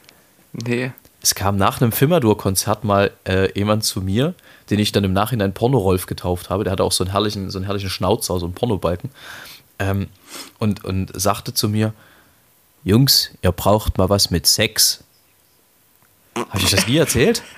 Nee. 0.52 0.92
Es 1.22 1.34
kam 1.34 1.56
nach 1.56 1.80
einem 1.80 1.92
Fimadur-Konzert 1.92 2.84
mal 2.84 3.10
äh, 3.26 3.52
jemand 3.58 3.84
zu 3.84 4.00
mir, 4.00 4.34
den 4.70 4.78
ich 4.78 4.92
dann 4.92 5.04
im 5.04 5.12
Nachhinein 5.12 5.52
Porno-Rolf 5.52 6.06
getauft 6.06 6.50
habe. 6.50 6.64
Der 6.64 6.72
hatte 6.72 6.84
auch 6.84 6.92
so 6.92 7.04
einen 7.04 7.12
herrlichen, 7.12 7.50
so 7.50 7.58
einen 7.58 7.66
herrlichen 7.66 7.90
Schnauzer, 7.90 8.38
so 8.38 8.46
einen 8.46 8.54
Pornobalken. 8.54 9.10
Ähm, 9.78 10.08
und, 10.58 10.84
und 10.84 11.10
sagte 11.18 11.52
zu 11.54 11.68
mir: 11.68 11.92
Jungs, 12.84 13.30
ihr 13.42 13.52
braucht 13.52 13.98
mal 13.98 14.08
was 14.08 14.30
mit 14.30 14.46
Sex. 14.46 15.04
Habe 16.36 16.62
ich 16.62 16.70
das 16.70 16.86
nie 16.86 16.96
erzählt? 16.96 17.42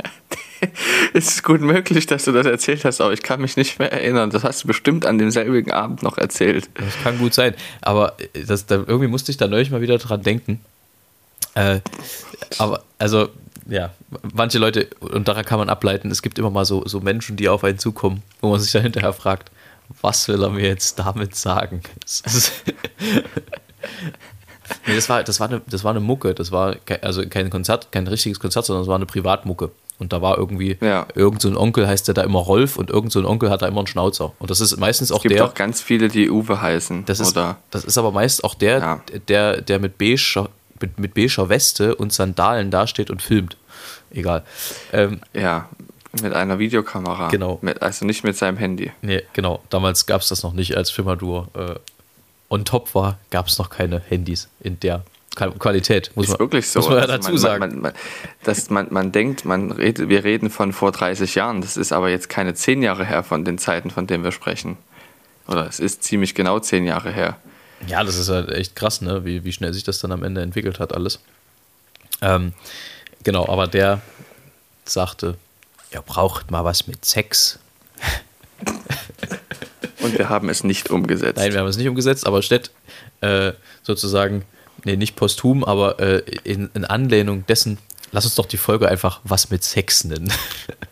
Es 1.14 1.29
ist 1.29 1.42
gut 1.42 1.61
möglich, 1.61 2.07
dass 2.07 2.25
du 2.25 2.33
das 2.33 2.46
erzählt 2.46 2.85
hast, 2.85 3.01
aber 3.01 3.12
ich 3.12 3.22
kann 3.22 3.40
mich 3.40 3.57
nicht 3.57 3.79
mehr 3.79 3.92
erinnern. 3.92 4.31
Das 4.31 4.44
hast 4.44 4.64
du 4.64 4.68
bestimmt 4.68 5.05
an 5.07 5.18
demselbigen 5.18 5.72
Abend 5.72 6.03
noch 6.03 6.18
erzählt. 6.18 6.70
Das 6.75 7.03
kann 7.03 7.18
gut 7.18 7.35
sein. 7.35 7.55
Aber 7.81 8.16
äh, 8.18 8.44
das, 8.44 8.66
da, 8.66 8.77
irgendwie 8.77 9.09
musste 9.09 9.31
ich 9.31 9.37
da 9.37 9.48
neulich 9.48 9.70
mal 9.70 9.81
wieder 9.81 9.98
dran 9.98 10.22
denken. 10.22 10.61
Äh, 11.55 11.81
aber, 12.59 12.83
also, 12.98 13.29
ja, 13.68 13.90
manche 14.33 14.59
Leute, 14.59 14.88
und 15.01 15.29
daran 15.29 15.44
kann 15.44 15.59
man 15.59 15.68
ableiten, 15.68 16.11
es 16.11 16.22
gibt 16.22 16.38
immer 16.38 16.51
mal 16.51 16.64
so, 16.64 16.87
so 16.87 17.01
Menschen, 17.01 17.37
die 17.37 17.48
auf 17.48 17.64
einen 17.64 17.79
zukommen, 17.79 18.22
wo 18.40 18.51
man 18.51 18.61
sich 18.61 18.72
dann 18.72 18.83
hinterher 18.83 19.12
fragt, 19.12 19.51
was 20.01 20.27
will 20.29 20.42
er 20.42 20.51
mir 20.51 20.66
jetzt 20.66 20.98
damit 20.98 21.37
sagen? 21.37 21.83
Nee, 24.87 24.94
das 24.94 25.09
war, 25.09 25.22
das, 25.22 25.38
war 25.38 25.48
eine, 25.48 25.61
das 25.66 25.85
war 25.85 25.90
eine 25.90 26.01
Mucke, 26.01 26.35
das 26.35 26.51
war 26.51 26.77
kein, 26.77 27.03
also 27.03 27.27
kein 27.29 27.51
Konzert, 27.51 27.92
kein 27.92 28.07
richtiges 28.07 28.40
Konzert, 28.40 28.64
sondern 28.64 28.83
es 28.83 28.88
war 28.88 28.96
eine 28.96 29.07
Privatmucke. 29.07 29.70
Und 29.99 30.13
da 30.13 30.21
war 30.21 30.37
irgendwie, 30.39 30.77
Ja. 30.81 31.07
irgend 31.15 31.41
so 31.43 31.49
ein 31.49 31.57
Onkel 31.57 31.87
heißt 31.87 32.09
der 32.09 32.15
da 32.15 32.23
immer 32.23 32.41
Rolf 32.41 32.77
und 32.77 32.91
irgend 32.91 33.13
so 33.13 33.21
ein 33.21 33.25
Onkel 33.27 33.51
hat 33.51 33.63
da 33.63 33.69
immer 33.69 33.79
einen 33.79 33.87
Schnauzer. 33.87 34.33
Und 34.41 34.51
das 34.51 34.61
ist 34.61 34.77
meistens 34.79 35.13
auch 35.13 35.19
Es 35.19 35.23
gibt 35.23 35.35
der. 35.37 35.45
auch 35.45 35.55
ganz 35.55 35.81
viele, 35.81 36.09
die 36.09 36.29
Uwe 36.31 36.61
heißen. 36.61 37.05
Das 37.05 37.21
ist, 37.21 37.33
oder 37.37 37.59
das 37.71 37.85
ist 37.85 37.99
aber 37.99 38.11
meist 38.11 38.43
auch 38.43 38.55
der, 38.55 38.79
Ja. 38.79 39.01
der, 39.29 39.61
der 39.61 39.79
mit 39.79 39.99
beiger, 39.99 40.49
mit, 40.81 40.99
mit 40.99 41.15
beiger 41.15 41.49
Weste 41.49 41.95
und 41.95 42.13
Sandalen 42.13 42.71
dasteht 42.73 43.11
und 43.11 43.23
filmt. 43.23 43.57
Egal. 44.11 44.43
Ähm, 44.93 45.21
ja, 45.33 45.69
mit 46.21 46.33
einer 46.35 46.59
Videokamera. 46.59 47.29
Genau. 47.29 47.59
Mit, 47.63 47.81
also 47.81 48.05
nicht 48.05 48.25
mit 48.25 48.37
seinem 48.37 48.57
Handy. 48.59 48.91
nee, 49.03 49.23
genau. 49.33 49.63
Damals 49.71 50.07
gab 50.07 50.21
es 50.21 50.29
das 50.29 50.43
noch 50.43 50.53
nicht, 50.53 50.77
als 50.77 50.91
Firmadur 50.91 51.49
äh, 51.55 51.75
on 52.51 52.65
top 52.65 52.95
war, 52.95 53.19
gab 53.31 53.47
es 53.47 53.59
noch 53.59 53.71
keine 53.71 54.01
Handys 54.01 54.49
in 54.61 54.79
der 54.81 55.05
Qualität. 55.35 56.11
Muss 56.14 56.27
ist 56.27 56.31
man, 56.33 56.40
wirklich 56.40 56.68
so. 56.68 56.81
Muss 56.81 56.88
man 56.88 56.99
ja 56.99 57.03
Also 57.03 57.16
dazu 57.16 57.31
man, 57.31 57.38
sagen. 57.38 57.61
Man, 57.61 57.81
man, 57.81 57.92
dass 58.45 58.71
man, 58.71 58.88
man 58.90 59.12
denkt, 59.12 59.45
man 59.45 59.73
redet, 59.73 60.09
wir 60.09 60.25
reden 60.25 60.51
von 60.51 60.73
vor 60.73 60.92
30 60.92 61.35
Jahren. 61.35 61.61
Das 61.61 61.77
ist 61.77 61.92
aber 61.92 62.11
jetzt 62.11 62.29
keine 62.29 62.55
10 62.55 62.83
Jahre 62.83 63.05
her 63.05 63.23
von 63.23 63.45
den 63.45 63.59
Zeiten, 63.59 63.90
von 63.90 64.07
denen 64.07 64.25
wir 64.25 64.33
sprechen. 64.33 64.77
Oder 65.49 65.66
es 65.66 65.81
ist 65.81 66.05
ziemlich 66.05 66.35
genau 66.35 66.59
10 66.59 66.87
Jahre 66.87 67.11
her. 67.11 67.37
Ja, 67.87 68.05
das 68.05 68.16
ist 68.16 68.29
halt 68.29 68.51
echt 68.51 68.77
krass, 68.77 69.01
ne? 69.01 69.25
wie, 69.25 69.42
wie 69.45 69.53
schnell 69.53 69.73
sich 69.73 69.83
das 69.83 69.99
dann 69.99 70.12
am 70.12 70.23
Ende 70.23 70.40
entwickelt 70.40 70.79
hat, 70.79 70.95
alles. 70.95 71.18
Ähm, 72.21 72.53
genau, 73.25 73.49
aber 73.49 73.66
der 73.66 74.01
sagte, 74.85 75.37
Ihr 75.92 76.01
braucht 76.01 76.51
mal 76.51 76.64
was 76.64 76.87
mit 76.87 77.05
Sex. 77.05 77.59
Und 80.01 80.18
wir 80.18 80.29
haben 80.31 80.49
es 80.49 80.64
nicht 80.64 80.90
umgesetzt. 80.90 81.37
Nein, 81.37 81.53
wir 81.53 81.61
haben 81.61 81.66
es 81.66 81.77
nicht 81.77 81.88
umgesetzt, 81.88 82.27
aber 82.27 82.42
statt 82.42 82.71
äh, 83.21 83.53
sozusagen, 83.83 84.45
nee, 84.85 84.97
nicht 84.97 85.16
posthum, 85.16 85.64
aber 85.64 86.01
äh, 86.01 86.23
in, 86.45 86.71
in 86.75 86.85
Anlehnung 86.85 87.47
dessen, 87.47 87.79
lass 88.11 88.25
uns 88.25 88.35
doch 88.35 88.47
die 88.47 88.57
Folge 88.57 88.88
einfach 88.88 89.21
was 89.25 89.51
mit 89.51 89.64
Sex 89.64 90.05
nennen. 90.05 90.33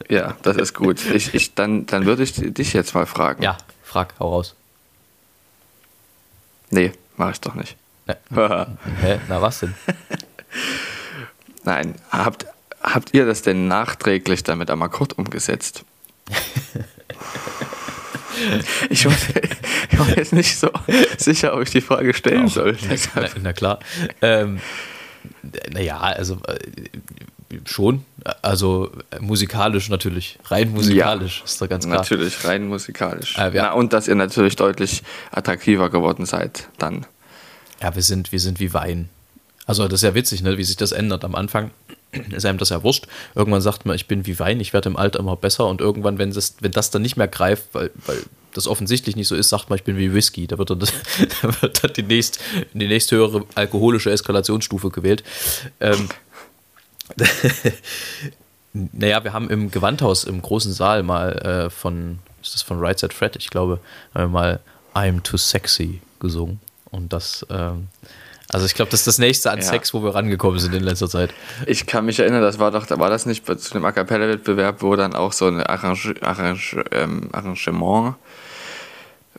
Ja, 0.09 0.37
das 0.43 0.57
ist 0.57 0.75
gut. 0.75 1.07
Ich, 1.15 1.35
ich, 1.35 1.55
dann, 1.55 1.87
dann 1.87 2.05
würde 2.05 2.25
ich 2.25 2.33
dich 2.35 2.73
jetzt 2.73 2.97
mal 2.97 3.07
fragen. 3.07 3.45
ja, 3.45 3.57
frag, 3.85 4.13
hau 4.19 4.31
raus. 4.31 4.57
Nee, 6.71 6.91
mache 7.17 7.31
ich 7.31 7.41
doch 7.41 7.55
nicht. 7.55 7.77
Hä? 8.09 8.17
Na, 9.29 9.41
was 9.41 9.61
denn? 9.61 9.75
Nein, 11.65 11.95
habt, 12.11 12.47
habt 12.83 13.15
ihr 13.15 13.25
das 13.25 13.43
denn 13.43 13.69
nachträglich 13.69 14.43
dann 14.43 14.59
mit 14.59 14.69
Amakurt 14.69 15.17
umgesetzt? 15.17 15.85
ich, 18.91 19.07
war, 19.07 20.09
jetzt 20.17 20.33
nicht 20.33 20.57
so 20.57 20.71
sicher, 21.19 21.55
ob 21.55 21.63
ich 21.63 21.71
die 21.71 21.81
Frage 21.81 22.15
stellen 22.15 22.49
soll. 22.49 22.77
Na, 23.15 23.29
na 23.43 23.53
klar. 23.53 23.81
Ähm, 24.23 24.61
naja, 25.71 25.99
also 25.99 26.39
äh, 26.47 26.59
schon. 27.65 28.05
Also 28.43 28.91
äh, 29.11 29.19
musikalisch 29.21 29.89
natürlich. 29.89 30.39
Rein 30.47 30.71
musikalisch, 30.71 31.43
ist 31.45 31.61
doch 31.61 31.69
ganz 31.69 31.87
klar. 31.87 31.99
Natürlich, 31.99 32.45
rein 32.45 32.67
musikalisch. 32.67 33.37
Äh, 33.39 33.55
ja. 33.55 33.63
Na, 33.63 33.73
und 33.73 33.93
dass 33.93 34.09
ihr 34.09 34.15
natürlich 34.15 34.57
deutlich 34.57 35.03
attraktiver 35.31 35.91
geworden 35.91 36.27
seid 36.27 36.69
dann. 36.79 37.07
Ja, 37.83 37.95
wir 37.95 38.03
sind, 38.03 38.33
wir 38.33 38.41
sind 38.41 38.61
wie 38.61 38.75
Wein. 38.75 39.09
Also 39.67 39.89
das 39.89 40.03
ist 40.03 40.09
ja 40.09 40.15
witzig, 40.15 40.43
ne, 40.43 40.59
wie 40.59 40.65
sich 40.65 40.77
das 40.77 40.93
ändert. 40.93 41.25
Am 41.25 41.35
Anfang 41.35 41.71
ist 42.31 42.45
einem 42.45 42.59
das 42.59 42.71
ja 42.71 42.83
wurscht. 42.83 43.07
Irgendwann 43.35 43.61
sagt 43.61 43.87
man, 43.87 43.97
ich 43.97 44.07
bin 44.07 44.27
wie 44.27 44.39
Wein, 44.39 44.61
ich 44.61 44.73
werde 44.73 44.89
im 44.89 44.97
Alter 44.97 45.19
immer 45.19 45.37
besser. 45.37 45.67
Und 45.67 45.81
irgendwann, 45.81 46.19
wenn 46.19 46.33
das, 46.33 46.57
wenn 46.61 46.73
das 46.73 46.91
dann 46.91 47.03
nicht 47.03 47.17
mehr 47.17 47.29
greift, 47.29 47.69
weil, 47.73 47.91
weil 48.07 48.23
das 48.55 48.67
offensichtlich 48.67 49.17
nicht 49.17 49.29
so 49.29 49.37
ist, 49.37 49.49
sagt 49.49 49.71
man, 49.71 49.79
ich 49.79 49.85
bin 49.85 49.97
wie 49.97 50.13
Whisky. 50.13 50.47
Da 50.47 50.59
wird 50.59 50.71
dann, 50.71 50.81
das, 50.81 50.93
da 51.43 51.63
wird 51.63 51.85
dann 51.85 51.93
die, 51.93 52.03
nächst, 52.03 52.41
die 52.73 52.89
nächsthöhere 52.89 53.45
alkoholische 53.55 54.11
Eskalationsstufe 54.11 54.91
gewählt. 54.91 55.23
Ähm, 55.81 56.09
naja, 58.73 59.25
wir 59.25 59.33
haben 59.33 59.51
im 59.51 59.71
Gewandhaus 59.71 60.25
im 60.25 60.43
großen 60.43 60.73
Saal 60.73 61.03
mal 61.03 61.33
äh, 61.33 61.71
von, 61.71 62.19
ist 62.43 62.55
das 62.55 62.63
von 62.63 62.79
Right 62.79 62.99
Said 62.99 63.13
Fred, 63.13 63.37
ich 63.37 63.51
glaube, 63.51 63.81
haben 64.15 64.25
wir 64.25 64.29
mal 64.29 64.61
I'm 64.95 65.23
Too 65.23 65.37
Sexy 65.37 66.01
gesungen. 66.19 66.61
Und 66.91 67.13
das, 67.13 67.47
ähm, 67.51 67.89
also 68.53 68.67
ich 68.67 68.75
glaube, 68.75 68.91
das 68.91 69.01
ist 69.01 69.07
das 69.07 69.19
nächste 69.19 69.51
an 69.51 69.59
Ja. 69.59 69.65
Sex, 69.65 69.95
wo 69.95 70.03
wir 70.03 70.15
rangekommen 70.15 70.59
sind 70.59 70.75
in 70.75 70.83
letzter 70.83 71.09
Zeit. 71.09 71.33
Ich 71.67 71.87
kann 71.87 72.05
mich 72.05 72.19
erinnern, 72.19 72.43
das 72.43 72.59
war 72.59 72.71
doch, 72.71 72.87
da 72.87 72.99
war 72.99 73.11
das 73.11 73.27
nicht 73.27 73.47
zu 73.47 73.73
dem 73.73 73.85
A 73.85 73.93
Cappella-Wettbewerb, 73.93 74.83
wo 74.83 74.97
dann 74.97 75.15
auch 75.15 75.33
so 75.33 75.47
ein 75.47 75.63
Arrange, 75.63 76.15
Arrange, 76.21 76.85
ähm, 76.91 77.29
Arrangement 77.33 78.17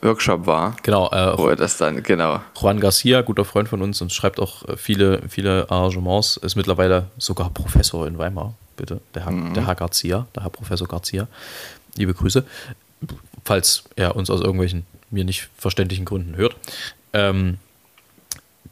Workshop 0.00 0.46
war, 0.46 0.76
Genau, 0.82 1.10
äh, 1.10 1.38
wo 1.38 1.46
er 1.48 1.56
das 1.56 1.76
dann, 1.76 2.02
genau. 2.02 2.40
Juan 2.60 2.80
Garcia, 2.80 3.22
guter 3.22 3.44
Freund 3.44 3.68
von 3.68 3.82
uns 3.82 4.02
und 4.02 4.12
schreibt 4.12 4.40
auch 4.40 4.66
äh, 4.68 4.76
viele, 4.76 5.22
viele 5.28 5.70
Arrangements, 5.70 6.36
ist 6.38 6.56
mittlerweile 6.56 7.06
sogar 7.18 7.50
Professor 7.50 8.06
in 8.06 8.18
Weimar, 8.18 8.54
bitte. 8.76 9.00
Der 9.14 9.26
Herr, 9.26 9.52
der 9.52 9.66
Herr 9.66 9.74
Garcia, 9.76 10.26
der 10.34 10.42
Herr 10.42 10.50
Professor 10.50 10.88
Garcia. 10.88 11.28
Liebe 11.96 12.14
Grüße. 12.14 12.44
Falls 13.44 13.84
er 13.94 14.16
uns 14.16 14.28
aus 14.28 14.40
irgendwelchen 14.40 14.86
mir 15.10 15.24
nicht 15.24 15.50
verständlichen 15.56 16.04
Gründen 16.04 16.36
hört. 16.36 16.56
Ähm, 17.12 17.58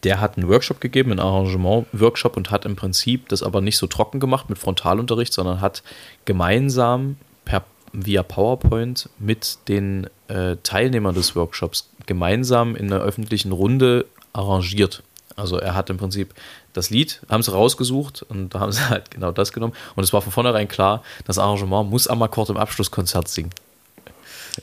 der 0.05 0.21
hat 0.21 0.37
einen 0.37 0.49
Workshop 0.49 0.81
gegeben, 0.81 1.11
einen 1.11 1.21
Arrangement-Workshop 1.21 2.37
und 2.37 2.51
hat 2.51 2.65
im 2.65 2.77
Prinzip 2.77 3.29
das 3.29 3.43
aber 3.43 3.61
nicht 3.61 3.77
so 3.77 3.87
trocken 3.87 4.21
gemacht 4.21 4.49
mit 4.49 4.59
Frontalunterricht, 4.59 5.33
sondern 5.33 5.61
hat 5.61 5.83
gemeinsam 6.25 7.17
per, 7.45 7.65
via 7.93 8.23
PowerPoint 8.23 9.09
mit 9.19 9.59
den 9.69 10.09
äh, 10.29 10.57
Teilnehmern 10.63 11.15
des 11.15 11.37
Workshops 11.37 11.91
gemeinsam 12.07 12.77
in 12.77 12.93
einer 12.93 13.03
öffentlichen 13.03 13.53
Runde 13.53 14.07
arrangiert. 14.33 15.03
Also 15.37 15.59
er 15.59 15.75
hat 15.75 15.91
im 15.91 15.97
Prinzip 15.97 16.35
das 16.73 16.91
Lied, 16.91 17.21
haben 17.29 17.43
sie 17.43 17.53
rausgesucht 17.53 18.23
und 18.23 18.55
da 18.55 18.61
haben 18.61 18.73
sie 18.73 18.89
halt 18.89 19.11
genau 19.11 19.33
das 19.33 19.53
genommen. 19.53 19.75
Und 19.97 20.05
es 20.05 20.13
war 20.13 20.23
von 20.23 20.33
vornherein 20.33 20.69
klar, 20.69 21.03
das 21.25 21.39
Arrangement 21.39 21.91
muss 21.91 22.09
Amakord 22.09 22.51
im 22.51 22.57
Abschlusskonzert 22.57 23.29
singen. 23.29 23.51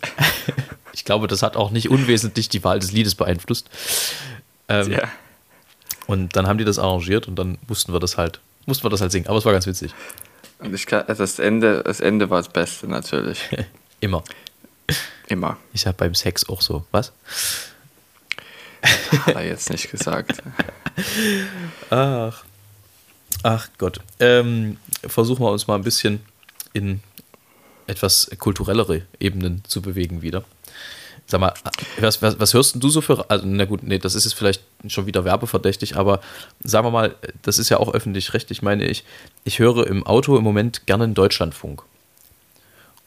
ich 0.94 1.06
glaube, 1.06 1.28
das 1.28 1.44
hat 1.44 1.56
auch 1.56 1.72
nicht 1.72 1.90
unwesentlich 1.90 2.50
die 2.50 2.64
Wahl 2.64 2.80
des 2.80 2.92
Liedes 2.92 3.16
beeinflusst. 3.16 3.70
Ähm, 4.70 4.92
Ja. 4.92 5.10
Und 6.08 6.36
dann 6.36 6.48
haben 6.48 6.58
die 6.58 6.66
das 6.66 6.80
arrangiert 6.80 7.28
und 7.28 7.36
dann 7.36 7.58
mussten 7.68 7.94
wir 7.94 8.00
das 8.00 8.18
halt, 8.18 8.40
mussten 8.66 8.86
wir 8.86 8.90
das 8.90 9.02
halt 9.02 9.12
singen. 9.12 9.28
Aber 9.28 9.38
es 9.38 9.46
war 9.46 9.54
ganz 9.54 9.68
witzig. 9.68 9.94
Und 10.60 10.74
ich 10.74 10.86
kann, 10.86 11.04
das 11.08 11.40
Ende, 11.40 11.84
das 11.84 12.00
Ende 12.00 12.30
war 12.30 12.40
das 12.40 12.50
Beste 12.50 12.88
natürlich. 12.88 13.40
Immer. 14.00 14.24
Immer. 15.28 15.58
Ich 15.74 15.86
habe 15.86 15.98
beim 15.98 16.16
Sex 16.16 16.48
auch 16.50 16.62
so. 16.62 16.86
Was? 16.92 17.12
Hat 18.82 19.36
er 19.36 19.46
jetzt 19.46 19.70
nicht 19.70 19.92
gesagt. 19.92 20.42
Ach. 21.90 22.44
Ach 23.44 23.70
Gott. 23.78 24.00
Ähm, 24.20 24.78
versuchen 25.06 25.44
wir 25.44 25.52
uns 25.52 25.68
mal 25.68 25.76
ein 25.76 25.84
bisschen 25.84 26.22
in 26.74 27.02
etwas 27.88 28.30
kulturellere 28.38 29.04
Ebenen 29.20 29.64
zu 29.66 29.82
bewegen 29.82 30.22
wieder. 30.22 30.44
Sag 31.30 31.42
mal, 31.42 31.54
was, 32.00 32.22
was, 32.22 32.40
was 32.40 32.54
hörst 32.54 32.82
du 32.82 32.90
so 32.90 33.02
für. 33.02 33.30
Also, 33.30 33.46
na 33.46 33.66
gut, 33.66 33.84
nee, 33.84 34.00
das 34.00 34.16
ist 34.16 34.24
jetzt 34.24 34.34
vielleicht 34.36 34.62
schon 34.88 35.08
wieder 35.08 35.26
werbeverdächtig, 35.26 35.98
aber 35.98 36.22
sagen 36.64 36.88
wir 36.88 36.92
mal, 36.92 37.16
das 37.42 37.58
ist 37.60 37.68
ja 37.68 37.78
auch 37.78 37.94
öffentlich-rechtlich, 37.94 38.62
meine 38.62 38.86
ich. 38.88 39.04
Ich 39.44 39.60
höre 39.60 39.88
im 39.88 40.08
Auto 40.08 40.38
im 40.38 40.44
Moment 40.44 40.86
gerne 40.88 41.04
einen 41.04 41.14
Deutschlandfunk. 41.16 41.84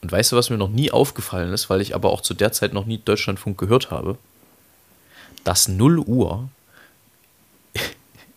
Und 0.03 0.11
weißt 0.11 0.31
du, 0.31 0.35
was 0.35 0.49
mir 0.51 0.57
noch 0.57 0.69
nie 0.69 0.91
aufgefallen 0.91 1.51
ist, 1.51 1.69
weil 1.71 1.81
ich 1.81 1.95
aber 1.95 2.11
auch 2.11 2.21
zu 2.21 2.33
der 2.35 2.51
Zeit 2.51 2.73
noch 2.73 2.85
nie 2.85 2.99
Deutschlandfunk 3.03 3.57
gehört 3.57 3.89
habe? 3.89 4.17
Dass 5.43 5.67
0 5.67 5.97
Uhr 5.99 6.47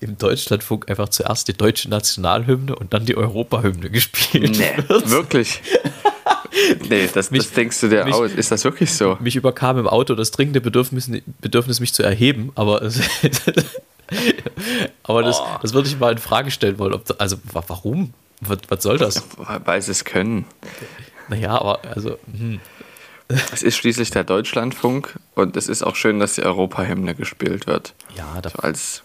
im 0.01 0.17
Deutschlandfunk 0.19 0.89
einfach 0.91 1.09
zuerst 1.11 1.49
die 1.49 1.55
deutsche 1.55 1.89
Nationalhymne 1.89 2.75
und 2.77 2.93
dann 2.95 3.05
die 3.07 3.17
Europahymne 3.17 3.91
gespielt 3.91 4.59
Nee, 4.59 4.89
wird. 4.89 5.11
wirklich? 5.11 5.61
Nee, 6.89 7.09
das, 7.13 7.31
Mich- 7.31 7.43
das 7.43 7.53
denkst 7.53 7.81
du 7.81 7.89
dir 7.89 8.05
mich- 8.05 8.15
aus. 8.15 8.33
Ist 8.33 8.51
das 8.51 8.65
wirklich 8.65 8.93
so? 8.93 9.17
Mich 9.21 9.37
überkam 9.37 9.79
im 9.79 9.87
Auto 9.89 10.15
das 10.15 10.31
dringende 10.31 10.61
Bedürfnis, 10.61 11.11
Bedürfnis 11.41 11.81
mich 11.81 11.93
zu 11.93 12.03
erheben, 12.03 12.53
aber, 12.55 12.81
aber 15.03 15.23
das, 15.23 15.41
Oh. 15.41 15.47
das 15.63 15.75
würde 15.75 15.89
ich 15.89 15.99
mal 15.99 16.13
in 16.13 16.19
Frage 16.19 16.51
stellen 16.51 16.79
wollen. 16.79 16.95
Ob, 16.95 17.03
also, 17.19 17.37
wa- 17.53 17.65
warum? 17.67 18.15
Was, 18.41 18.59
was 18.69 18.83
soll 18.83 18.99
das? 18.99 19.23
Weil 19.65 19.81
sie 19.83 19.93
es 19.93 20.05
können. 20.05 20.45
Naja, 21.29 21.59
aber 21.59 21.81
also, 21.85 22.19
hm, 22.31 22.61
Es 23.53 23.63
ist 23.63 23.77
schließlich 23.77 24.11
der 24.11 24.25
Deutschlandfunk 24.25 25.19
und 25.35 25.57
es 25.57 25.69
ist 25.69 25.83
auch 25.83 25.97
schön, 25.97 26.19
dass 26.21 26.35
die 26.35 26.43
Europahymne 26.43 27.15
gespielt 27.15 27.67
wird. 27.67 27.95
ja, 28.17 28.41
da, 28.43 28.51
So 28.51 28.59
als 28.59 29.03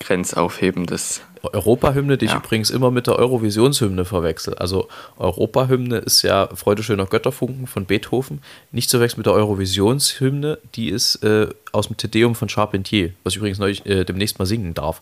grenzaufhebendes. 0.00 1.22
Europahymne, 1.42 2.18
die 2.18 2.24
ich 2.26 2.32
Ja. 2.32 2.38
übrigens 2.38 2.70
immer 2.70 2.90
mit 2.90 3.06
der 3.06 3.16
Eurovisionshymne 3.16 4.04
verwechsel. 4.04 4.54
Also 4.54 4.88
Europahymne 5.18 5.98
ist 5.98 6.22
ja 6.22 6.48
Freude 6.54 6.82
schöner 6.82 7.06
Götterfunken 7.06 7.66
von 7.66 7.84
Beethoven. 7.86 8.42
Nicht 8.72 8.90
zu 8.90 9.00
wechseln 9.00 9.20
mit 9.20 9.26
der 9.26 9.34
Eurovisionshymne, 9.34 10.58
die 10.74 10.88
ist 10.88 11.22
äh, 11.22 11.48
aus 11.72 11.86
dem 11.86 11.96
Tedeum 11.96 12.34
von 12.34 12.48
Charpentier, 12.48 13.12
was 13.22 13.34
ich 13.34 13.38
übrigens 13.38 13.58
neulich, 13.58 13.86
äh, 13.86 14.04
demnächst 14.04 14.38
mal 14.38 14.46
singen 14.46 14.74
darf. 14.74 15.00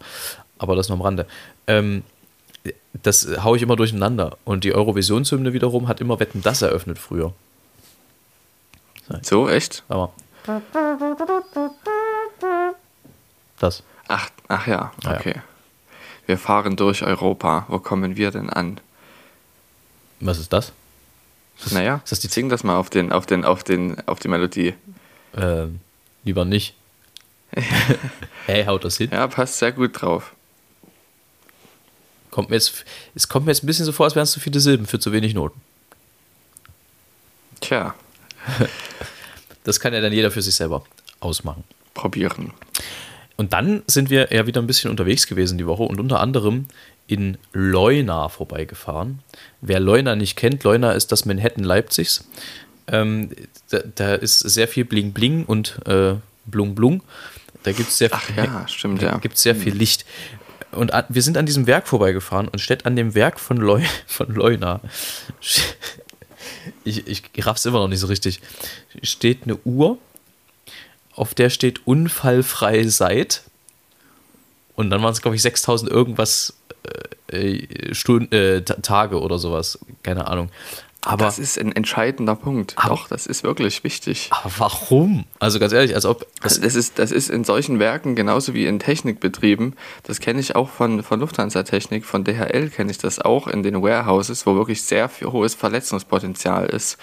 Aber 0.58 0.76
das 0.76 0.88
nur 0.88 0.98
am 0.98 1.02
Rande. 1.02 1.26
Ähm, 1.66 2.02
das 3.02 3.28
haue 3.42 3.56
ich 3.56 3.62
immer 3.62 3.76
durcheinander. 3.76 4.36
Und 4.44 4.64
die 4.64 4.74
Eurovisionshymne 4.74 5.52
wiederum 5.52 5.88
hat 5.88 6.00
immer 6.00 6.20
Wetten 6.20 6.42
das 6.42 6.62
eröffnet 6.62 6.98
früher. 6.98 7.32
So, 9.22 9.48
echt? 9.48 9.84
Aber 9.88 10.12
das. 13.60 13.82
Ach, 14.08 14.30
ach 14.48 14.66
ja, 14.66 14.92
Ah 15.04 15.12
ja. 15.12 15.18
okay. 15.18 15.34
Wir 16.26 16.38
fahren 16.38 16.76
durch 16.76 17.02
Europa. 17.02 17.66
Wo 17.68 17.78
kommen 17.78 18.16
wir 18.16 18.30
denn 18.30 18.50
an? 18.50 18.80
Was 20.20 20.38
ist 20.38 20.52
das? 20.52 20.72
Naja, 21.70 22.00
ist 22.04 22.12
das 22.12 22.20
die- 22.20 22.28
sing 22.28 22.48
das 22.48 22.64
mal 22.64 22.76
auf, 22.76 22.90
den, 22.90 23.12
auf, 23.12 23.26
den, 23.26 23.44
auf, 23.44 23.62
den, 23.64 23.96
auf 24.08 24.18
die 24.18 24.28
Melodie. 24.28 24.74
Ähm, 25.36 25.80
lieber 26.24 26.44
nicht. 26.44 26.74
hey, 28.46 28.64
haut 28.66 28.84
das 28.84 28.96
hin? 28.96 29.10
Ja, 29.12 29.26
passt 29.28 29.58
sehr 29.58 29.72
gut 29.72 30.00
drauf. 30.00 30.32
Kommt 32.30 32.50
mir 32.50 32.56
jetzt, 32.56 32.84
es 33.14 33.28
kommt 33.28 33.46
mir 33.46 33.52
jetzt 33.52 33.62
ein 33.62 33.66
bisschen 33.66 33.86
so 33.86 33.92
vor, 33.92 34.04
als 34.04 34.14
wären 34.14 34.24
es 34.24 34.32
zu 34.32 34.40
viele 34.40 34.60
Silben 34.60 34.86
für 34.86 34.98
zu 34.98 35.12
wenig 35.12 35.32
Noten. 35.34 35.60
Tja, 37.60 37.94
Das 39.64 39.80
kann 39.80 39.92
ja 39.94 40.00
dann 40.00 40.12
jeder 40.12 40.30
für 40.30 40.42
sich 40.42 40.54
selber 40.54 40.84
ausmachen. 41.20 41.64
probieren. 41.94 42.52
Und 43.36 43.52
dann 43.52 43.82
sind 43.86 44.10
wir 44.10 44.32
ja 44.32 44.46
wieder 44.46 44.62
ein 44.62 44.66
bisschen 44.66 44.90
unterwegs 44.90 45.26
gewesen 45.26 45.58
die 45.58 45.66
Woche 45.66 45.82
und 45.82 46.00
unter 46.00 46.20
anderem 46.20 46.66
in 47.06 47.38
Leuna 47.52 48.28
vorbeigefahren. 48.28 49.20
Wer 49.60 49.80
Leuna 49.80 50.16
nicht 50.16 50.36
kennt, 50.36 50.64
Leuna 50.64 50.92
ist 50.92 51.12
das 51.12 51.24
Manhattan 51.24 51.64
Leipzigs. 51.64 52.28
Ähm, 52.88 53.30
da, 53.70 53.80
da 53.94 54.14
ist 54.14 54.40
sehr 54.40 54.68
viel 54.68 54.84
Bling 54.84 55.12
Bling 55.12 55.44
und 55.44 55.80
äh, 55.86 56.14
Blung 56.46 56.74
Blung. 56.74 57.02
Da 57.62 57.72
gibt 57.72 57.88
es 57.88 57.98
sehr, 57.98 58.10
Ach 58.12 58.22
ja, 58.36 58.66
stimmt, 58.68 59.02
ja. 59.02 59.18
gibt's 59.18 59.42
sehr 59.42 59.56
viel 59.56 59.74
Licht. 59.74 60.06
und 60.70 60.94
an, 60.94 61.04
wir 61.08 61.22
sind 61.22 61.36
an 61.36 61.46
diesem 61.46 61.66
Werk 61.66 61.88
vorbeigefahren 61.88 62.48
und 62.48 62.60
steht 62.60 62.86
an 62.86 62.94
dem 62.94 63.14
Werk 63.14 63.40
von, 63.40 63.56
Leu, 63.56 63.82
von 64.06 64.32
Leuna, 64.32 64.80
ich, 66.84 67.06
ich 67.06 67.22
raff's 67.44 67.66
immer 67.66 67.80
noch 67.80 67.88
nicht 67.88 68.00
so 68.00 68.06
richtig, 68.06 68.40
steht 69.02 69.44
eine 69.44 69.56
Uhr, 69.64 69.98
auf 71.16 71.34
der 71.34 71.50
steht 71.50 71.86
unfallfrei 71.86 72.84
seit. 72.84 73.42
Und 74.74 74.90
dann 74.90 75.02
waren 75.02 75.12
es, 75.12 75.22
glaube 75.22 75.36
ich, 75.36 75.42
6000 75.42 75.90
irgendwas 75.90 76.54
äh, 77.28 77.94
Stunden, 77.94 78.32
äh, 78.32 78.62
Tage 78.62 79.20
oder 79.20 79.38
sowas. 79.38 79.78
Keine 80.02 80.28
Ahnung. 80.28 80.50
Aber 81.06 81.24
das 81.24 81.38
ist 81.38 81.56
ein 81.56 81.70
entscheidender 81.70 82.34
Punkt. 82.34 82.74
Aber, 82.76 82.88
Doch, 82.88 83.08
das 83.08 83.26
ist 83.26 83.44
wirklich 83.44 83.84
wichtig. 83.84 84.28
Aber 84.32 84.50
warum? 84.58 85.24
Also 85.38 85.60
ganz 85.60 85.72
ehrlich, 85.72 85.94
als 85.94 86.04
ob. 86.04 86.26
Das, 86.42 86.60
das, 86.60 86.74
ist, 86.74 86.98
das 86.98 87.12
ist 87.12 87.30
in 87.30 87.44
solchen 87.44 87.78
Werken 87.78 88.16
genauso 88.16 88.54
wie 88.54 88.66
in 88.66 88.80
Technikbetrieben. 88.80 89.76
Das 90.02 90.18
kenne 90.18 90.40
ich 90.40 90.56
auch 90.56 90.68
von, 90.68 91.04
von 91.04 91.20
Lufthansa-Technik, 91.20 92.04
von 92.04 92.24
DHL 92.24 92.70
kenne 92.70 92.90
ich 92.90 92.98
das 92.98 93.20
auch 93.20 93.46
in 93.46 93.62
den 93.62 93.82
Warehouses, 93.82 94.46
wo 94.46 94.56
wirklich 94.56 94.82
sehr 94.82 95.08
hohes 95.22 95.54
Verletzungspotenzial 95.54 96.66
ist. 96.66 96.98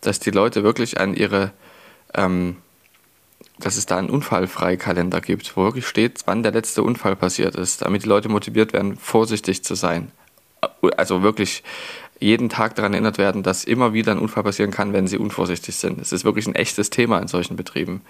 Dass 0.00 0.20
die 0.20 0.30
Leute 0.30 0.62
wirklich 0.62 0.98
an 0.98 1.14
ihre. 1.14 1.52
Ähm, 2.14 2.56
dass 3.58 3.76
es 3.76 3.86
da 3.86 3.96
einen 3.96 4.10
Unfallfreikalender 4.10 5.20
gibt, 5.20 5.56
wo 5.56 5.64
wirklich 5.64 5.86
steht, 5.86 6.22
wann 6.26 6.42
der 6.42 6.52
letzte 6.52 6.82
Unfall 6.82 7.16
passiert 7.16 7.54
ist, 7.54 7.82
damit 7.82 8.04
die 8.04 8.08
Leute 8.08 8.28
motiviert 8.28 8.72
werden, 8.72 8.96
vorsichtig 8.96 9.62
zu 9.62 9.74
sein. 9.74 10.10
Also 10.96 11.22
wirklich 11.22 11.62
jeden 12.18 12.48
Tag 12.48 12.74
daran 12.74 12.94
erinnert 12.94 13.18
werden, 13.18 13.42
dass 13.42 13.64
immer 13.64 13.92
wieder 13.92 14.12
ein 14.12 14.18
Unfall 14.18 14.42
passieren 14.42 14.70
kann, 14.70 14.92
wenn 14.92 15.06
sie 15.06 15.18
unvorsichtig 15.18 15.76
sind. 15.76 16.00
Es 16.00 16.12
ist 16.12 16.24
wirklich 16.24 16.46
ein 16.46 16.54
echtes 16.54 16.90
Thema 16.90 17.18
in 17.18 17.28
solchen 17.28 17.56
Betrieben. 17.56 18.00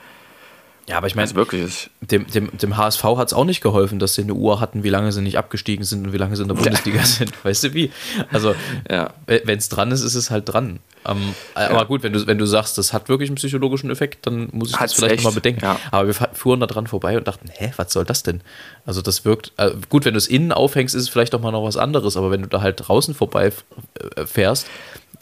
Ja, 0.86 0.98
aber 0.98 1.06
ich 1.06 1.14
meine, 1.14 1.34
wirklich 1.34 1.88
dem, 2.02 2.26
dem, 2.26 2.54
dem 2.58 2.76
HSV 2.76 3.02
hat 3.02 3.28
es 3.28 3.32
auch 3.32 3.46
nicht 3.46 3.62
geholfen, 3.62 3.98
dass 3.98 4.14
sie 4.14 4.22
eine 4.22 4.34
Uhr 4.34 4.60
hatten, 4.60 4.84
wie 4.84 4.90
lange 4.90 5.12
sie 5.12 5.22
nicht 5.22 5.38
abgestiegen 5.38 5.82
sind 5.82 6.06
und 6.06 6.12
wie 6.12 6.18
lange 6.18 6.36
sie 6.36 6.42
in 6.42 6.48
der 6.48 6.56
Bundesliga 6.56 6.98
ja. 6.98 7.04
sind. 7.06 7.32
Weißt 7.42 7.64
du 7.64 7.74
wie? 7.74 7.90
Also, 8.30 8.54
ja. 8.90 9.14
wenn 9.26 9.58
es 9.58 9.70
dran 9.70 9.90
ist, 9.92 10.02
ist 10.02 10.14
es 10.14 10.30
halt 10.30 10.52
dran. 10.52 10.80
Um, 11.06 11.34
ja. 11.56 11.70
Aber 11.70 11.86
gut, 11.86 12.02
wenn 12.02 12.12
du, 12.12 12.26
wenn 12.26 12.36
du 12.36 12.44
sagst, 12.44 12.76
das 12.76 12.92
hat 12.92 13.08
wirklich 13.08 13.30
einen 13.30 13.36
psychologischen 13.36 13.90
Effekt, 13.90 14.26
dann 14.26 14.48
muss 14.52 14.70
ich 14.70 14.80
Hat's 14.80 14.92
das 14.92 15.00
vielleicht 15.00 15.16
nochmal 15.16 15.32
bedenken. 15.34 15.64
Aber 15.90 16.06
wir 16.06 16.14
fuhren 16.14 16.60
da 16.60 16.66
dran 16.66 16.86
vorbei 16.86 17.16
und 17.16 17.26
dachten, 17.28 17.48
hä, 17.50 17.72
was 17.76 17.92
soll 17.92 18.04
das 18.04 18.22
denn? 18.22 18.42
Also, 18.84 19.00
das 19.00 19.24
wirkt, 19.24 19.52
äh, 19.56 19.70
gut, 19.88 20.04
wenn 20.04 20.14
du 20.14 20.18
es 20.18 20.26
innen 20.26 20.52
aufhängst, 20.52 20.94
ist 20.94 21.02
es 21.02 21.08
vielleicht 21.08 21.32
doch 21.32 21.40
mal 21.40 21.52
noch 21.52 21.64
was 21.64 21.78
anderes, 21.78 22.18
aber 22.18 22.30
wenn 22.30 22.42
du 22.42 22.48
da 22.48 22.60
halt 22.60 22.86
draußen 22.86 23.14
vorbei 23.14 23.52
äh, 24.16 24.26
fährst, 24.26 24.66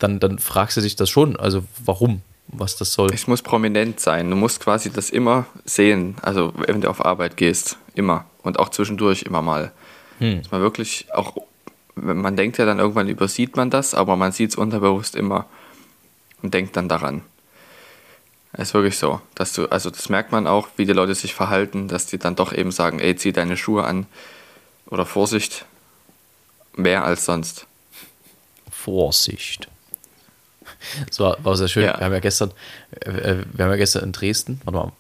dann, 0.01 0.19
dann 0.19 0.41
fragst 0.41 0.77
du 0.77 0.81
dich 0.81 0.97
das 0.97 1.09
schon. 1.09 1.37
Also, 1.37 1.63
warum? 1.85 2.23
Was 2.53 2.77
das 2.77 2.93
soll. 2.93 3.11
Es 3.13 3.27
muss 3.27 3.43
prominent 3.43 3.99
sein. 3.99 4.31
Du 4.31 4.37
musst 4.37 4.61
quasi 4.61 4.91
das 4.91 5.11
immer 5.11 5.47
sehen. 5.65 6.17
Also 6.23 6.53
wenn 6.57 6.81
du 6.83 6.91
auf 6.91 7.05
Arbeit 7.05 7.37
gehst, 7.37 7.79
immer. 7.95 8.27
Und 8.43 8.59
auch 8.59 8.69
zwischendurch 8.69 9.23
immer 9.23 9.43
mal. 9.43 9.73
Hm. 10.19 10.43
Dass 10.43 10.51
man 10.51 10.61
wirklich 10.61 11.07
auch, 11.15 11.37
man 11.95 12.37
denkt 12.37 12.59
ja 12.59 12.67
dann 12.67 12.79
irgendwann 12.79 13.09
übersieht 13.09 13.57
man 13.57 13.71
das, 13.71 13.95
aber 13.95 14.17
man 14.17 14.33
sieht 14.33 14.51
es 14.51 14.57
unterbewusst 14.57 15.17
immer 15.17 15.47
und 16.43 16.55
denkt 16.55 16.77
dann 16.77 16.89
daran. 16.89 17.23
Es 18.53 18.69
ist 18.69 18.75
wirklich 18.75 18.99
so, 18.99 19.21
dass 19.35 19.55
du, 19.55 19.67
also 19.69 19.89
das 19.89 20.11
merkt 20.11 20.31
man 20.31 20.47
auch, 20.47 20.69
wie 20.77 20.85
die 20.85 20.93
Leute 20.93 21.15
sich 21.15 21.35
verhalten, 21.35 21.89
dass 21.89 22.07
die 22.07 22.19
dann 22.19 22.37
doch 22.37 22.53
eben 22.53 22.71
sagen, 22.71 23.01
ey, 23.01 23.17
zieh 23.17 23.33
deine 23.33 23.57
Schuhe 23.57 23.85
an 23.85 24.07
oder 24.87 25.07
Vorsicht, 25.07 25.65
mehr 26.77 27.05
als 27.05 27.25
sonst. 27.25 27.67
Vorsicht. 28.71 29.69
Das 31.07 31.21
war, 31.21 31.37
war 31.45 31.57
sehr 31.57 31.69
schön. 31.69 31.85
Ja. 31.85 31.99
Wir 31.99 32.07
haben 32.07 32.13
ja 32.13 32.21
gestern, 32.21 32.51
äh, 33.01 33.37
wir 33.53 33.65
haben 33.65 33.71
ja 33.73 33.77
gestern 33.77 34.05
in 34.05 34.13
Dresden, 34.13 34.61
warte 34.65 34.79
mal, 34.79 34.93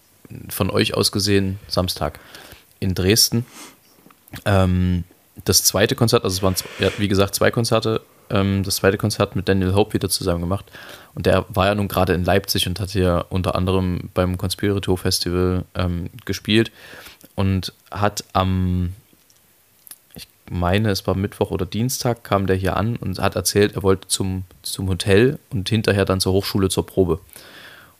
von 0.48 0.70
euch 0.70 0.94
aus 0.94 1.12
gesehen 1.12 1.58
Samstag 1.68 2.18
in 2.80 2.94
Dresden 2.94 3.44
ähm, 4.44 5.04
das 5.44 5.64
zweite 5.64 5.94
Konzert, 5.94 6.24
also 6.24 6.36
es 6.36 6.42
waren 6.42 6.54
ja, 6.78 6.90
wie 6.98 7.08
gesagt 7.08 7.34
zwei 7.34 7.50
Konzerte, 7.50 8.02
ähm, 8.30 8.62
das 8.64 8.76
zweite 8.76 8.98
Konzert 8.98 9.36
mit 9.36 9.48
Daniel 9.48 9.74
Hope 9.74 9.94
wieder 9.94 10.08
zusammen 10.08 10.40
gemacht 10.40 10.66
und 11.14 11.26
der 11.26 11.44
war 11.48 11.66
ja 11.66 11.74
nun 11.74 11.88
gerade 11.88 12.12
in 12.12 12.24
Leipzig 12.24 12.66
und 12.66 12.80
hat 12.80 12.90
hier 12.90 13.26
unter 13.30 13.54
anderem 13.54 14.10
beim 14.14 14.38
Conspirator 14.38 14.96
Festival 14.98 15.64
ähm, 15.74 16.10
gespielt 16.24 16.70
und 17.34 17.72
hat 17.90 18.24
am 18.32 18.92
meine, 20.52 20.90
es 20.90 21.06
war 21.06 21.14
Mittwoch 21.14 21.50
oder 21.50 21.66
Dienstag, 21.66 22.24
kam 22.24 22.46
der 22.46 22.56
hier 22.56 22.76
an 22.76 22.96
und 22.96 23.18
hat 23.18 23.34
erzählt, 23.34 23.74
er 23.74 23.82
wollte 23.82 24.08
zum, 24.08 24.44
zum 24.62 24.88
Hotel 24.88 25.38
und 25.50 25.68
hinterher 25.68 26.04
dann 26.04 26.20
zur 26.20 26.32
Hochschule 26.32 26.68
zur 26.68 26.86
Probe. 26.86 27.20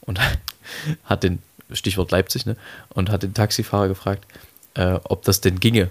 Und 0.02 0.20
hat 1.04 1.22
den, 1.22 1.40
Stichwort 1.70 2.10
Leipzig, 2.10 2.44
ne? 2.46 2.56
Und 2.90 3.10
hat 3.10 3.22
den 3.22 3.34
Taxifahrer 3.34 3.88
gefragt, 3.88 4.26
äh, 4.74 4.98
ob 5.04 5.22
das 5.22 5.40
denn 5.40 5.58
ginge. 5.60 5.90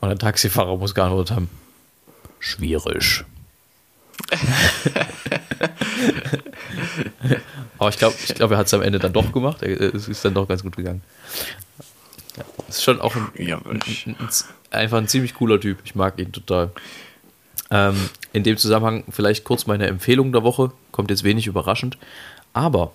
Und 0.00 0.08
der 0.08 0.18
Taxifahrer 0.18 0.76
muss 0.76 0.94
geantwortet 0.94 1.34
haben, 1.34 1.50
schwierig. 2.38 3.24
Aber 7.78 7.88
ich 7.88 7.98
glaube, 7.98 8.14
ich 8.24 8.34
glaub, 8.34 8.50
er 8.52 8.58
hat 8.58 8.66
es 8.66 8.74
am 8.74 8.82
Ende 8.82 8.98
dann 8.98 9.12
doch 9.12 9.32
gemacht. 9.32 9.62
Es 9.62 10.06
ist 10.08 10.24
dann 10.24 10.34
doch 10.34 10.46
ganz 10.46 10.62
gut 10.62 10.76
gegangen. 10.76 11.02
Ja, 12.36 12.44
ist 12.68 12.82
schon 12.82 13.00
auch 13.00 13.14
ein, 13.14 13.28
ja, 13.38 13.58
ein, 13.58 13.80
ein, 14.06 14.16
einfach 14.70 14.98
ein 14.98 15.08
ziemlich 15.08 15.34
cooler 15.34 15.60
Typ. 15.60 15.78
Ich 15.84 15.94
mag 15.94 16.18
ihn 16.18 16.32
total. 16.32 16.72
Ähm, 17.70 17.96
in 18.32 18.42
dem 18.42 18.56
Zusammenhang 18.56 19.04
vielleicht 19.10 19.44
kurz 19.44 19.66
meine 19.66 19.86
Empfehlung 19.86 20.32
der 20.32 20.42
Woche. 20.42 20.72
Kommt 20.90 21.10
jetzt 21.10 21.24
wenig 21.24 21.46
überraschend. 21.46 21.98
Aber 22.52 22.92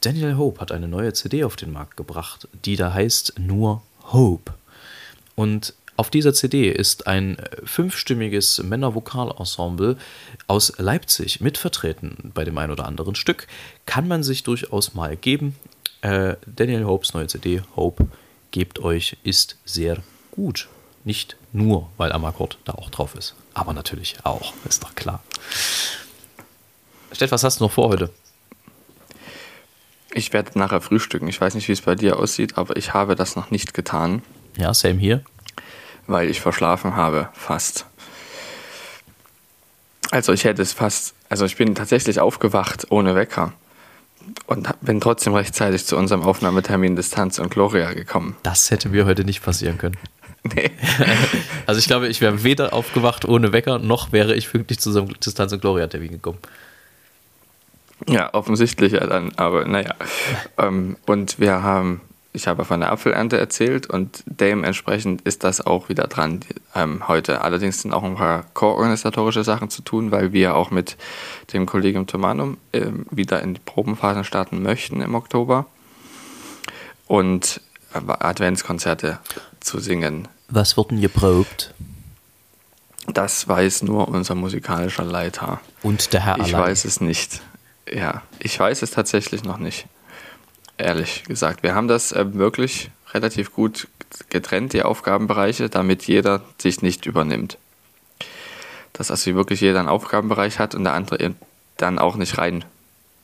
Daniel 0.00 0.36
Hope 0.36 0.60
hat 0.60 0.72
eine 0.72 0.88
neue 0.88 1.12
CD 1.12 1.44
auf 1.44 1.56
den 1.56 1.72
Markt 1.72 1.96
gebracht, 1.96 2.48
die 2.64 2.76
da 2.76 2.92
heißt 2.92 3.34
nur 3.38 3.82
Hope. 4.12 4.54
Und 5.34 5.74
auf 5.96 6.08
dieser 6.08 6.32
CD 6.32 6.70
ist 6.70 7.06
ein 7.06 7.36
fünfstimmiges 7.64 8.62
Männervokalensemble 8.62 9.98
aus 10.46 10.72
Leipzig 10.78 11.42
mitvertreten 11.42 12.32
bei 12.32 12.44
dem 12.44 12.56
ein 12.56 12.70
oder 12.70 12.86
anderen 12.86 13.14
Stück. 13.14 13.46
Kann 13.84 14.08
man 14.08 14.22
sich 14.22 14.42
durchaus 14.42 14.94
mal 14.94 15.16
geben. 15.16 15.56
Äh, 16.00 16.36
Daniel 16.46 16.86
Hopes 16.86 17.12
neue 17.12 17.26
CD, 17.26 17.60
Hope, 17.76 18.06
gebt 18.50 18.78
euch, 18.80 19.16
ist 19.22 19.56
sehr 19.64 19.98
gut. 20.30 20.68
Nicht 21.04 21.36
nur, 21.52 21.90
weil 21.96 22.12
Amakord 22.12 22.58
da 22.64 22.72
auch 22.72 22.90
drauf 22.90 23.14
ist, 23.14 23.34
aber 23.54 23.72
natürlich 23.72 24.16
auch, 24.24 24.52
ist 24.68 24.82
doch 24.82 24.94
klar. 24.94 25.22
Steff, 27.12 27.32
was 27.32 27.42
hast 27.42 27.60
du 27.60 27.64
noch 27.64 27.72
vor 27.72 27.88
heute? 27.88 28.10
Ich 30.12 30.32
werde 30.32 30.58
nachher 30.58 30.80
frühstücken. 30.80 31.28
Ich 31.28 31.40
weiß 31.40 31.54
nicht, 31.54 31.68
wie 31.68 31.72
es 31.72 31.82
bei 31.82 31.94
dir 31.94 32.18
aussieht, 32.18 32.58
aber 32.58 32.76
ich 32.76 32.94
habe 32.94 33.14
das 33.14 33.36
noch 33.36 33.50
nicht 33.50 33.74
getan. 33.74 34.22
Ja, 34.56 34.74
same 34.74 34.98
hier. 34.98 35.24
Weil 36.06 36.28
ich 36.28 36.40
verschlafen 36.40 36.96
habe, 36.96 37.28
fast. 37.32 37.86
Also 40.10 40.32
ich 40.32 40.44
hätte 40.44 40.60
es 40.60 40.72
fast, 40.72 41.14
also 41.28 41.44
ich 41.44 41.56
bin 41.56 41.74
tatsächlich 41.76 42.18
aufgewacht 42.20 42.88
ohne 42.90 43.14
Wecker 43.14 43.52
und 44.46 44.68
bin 44.80 45.00
trotzdem 45.00 45.34
rechtzeitig 45.34 45.86
zu 45.86 45.96
unserem 45.96 46.22
Aufnahmetermin 46.22 46.96
Distanz 46.96 47.38
und 47.38 47.50
Gloria 47.50 47.92
gekommen. 47.92 48.36
Das 48.42 48.70
hätte 48.70 48.88
mir 48.88 49.06
heute 49.06 49.24
nicht 49.24 49.42
passieren 49.42 49.78
können. 49.78 49.96
Nee. 50.42 50.70
also 51.66 51.78
ich 51.78 51.86
glaube, 51.86 52.08
ich 52.08 52.22
wäre 52.22 52.42
weder 52.42 52.72
aufgewacht 52.72 53.26
ohne 53.26 53.52
Wecker, 53.52 53.78
noch 53.78 54.10
wäre 54.10 54.34
ich 54.34 54.50
pünktlich 54.50 54.80
zu 54.80 54.88
unserem 54.88 55.20
Distanz 55.20 55.52
und 55.52 55.60
Gloria-Termin 55.60 56.12
gekommen. 56.12 56.38
Ja, 58.08 58.32
offensichtlich 58.32 58.92
ja 58.92 59.06
dann, 59.06 59.32
aber 59.36 59.66
naja. 59.66 59.94
ähm, 60.58 60.96
und 61.04 61.38
wir 61.38 61.62
haben 61.62 62.00
ich 62.32 62.46
habe 62.46 62.64
von 62.64 62.80
der 62.80 62.92
Apfelernte 62.92 63.38
erzählt 63.38 63.88
und 63.88 64.22
dementsprechend 64.26 65.22
ist 65.22 65.42
das 65.42 65.60
auch 65.60 65.88
wieder 65.88 66.06
dran 66.06 66.40
ähm, 66.76 67.08
heute. 67.08 67.40
Allerdings 67.42 67.82
sind 67.82 67.92
auch 67.92 68.04
ein 68.04 68.14
paar 68.14 68.44
koorganisatorische 68.54 69.42
Sachen 69.42 69.68
zu 69.68 69.82
tun, 69.82 70.12
weil 70.12 70.32
wir 70.32 70.54
auch 70.54 70.70
mit 70.70 70.96
dem 71.52 71.66
Kollegium 71.66 72.06
Tomanum 72.06 72.56
äh, 72.72 72.86
wieder 73.10 73.42
in 73.42 73.54
die 73.54 73.60
Probenphasen 73.60 74.22
starten 74.24 74.62
möchten 74.62 75.00
im 75.00 75.14
Oktober 75.16 75.66
und 77.08 77.60
äh, 77.94 77.98
Adventskonzerte 77.98 79.18
zu 79.58 79.80
singen. 79.80 80.28
Was 80.48 80.76
wurden 80.76 81.00
geprobt? 81.00 81.74
Das 83.12 83.48
weiß 83.48 83.82
nur 83.82 84.06
unser 84.08 84.36
musikalischer 84.36 85.04
Leiter. 85.04 85.60
Und 85.82 86.12
der 86.12 86.24
Herr 86.24 86.36
Ich 86.38 86.54
allein. 86.54 86.68
weiß 86.68 86.84
es 86.84 87.00
nicht. 87.00 87.40
Ja, 87.92 88.22
ich 88.38 88.58
weiß 88.60 88.82
es 88.82 88.92
tatsächlich 88.92 89.42
noch 89.42 89.58
nicht 89.58 89.86
ehrlich 90.80 91.24
gesagt. 91.24 91.62
Wir 91.62 91.74
haben 91.74 91.88
das 91.88 92.12
äh, 92.12 92.34
wirklich 92.34 92.90
relativ 93.12 93.52
gut 93.52 93.88
getrennt, 94.28 94.72
die 94.72 94.82
Aufgabenbereiche, 94.82 95.68
damit 95.68 96.04
jeder 96.04 96.42
sich 96.58 96.82
nicht 96.82 97.06
übernimmt. 97.06 97.58
Dass 98.92 99.10
also 99.10 99.34
wirklich 99.34 99.60
jeder 99.60 99.80
einen 99.80 99.88
Aufgabenbereich 99.88 100.58
hat 100.58 100.74
und 100.74 100.84
der 100.84 100.94
andere 100.94 101.34
dann 101.76 101.98
auch 101.98 102.16
nicht 102.16 102.38
rein 102.38 102.64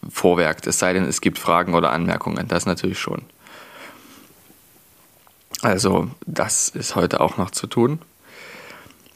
vorwerkt, 0.09 0.66
es 0.66 0.79
sei 0.79 0.92
denn, 0.92 1.05
es 1.05 1.21
gibt 1.21 1.38
Fragen 1.38 1.75
oder 1.75 1.90
Anmerkungen. 1.90 2.47
Das 2.49 2.66
natürlich 2.66 2.99
schon. 2.99 3.23
Also, 5.62 6.11
das 6.27 6.69
ist 6.69 6.95
heute 6.95 7.21
auch 7.21 7.38
noch 7.38 7.51
zu 7.51 7.66
tun. 7.66 8.01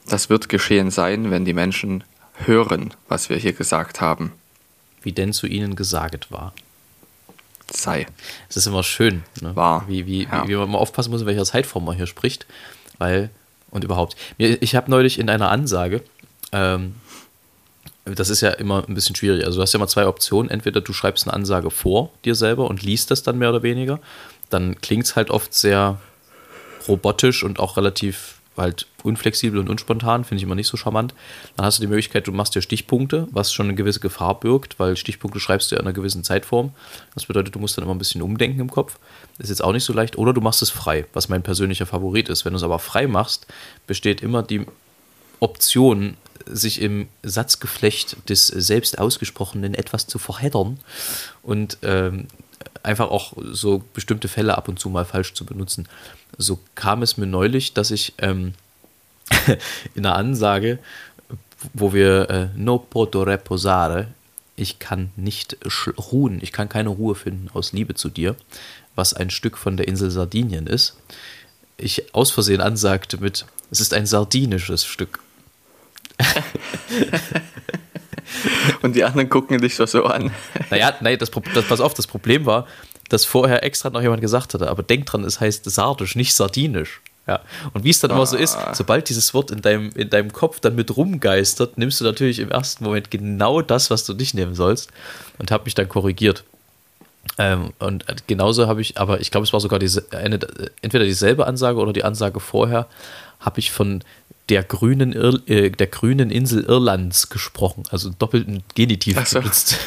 Das 0.07 0.31
wird 0.31 0.49
geschehen 0.49 0.91
sein, 0.91 1.31
wenn 1.31 1.45
die 1.45 1.53
Menschen 1.53 2.03
hören, 2.45 2.95
was 3.09 3.29
wir 3.29 3.37
hier 3.37 3.53
gesagt 3.53 4.01
haben. 4.01 4.33
Wie 5.03 5.13
denn 5.13 5.33
zu 5.33 5.47
ihnen 5.47 5.77
gesagt 5.77 6.33
war 6.33 6.53
sei. 7.73 8.07
Es 8.49 8.57
ist 8.57 8.67
immer 8.67 8.83
schön, 8.83 9.23
ne? 9.41 9.55
War. 9.57 9.89
Wie, 9.89 10.07
wie, 10.07 10.25
ja. 10.25 10.45
wie, 10.45 10.49
wie 10.49 10.57
man 10.57 10.71
mal 10.71 10.79
aufpassen 10.79 11.11
muss, 11.11 11.21
in 11.21 11.27
welcher 11.27 11.45
Zeitform 11.45 11.85
man 11.85 11.97
hier 11.97 12.07
spricht, 12.07 12.47
weil 12.99 13.31
und 13.71 13.85
überhaupt. 13.85 14.17
Ich 14.39 14.75
habe 14.75 14.91
neulich 14.91 15.19
in 15.19 15.31
einer 15.31 15.51
Ansage, 15.51 16.03
ähm, 16.53 16.97
das 18.05 18.31
ist 18.31 18.41
ja 18.41 18.51
immer 18.51 18.85
ein 18.89 18.95
bisschen 18.95 19.15
schwierig. 19.15 19.45
Also 19.45 19.59
du 19.59 19.63
hast 19.63 19.73
ja 19.73 19.79
immer 19.79 19.87
zwei 19.87 20.07
Optionen. 20.07 20.51
Entweder 20.51 20.81
du 20.81 20.93
schreibst 20.93 21.27
eine 21.27 21.35
Ansage 21.35 21.71
vor 21.71 22.11
dir 22.25 22.35
selber 22.35 22.69
und 22.69 22.83
liest 22.83 23.11
das 23.11 23.23
dann 23.23 23.39
mehr 23.39 23.51
oder 23.51 23.63
weniger. 23.63 24.01
Dann 24.49 24.81
klingt 24.81 25.05
es 25.05 25.17
halt 25.17 25.31
oft 25.31 25.55
sehr 25.55 26.01
robotisch 26.89 27.45
und 27.45 27.61
auch 27.61 27.77
relativ 27.77 28.40
halt 28.57 28.87
unflexibel 29.03 29.59
und 29.59 29.69
unspontan, 29.69 30.25
finde 30.25 30.39
ich 30.39 30.43
immer 30.43 30.55
nicht 30.55 30.67
so 30.67 30.77
charmant. 30.77 31.15
Dann 31.57 31.67
hast 31.67 31.79
du 31.79 31.83
die 31.83 31.87
Möglichkeit, 31.87 32.27
du 32.27 32.33
machst 32.33 32.55
dir 32.55 32.63
Stichpunkte, 32.63 33.29
was 33.31 33.53
schon 33.53 33.67
eine 33.67 33.75
gewisse 33.75 34.01
Gefahr 34.01 34.39
birgt, 34.39 34.79
weil 34.79 34.97
Stichpunkte 34.97 35.41
schreibst 35.41 35.71
du 35.71 35.77
ja 35.77 35.81
in 35.81 35.87
einer 35.87 35.95
gewissen 35.95 36.25
Zeitform. 36.25 36.73
Das 37.15 37.27
bedeutet, 37.27 37.55
du 37.55 37.59
musst 37.59 37.77
dann 37.77 37.85
immer 37.85 37.95
ein 37.95 37.99
bisschen 37.99 38.23
umdenken 38.23 38.61
im 38.61 38.71
Kopf. 38.71 38.99
Ist 39.39 39.49
jetzt 39.49 39.65
auch 39.65 39.73
nicht 39.73 39.85
so 39.85 39.93
leicht. 39.93 40.19
Oder 40.19 40.33
du 40.33 40.41
machst 40.41 40.63
es 40.63 40.71
frei, 40.71 41.07
was 41.13 41.29
mein 41.29 41.43
persönlicher 41.43 41.87
Favorit 41.87 42.29
ist. 42.29 42.45
Wenn 42.45 42.53
du 42.53 42.59
es 42.59 42.63
aber 42.63 42.79
frei 42.79 43.07
machst, 43.07 43.47
besteht 43.87 44.21
immer 44.21 44.43
die 44.43 44.67
Option, 45.39 46.17
sich 46.47 46.81
im 46.81 47.09
Satzgeflecht 47.23 48.17
des 48.29 48.47
selbst 48.47 48.99
ausgesprochenen 48.99 49.75
etwas 49.75 50.07
zu 50.07 50.19
verheddern 50.19 50.81
und 51.43 51.79
ähm, 51.83 52.27
einfach 52.83 53.11
auch 53.11 53.35
so 53.53 53.83
bestimmte 53.95 54.29
Fälle 54.29 54.57
ab 54.57 54.69
und 54.69 54.79
zu 54.79 54.89
mal 54.89 55.05
falsch 55.05 55.35
zu 55.35 55.45
benutzen. 55.45 55.89
So 56.39 56.59
kam 56.75 57.03
es 57.03 57.17
mir 57.17 57.27
neulich, 57.27 57.75
dass 57.75 57.91
ich 57.91 58.15
ähm, 58.19 58.55
in 59.95 60.07
einer 60.07 60.17
Ansage, 60.17 60.79
wo 61.75 61.93
wir 61.93 62.31
äh, 62.31 62.49
no 62.57 62.79
poto 62.79 63.23
reposare, 63.23 64.09
ich 64.57 64.79
kann 64.79 65.11
nicht 65.17 65.57
ruhen, 66.13 66.41
ich 66.43 66.53
kann 66.53 66.69
keine 66.69 66.91
Ruhe 66.91 67.15
finden 67.15 67.49
aus 67.53 67.73
Liebe 67.73 67.95
zu 67.95 68.09
dir, 68.09 68.37
was 68.95 69.15
ein 69.15 69.31
Stück 69.31 69.57
von 69.57 69.77
der 69.77 69.89
Insel 69.89 70.11
Sardinien 70.11 70.67
ist, 70.67 70.97
ich 71.77 72.15
aus 72.15 72.31
Versehen 72.31 72.61
ansagte 72.61 73.19
mit, 73.19 73.47
es 73.71 73.81
ist 73.81 73.95
ein 73.95 74.07
sardinisches 74.07 74.85
Stück. 74.85 75.21
Und 78.83 78.97
die 78.97 79.05
anderen 79.05 79.29
gucken 79.29 79.61
dich 79.61 79.77
doch 79.77 79.89
so 79.89 80.05
an. 80.05 80.31
Naja, 80.71 80.95
nein, 81.01 81.19
das, 81.19 81.31
das, 81.55 81.65
pass 81.65 81.81
auf, 81.81 81.95
das 81.95 82.07
Problem 82.07 82.47
war, 82.47 82.67
dass 83.09 83.25
vorher 83.25 83.65
extra 83.65 83.91
noch 83.91 84.03
jemand 84.03 84.21
gesagt 84.21 84.55
hatte, 84.55 84.69
aber 84.69 84.83
denk 84.83 85.07
dran, 85.07 85.25
es 85.25 85.41
heißt 85.41 85.69
sardisch, 85.69 86.17
nicht 86.17 86.35
sardinisch. 86.35 87.01
Ja. 87.27 87.41
Und 87.75 87.85
wie 87.85 87.91
es 87.91 88.01
dann 88.01 88.11
ah. 88.11 88.15
immer 88.15 88.27
so 88.27 88.37
ist, 88.37 88.57
ah. 88.57 88.75
sobald 88.75 89.09
dieses 89.09 89.35
Wort 89.35 89.51
in 89.51 89.63
deinem, 89.63 89.91
in 89.95 90.11
deinem 90.11 90.33
Kopf 90.33 90.61
dann 90.61 90.75
mit 90.75 90.97
rumgeistert, 90.97 91.79
nimmst 91.79 92.01
du 92.01 92.05
natürlich 92.05 92.39
im 92.39 92.51
ersten 92.51 92.85
Moment 92.85 93.11
genau 93.11 93.63
das, 93.63 93.91
was 93.91 94.05
du 94.05 94.15
nicht 94.15 94.35
nehmen 94.35 94.55
sollst 94.55 94.91
und 95.39 95.51
habe 95.51 95.65
mich 95.65 95.75
dann 95.75 95.89
korrigiert. 95.89 96.45
Ähm, 97.39 97.73
und 97.79 98.05
genauso 98.27 98.67
habe 98.67 98.81
ich, 98.81 98.99
aber 98.99 99.21
ich 99.21 99.31
glaube, 99.31 99.45
es 99.45 99.53
war 99.53 99.61
sogar 99.61 99.79
diese, 99.79 100.07
eine, 100.11 100.39
entweder 100.83 101.05
dieselbe 101.05 101.47
Ansage 101.47 101.79
oder 101.79 101.93
die 101.93 102.05
Ansage 102.05 102.41
vorher, 102.41 102.87
habe 103.39 103.61
ich 103.61 103.71
von 103.71 104.03
der 104.51 104.65
grünen, 104.65 105.13
Ir 105.13 105.41
äh, 105.47 105.71
der 105.71 105.87
grünen 105.87 106.31
Insel 106.31 106.65
Irlands 106.65 107.31
gesprochen, 107.31 107.85
also 107.91 108.11
doppelten 108.11 108.63
Genitiv 108.75 109.19
so. 109.27 109.39
benutzt. 109.39 109.79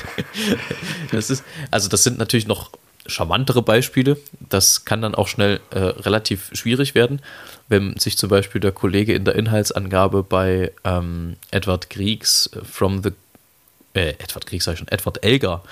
das 1.11 1.29
ist, 1.29 1.43
also 1.69 1.89
das 1.89 2.03
sind 2.03 2.17
natürlich 2.17 2.47
noch 2.47 2.71
charmantere 3.05 3.61
Beispiele. 3.61 4.17
Das 4.39 4.85
kann 4.85 5.01
dann 5.01 5.13
auch 5.13 5.27
schnell 5.27 5.59
äh, 5.71 5.79
relativ 5.79 6.49
schwierig 6.53 6.95
werden, 6.95 7.21
wenn 7.67 7.97
sich 7.97 8.17
zum 8.17 8.29
Beispiel 8.29 8.61
der 8.61 8.71
Kollege 8.71 9.13
in 9.13 9.25
der 9.25 9.35
Inhaltsangabe 9.35 10.23
bei 10.23 10.71
ähm, 10.85 11.35
Edward 11.51 11.89
Griegs 11.89 12.49
äh, 12.53 12.63
From 12.63 13.03
the 13.03 13.11
äh, 13.93 14.09
Edward 14.19 14.45
Grieg 14.45 14.63
sag 14.63 14.73
ich 14.73 14.79
schon, 14.79 14.87
Edward 14.87 15.23
Elgar, 15.23 15.63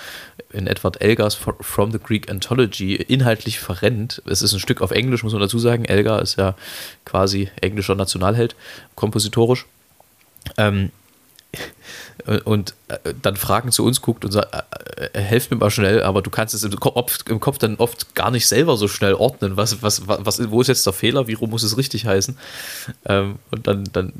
in 0.51 0.67
Edward 0.67 1.01
Elgars 1.01 1.35
From 1.35 1.91
the 1.91 1.99
Greek 1.99 2.29
Anthology 2.29 2.95
inhaltlich 2.95 3.59
verrennt. 3.59 4.21
Es 4.25 4.41
ist 4.41 4.53
ein 4.53 4.59
Stück 4.59 4.81
auf 4.81 4.91
Englisch, 4.91 5.23
muss 5.23 5.33
man 5.33 5.41
dazu 5.41 5.59
sagen. 5.59 5.85
Elgar 5.85 6.21
ist 6.21 6.37
ja 6.37 6.55
quasi 7.05 7.49
englischer 7.61 7.95
Nationalheld, 7.95 8.55
kompositorisch. 8.95 9.65
Ähm, 10.57 10.91
und 12.45 12.75
äh, 12.87 13.13
dann 13.21 13.35
Fragen 13.35 13.71
zu 13.71 13.83
uns 13.85 14.01
guckt 14.01 14.23
und 14.25 14.31
sagt, 14.31 14.53
äh, 14.53 15.05
äh, 15.13 15.19
helft 15.19 15.51
mir 15.51 15.57
mal 15.57 15.71
schnell, 15.71 16.03
aber 16.03 16.21
du 16.21 16.29
kannst 16.29 16.53
es 16.53 16.63
im 16.63 16.75
Kopf, 16.79 17.19
im 17.27 17.39
Kopf, 17.39 17.57
dann 17.57 17.75
oft 17.77 18.15
gar 18.15 18.31
nicht 18.31 18.47
selber 18.47 18.77
so 18.77 18.87
schnell 18.87 19.13
ordnen, 19.13 19.57
was, 19.57 19.81
was, 19.81 20.07
was, 20.07 20.51
wo 20.51 20.61
ist 20.61 20.67
jetzt 20.67 20.85
der 20.85 20.93
Fehler, 20.93 21.27
wie 21.27 21.33
rum 21.33 21.49
muss 21.49 21.63
es 21.63 21.77
richtig 21.77 22.05
heißen. 22.05 22.37
Ähm, 23.05 23.35
und 23.49 23.67
dann, 23.67 23.85
dann 23.91 24.13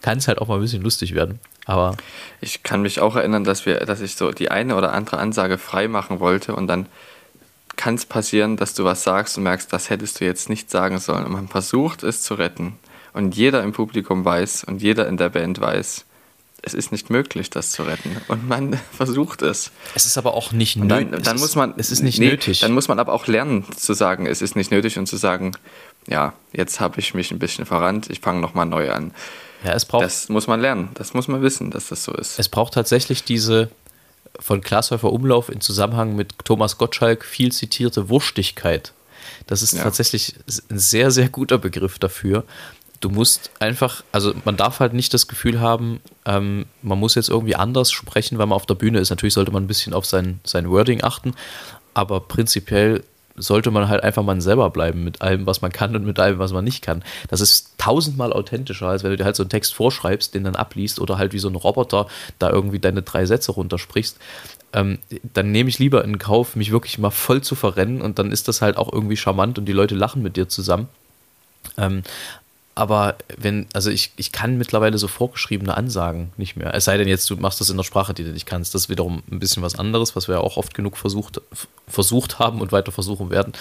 kann 0.00 0.18
es 0.18 0.28
halt 0.28 0.38
auch 0.38 0.48
mal 0.48 0.56
ein 0.56 0.60
bisschen 0.60 0.82
lustig 0.82 1.14
werden. 1.14 1.40
Aber 1.66 1.96
ich 2.40 2.62
kann 2.62 2.82
mich 2.82 3.00
auch 3.00 3.16
erinnern, 3.16 3.44
dass 3.44 3.66
wir, 3.66 3.80
dass 3.80 4.00
ich 4.00 4.16
so 4.16 4.30
die 4.30 4.50
eine 4.50 4.76
oder 4.76 4.92
andere 4.92 5.18
Ansage 5.18 5.58
frei 5.58 5.88
machen 5.88 6.20
wollte 6.20 6.54
und 6.54 6.66
dann 6.66 6.86
kann 7.76 7.94
es 7.94 8.06
passieren, 8.06 8.56
dass 8.56 8.74
du 8.74 8.84
was 8.84 9.04
sagst 9.04 9.36
und 9.36 9.44
merkst, 9.44 9.72
das 9.72 9.88
hättest 9.88 10.20
du 10.20 10.24
jetzt 10.24 10.48
nicht 10.48 10.70
sagen 10.70 10.98
sollen. 10.98 11.24
Und 11.24 11.32
man 11.32 11.48
versucht 11.48 12.02
es 12.02 12.22
zu 12.22 12.34
retten. 12.34 12.76
Und 13.12 13.36
jeder 13.36 13.62
im 13.62 13.72
Publikum 13.72 14.24
weiß 14.24 14.64
und 14.64 14.82
jeder 14.82 15.06
in 15.06 15.16
der 15.16 15.28
Band 15.28 15.60
weiß, 15.60 16.04
es 16.68 16.74
ist 16.74 16.92
nicht 16.92 17.10
möglich, 17.10 17.50
das 17.50 17.72
zu 17.72 17.82
retten. 17.82 18.16
Und 18.28 18.46
man 18.46 18.78
versucht 18.92 19.42
es. 19.42 19.70
Es 19.94 20.06
ist 20.06 20.18
aber 20.18 20.34
auch 20.34 20.52
nicht 20.52 20.76
nötig. 20.76 21.10
Dann, 21.10 21.22
dann 21.22 21.38
muss 21.38 21.56
man, 21.56 21.74
es 21.78 21.90
ist 21.90 22.02
nicht 22.02 22.18
nee, 22.18 22.28
nötig. 22.30 22.60
Dann 22.60 22.72
muss 22.72 22.88
man 22.88 22.98
aber 22.98 23.12
auch 23.12 23.26
lernen 23.26 23.64
zu 23.76 23.94
sagen, 23.94 24.26
es 24.26 24.42
ist 24.42 24.54
nicht 24.54 24.70
nötig 24.70 24.98
und 24.98 25.06
zu 25.06 25.16
sagen, 25.16 25.52
ja, 26.06 26.34
jetzt 26.52 26.80
habe 26.80 27.00
ich 27.00 27.14
mich 27.14 27.30
ein 27.30 27.38
bisschen 27.38 27.66
verrannt, 27.66 28.10
ich 28.10 28.20
fange 28.20 28.40
nochmal 28.40 28.66
neu 28.66 28.90
an. 28.90 29.12
Ja, 29.64 29.72
es 29.72 29.84
braucht, 29.84 30.04
das 30.04 30.28
muss 30.28 30.46
man 30.46 30.60
lernen, 30.60 30.90
das 30.94 31.14
muss 31.14 31.26
man 31.26 31.42
wissen, 31.42 31.70
dass 31.70 31.88
das 31.88 32.04
so 32.04 32.12
ist. 32.12 32.38
Es 32.38 32.48
braucht 32.48 32.74
tatsächlich 32.74 33.24
diese 33.24 33.70
von 34.38 34.60
Glashäufer 34.60 35.12
Umlauf 35.12 35.48
in 35.48 35.60
Zusammenhang 35.60 36.14
mit 36.14 36.34
Thomas 36.44 36.78
Gottschalk 36.78 37.24
viel 37.24 37.50
zitierte 37.50 38.08
Wurstigkeit. 38.08 38.92
Das 39.46 39.62
ist 39.62 39.74
ja. 39.74 39.82
tatsächlich 39.82 40.34
ein 40.70 40.78
sehr, 40.78 41.10
sehr 41.10 41.28
guter 41.28 41.58
Begriff 41.58 41.98
dafür. 41.98 42.44
Du 43.00 43.10
musst 43.10 43.50
einfach, 43.60 44.02
also 44.12 44.34
man 44.44 44.56
darf 44.56 44.80
halt 44.80 44.92
nicht 44.92 45.14
das 45.14 45.28
Gefühl 45.28 45.60
haben, 45.60 46.00
ähm, 46.24 46.66
man 46.82 46.98
muss 46.98 47.14
jetzt 47.14 47.28
irgendwie 47.28 47.54
anders 47.54 47.92
sprechen, 47.92 48.38
weil 48.38 48.46
man 48.46 48.56
auf 48.56 48.66
der 48.66 48.74
Bühne 48.74 48.98
ist. 48.98 49.10
Natürlich 49.10 49.34
sollte 49.34 49.52
man 49.52 49.64
ein 49.64 49.68
bisschen 49.68 49.94
auf 49.94 50.04
sein, 50.04 50.40
sein 50.44 50.68
Wording 50.70 51.04
achten, 51.04 51.34
aber 51.94 52.20
prinzipiell 52.20 53.04
sollte 53.38 53.70
man 53.70 53.88
halt 53.88 54.02
einfach 54.02 54.22
mal 54.22 54.40
selber 54.40 54.70
bleiben 54.70 55.04
mit 55.04 55.22
allem, 55.22 55.46
was 55.46 55.62
man 55.62 55.72
kann 55.72 55.94
und 55.94 56.04
mit 56.04 56.18
allem, 56.18 56.38
was 56.38 56.52
man 56.52 56.64
nicht 56.64 56.82
kann. 56.82 57.04
Das 57.28 57.40
ist 57.40 57.72
tausendmal 57.78 58.32
authentischer, 58.32 58.88
als 58.88 59.02
wenn 59.02 59.10
du 59.10 59.16
dir 59.16 59.24
halt 59.24 59.36
so 59.36 59.42
einen 59.42 59.50
Text 59.50 59.74
vorschreibst, 59.74 60.34
den 60.34 60.44
dann 60.44 60.56
abliest 60.56 61.00
oder 61.00 61.18
halt 61.18 61.32
wie 61.32 61.38
so 61.38 61.48
ein 61.48 61.54
Roboter 61.54 62.06
da 62.38 62.50
irgendwie 62.50 62.78
deine 62.78 63.02
drei 63.02 63.26
Sätze 63.26 63.52
runtersprichst. 63.52 64.18
Ähm, 64.72 64.98
dann 65.34 65.50
nehme 65.50 65.70
ich 65.70 65.78
lieber 65.78 66.04
in 66.04 66.18
Kauf, 66.18 66.56
mich 66.56 66.72
wirklich 66.72 66.98
mal 66.98 67.10
voll 67.10 67.40
zu 67.40 67.54
verrennen 67.54 68.02
und 68.02 68.18
dann 68.18 68.32
ist 68.32 68.48
das 68.48 68.60
halt 68.60 68.76
auch 68.76 68.92
irgendwie 68.92 69.16
charmant 69.16 69.58
und 69.58 69.64
die 69.64 69.72
Leute 69.72 69.94
lachen 69.94 70.22
mit 70.22 70.36
dir 70.36 70.48
zusammen. 70.48 70.88
Ähm, 71.76 72.02
aber 72.78 73.16
wenn, 73.36 73.66
also 73.72 73.90
ich, 73.90 74.12
ich 74.16 74.30
kann 74.30 74.56
mittlerweile 74.56 74.98
so 74.98 75.08
vorgeschriebene 75.08 75.76
Ansagen 75.76 76.30
nicht 76.36 76.54
mehr. 76.54 76.72
Es 76.74 76.84
sei 76.84 76.96
denn 76.96 77.08
jetzt, 77.08 77.28
du 77.28 77.36
machst 77.36 77.60
das 77.60 77.70
in 77.70 77.76
der 77.76 77.82
Sprache, 77.82 78.14
die 78.14 78.22
du 78.22 78.30
nicht 78.30 78.46
kannst. 78.46 78.72
Das 78.72 78.82
ist 78.82 78.88
wiederum 78.88 79.24
ein 79.32 79.40
bisschen 79.40 79.64
was 79.64 79.76
anderes, 79.76 80.14
was 80.14 80.28
wir 80.28 80.36
ja 80.36 80.40
auch 80.40 80.56
oft 80.56 80.74
genug 80.74 80.96
versucht, 80.96 81.40
versucht 81.88 82.38
haben 82.38 82.60
und 82.60 82.70
weiter 82.70 82.92
versuchen 82.92 83.30
werden. 83.30 83.52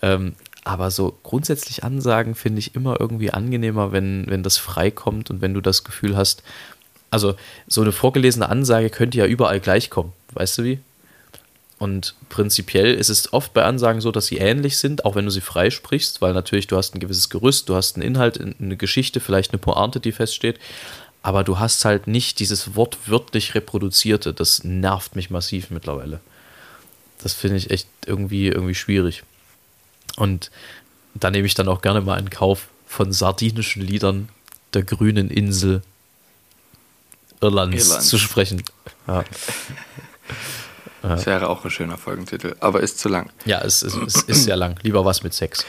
Ähm, 0.00 0.36
aber 0.64 0.90
so 0.90 1.18
grundsätzlich 1.22 1.84
Ansagen 1.84 2.34
finde 2.34 2.60
ich 2.60 2.74
immer 2.74 2.98
irgendwie 2.98 3.30
angenehmer, 3.30 3.92
wenn, 3.92 4.24
wenn 4.26 4.42
das 4.42 4.56
frei 4.56 4.90
kommt 4.90 5.28
und 5.28 5.42
wenn 5.42 5.52
du 5.52 5.60
das 5.60 5.84
Gefühl 5.84 6.16
hast, 6.16 6.42
also 7.10 7.34
so 7.66 7.82
eine 7.82 7.92
vorgelesene 7.92 8.48
Ansage 8.48 8.88
könnte 8.88 9.18
ja 9.18 9.26
überall 9.26 9.60
gleich 9.60 9.90
kommen. 9.90 10.14
Weißt 10.32 10.56
du 10.56 10.64
wie? 10.64 10.78
Und 11.80 12.14
prinzipiell 12.28 12.92
ist 12.92 13.08
es 13.08 13.32
oft 13.32 13.54
bei 13.54 13.64
Ansagen 13.64 14.02
so, 14.02 14.12
dass 14.12 14.26
sie 14.26 14.36
ähnlich 14.36 14.76
sind, 14.76 15.06
auch 15.06 15.14
wenn 15.14 15.24
du 15.24 15.30
sie 15.30 15.40
freisprichst, 15.40 16.20
weil 16.20 16.34
natürlich 16.34 16.66
du 16.66 16.76
hast 16.76 16.94
ein 16.94 17.00
gewisses 17.00 17.30
Gerüst, 17.30 17.70
du 17.70 17.74
hast 17.74 17.96
einen 17.96 18.06
Inhalt, 18.06 18.38
eine 18.38 18.76
Geschichte, 18.76 19.18
vielleicht 19.18 19.52
eine 19.52 19.58
Pointe, 19.60 19.98
die 19.98 20.12
feststeht, 20.12 20.60
aber 21.22 21.42
du 21.42 21.58
hast 21.58 21.86
halt 21.86 22.06
nicht 22.06 22.38
dieses 22.38 22.76
wortwörtlich 22.76 23.54
reproduzierte. 23.54 24.34
Das 24.34 24.62
nervt 24.62 25.16
mich 25.16 25.30
massiv 25.30 25.70
mittlerweile. 25.70 26.20
Das 27.22 27.32
finde 27.32 27.56
ich 27.56 27.70
echt 27.70 27.88
irgendwie, 28.04 28.48
irgendwie 28.48 28.74
schwierig. 28.74 29.22
Und 30.16 30.50
da 31.14 31.30
nehme 31.30 31.46
ich 31.46 31.54
dann 31.54 31.68
auch 31.68 31.80
gerne 31.80 32.02
mal 32.02 32.18
in 32.18 32.28
Kauf 32.28 32.68
von 32.86 33.10
sardinischen 33.10 33.80
Liedern 33.80 34.28
der 34.74 34.82
grünen 34.82 35.30
Insel 35.30 35.80
Irlands 37.40 37.86
Irland. 37.86 38.04
zu 38.04 38.18
sprechen. 38.18 38.62
Ja. 39.06 39.24
Das 41.02 41.26
wäre 41.26 41.48
auch 41.48 41.64
ein 41.64 41.70
schöner 41.70 41.96
Folgentitel, 41.96 42.56
aber 42.60 42.80
ist 42.80 42.98
zu 42.98 43.08
lang. 43.08 43.30
Ja, 43.44 43.60
es, 43.62 43.82
es, 43.82 43.94
es 43.94 44.22
ist 44.22 44.44
sehr 44.44 44.56
lang. 44.56 44.78
Lieber 44.82 45.04
was 45.04 45.22
mit 45.22 45.32
Sex. 45.32 45.64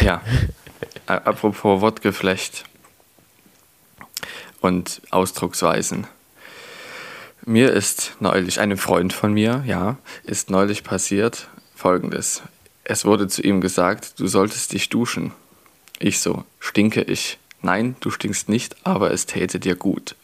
Ja. 0.00 0.22
Apropos 1.06 1.80
Wortgeflecht 1.80 2.64
und 4.60 5.02
Ausdrucksweisen. 5.10 6.06
Mir 7.44 7.72
ist 7.72 8.16
neulich, 8.20 8.60
einem 8.60 8.78
Freund 8.78 9.12
von 9.12 9.32
mir, 9.32 9.62
ja, 9.66 9.98
ist 10.24 10.50
neulich 10.50 10.82
passiert 10.82 11.48
folgendes. 11.74 12.42
Es 12.84 13.04
wurde 13.04 13.28
zu 13.28 13.42
ihm 13.42 13.60
gesagt, 13.60 14.18
du 14.18 14.26
solltest 14.26 14.72
dich 14.72 14.88
duschen. 14.88 15.32
Ich 15.98 16.20
so, 16.20 16.44
stinke 16.58 17.02
ich? 17.02 17.38
Nein, 17.60 17.96
du 18.00 18.10
stinkst 18.10 18.48
nicht, 18.48 18.76
aber 18.84 19.10
es 19.10 19.26
täte 19.26 19.60
dir 19.60 19.76
gut 19.76 20.16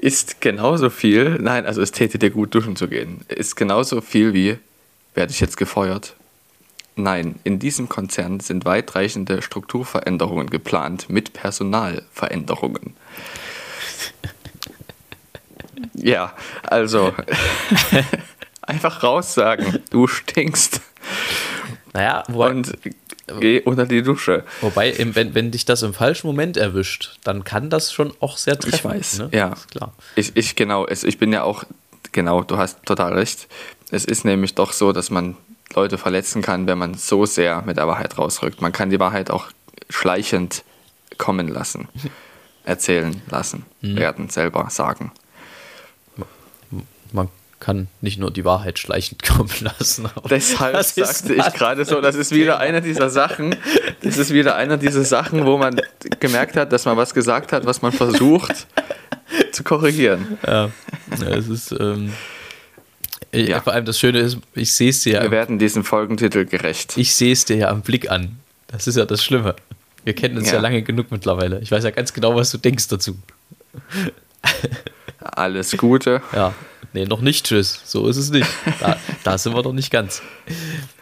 ist 0.00 0.40
genauso 0.40 0.88
viel, 0.88 1.38
nein, 1.40 1.66
also 1.66 1.82
es 1.82 1.92
täte 1.92 2.18
dir 2.18 2.30
gut, 2.30 2.54
duschen 2.54 2.74
zu 2.74 2.88
gehen, 2.88 3.20
ist 3.28 3.54
genauso 3.54 4.00
viel 4.00 4.32
wie, 4.32 4.58
werde 5.14 5.32
ich 5.32 5.40
jetzt 5.40 5.56
gefeuert? 5.58 6.14
Nein, 6.96 7.38
in 7.44 7.58
diesem 7.58 7.88
Konzern 7.88 8.40
sind 8.40 8.64
weitreichende 8.64 9.42
Strukturveränderungen 9.42 10.48
geplant 10.48 11.10
mit 11.10 11.32
Personalveränderungen. 11.34 12.94
ja, 15.94 16.32
also 16.62 17.14
einfach 18.62 19.02
raussagen, 19.02 19.80
du 19.90 20.06
stinkst. 20.06 20.80
Naja, 21.92 22.22
Und 22.28 22.72
geh 23.38 23.60
unter 23.60 23.86
die 23.86 24.02
Dusche. 24.02 24.44
wobei 24.60 24.94
wenn, 24.98 25.34
wenn 25.34 25.50
dich 25.50 25.64
das 25.64 25.82
im 25.82 25.94
falschen 25.94 26.26
Moment 26.26 26.56
erwischt, 26.56 27.18
dann 27.24 27.44
kann 27.44 27.70
das 27.70 27.92
schon 27.92 28.12
auch 28.20 28.36
sehr 28.36 28.58
treffen. 28.58 28.74
Ich 28.76 28.84
weiß, 28.84 29.18
ne? 29.18 29.28
ja. 29.32 29.52
Ist 29.52 29.70
klar. 29.70 29.92
Ich, 30.16 30.36
ich 30.36 30.56
genau, 30.56 30.86
es, 30.86 31.04
ich 31.04 31.18
bin 31.18 31.32
ja 31.32 31.42
auch, 31.42 31.64
genau, 32.12 32.42
du 32.42 32.56
hast 32.56 32.84
total 32.84 33.12
recht. 33.14 33.48
Es 33.90 34.04
ist 34.04 34.24
nämlich 34.24 34.54
doch 34.54 34.72
so, 34.72 34.92
dass 34.92 35.10
man 35.10 35.36
Leute 35.74 35.98
verletzen 35.98 36.42
kann, 36.42 36.66
wenn 36.66 36.78
man 36.78 36.94
so 36.94 37.26
sehr 37.26 37.62
mit 37.62 37.76
der 37.76 37.86
Wahrheit 37.86 38.18
rausrückt. 38.18 38.60
Man 38.60 38.72
kann 38.72 38.90
die 38.90 38.98
Wahrheit 39.00 39.30
auch 39.30 39.46
schleichend 39.88 40.64
kommen 41.18 41.48
lassen, 41.48 41.88
erzählen 42.64 43.20
lassen, 43.30 43.64
Mhm. 43.80 43.96
werden, 43.96 44.28
selber 44.30 44.68
sagen. 44.70 45.12
Man 47.12 47.28
kann 47.60 47.88
nicht 48.00 48.18
nur 48.18 48.30
die 48.30 48.44
Wahrheit 48.44 48.78
schleichend 48.78 49.22
kommen 49.28 49.50
lassen. 49.60 50.08
Deshalb 50.28 50.82
sagte 50.82 51.34
ich 51.34 51.52
gerade 51.54 51.84
so, 51.84 52.00
das 52.00 52.16
ist 52.16 52.32
wieder 52.32 52.58
eine 52.58 52.80
dieser 52.80 53.10
Sachen, 53.10 53.54
das 54.02 54.16
ist 54.16 54.32
wieder 54.32 54.56
einer 54.56 54.76
dieser 54.78 55.04
Sachen, 55.04 55.44
wo 55.46 55.58
man 55.58 55.80
gemerkt 56.18 56.56
hat, 56.56 56.72
dass 56.72 56.86
man 56.86 56.96
was 56.96 57.14
gesagt 57.14 57.52
hat, 57.52 57.66
was 57.66 57.82
man 57.82 57.92
versucht 57.92 58.66
zu 59.52 59.62
korrigieren. 59.62 60.38
Ja, 60.46 60.70
es 61.30 61.48
ist. 61.48 61.72
Ähm, 61.78 62.12
Ja. 63.32 63.60
Vor 63.60 63.72
allem 63.74 63.84
das 63.84 64.00
Schöne 64.00 64.18
ist, 64.18 64.38
ich 64.56 64.72
sehe 64.72 64.90
es 64.90 65.02
dir, 65.02 65.12
Wir 65.12 65.24
ja, 65.24 65.30
werden 65.30 65.58
diesem 65.60 65.84
Folgentitel 65.84 66.46
gerecht. 66.46 66.96
ich 66.96 67.14
sehe 67.14 67.30
es 67.32 67.44
dir 67.44 67.56
ja 67.56 67.68
am 67.68 67.82
Blick 67.82 68.10
an. 68.10 68.40
Das 68.66 68.88
ist 68.88 68.96
ja 68.96 69.04
das 69.04 69.22
Schlimme. 69.22 69.54
Wir 70.02 70.14
kennen 70.14 70.36
uns 70.38 70.48
ja. 70.48 70.54
Ja. 70.54 70.60
lange 70.60 70.82
genug 70.82 71.12
mittlerweile. 71.12 71.60
Ich 71.60 71.70
weiß 71.70 71.84
ja 71.84 71.90
ganz 71.90 72.12
genau, 72.12 72.34
was 72.34 72.50
du 72.50 72.58
denkst 72.58 72.88
dazu. 72.88 73.16
Alles 75.20 75.76
Gute. 75.76 76.22
Ja, 76.34 76.54
nee, 76.92 77.04
noch 77.04 77.20
nicht, 77.20 77.46
tschüss. 77.46 77.80
So 77.84 78.08
ist 78.08 78.16
es 78.16 78.30
nicht. 78.30 78.48
Da, 78.80 78.96
da 79.24 79.38
sind 79.38 79.54
wir 79.54 79.62
noch 79.62 79.72
nicht 79.72 79.90
ganz. 79.90 80.22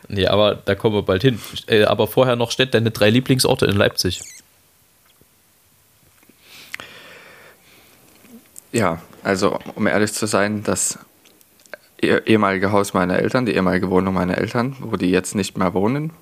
Nee, 0.08 0.26
aber 0.26 0.54
da 0.54 0.74
kommen 0.74 0.94
wir 0.94 1.02
bald 1.02 1.22
hin. 1.22 1.40
Äh, 1.66 1.84
aber 1.84 2.06
vorher 2.06 2.36
noch 2.36 2.50
steht 2.50 2.74
deine 2.74 2.90
drei 2.90 3.10
Lieblingsorte 3.10 3.66
in 3.66 3.76
Leipzig. 3.76 4.20
Ja, 8.72 9.00
also 9.22 9.58
um 9.74 9.86
ehrlich 9.86 10.12
zu 10.12 10.26
sein, 10.26 10.62
das 10.62 10.98
eh- 12.02 12.20
ehemalige 12.26 12.72
Haus 12.72 12.94
meiner 12.94 13.18
Eltern, 13.18 13.46
die 13.46 13.54
ehemalige 13.54 13.90
Wohnung 13.90 14.14
meiner 14.14 14.38
Eltern, 14.38 14.76
wo 14.80 14.96
die 14.96 15.10
jetzt 15.10 15.34
nicht 15.34 15.56
mehr 15.56 15.74
wohnen, 15.74 16.12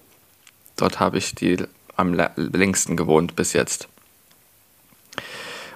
dort 0.77 1.01
habe 1.01 1.19
ich 1.19 1.35
die 1.35 1.59
am 1.97 2.15
längsten 2.37 2.97
gewohnt 2.97 3.37
bis 3.37 3.53
jetzt. 3.53 3.89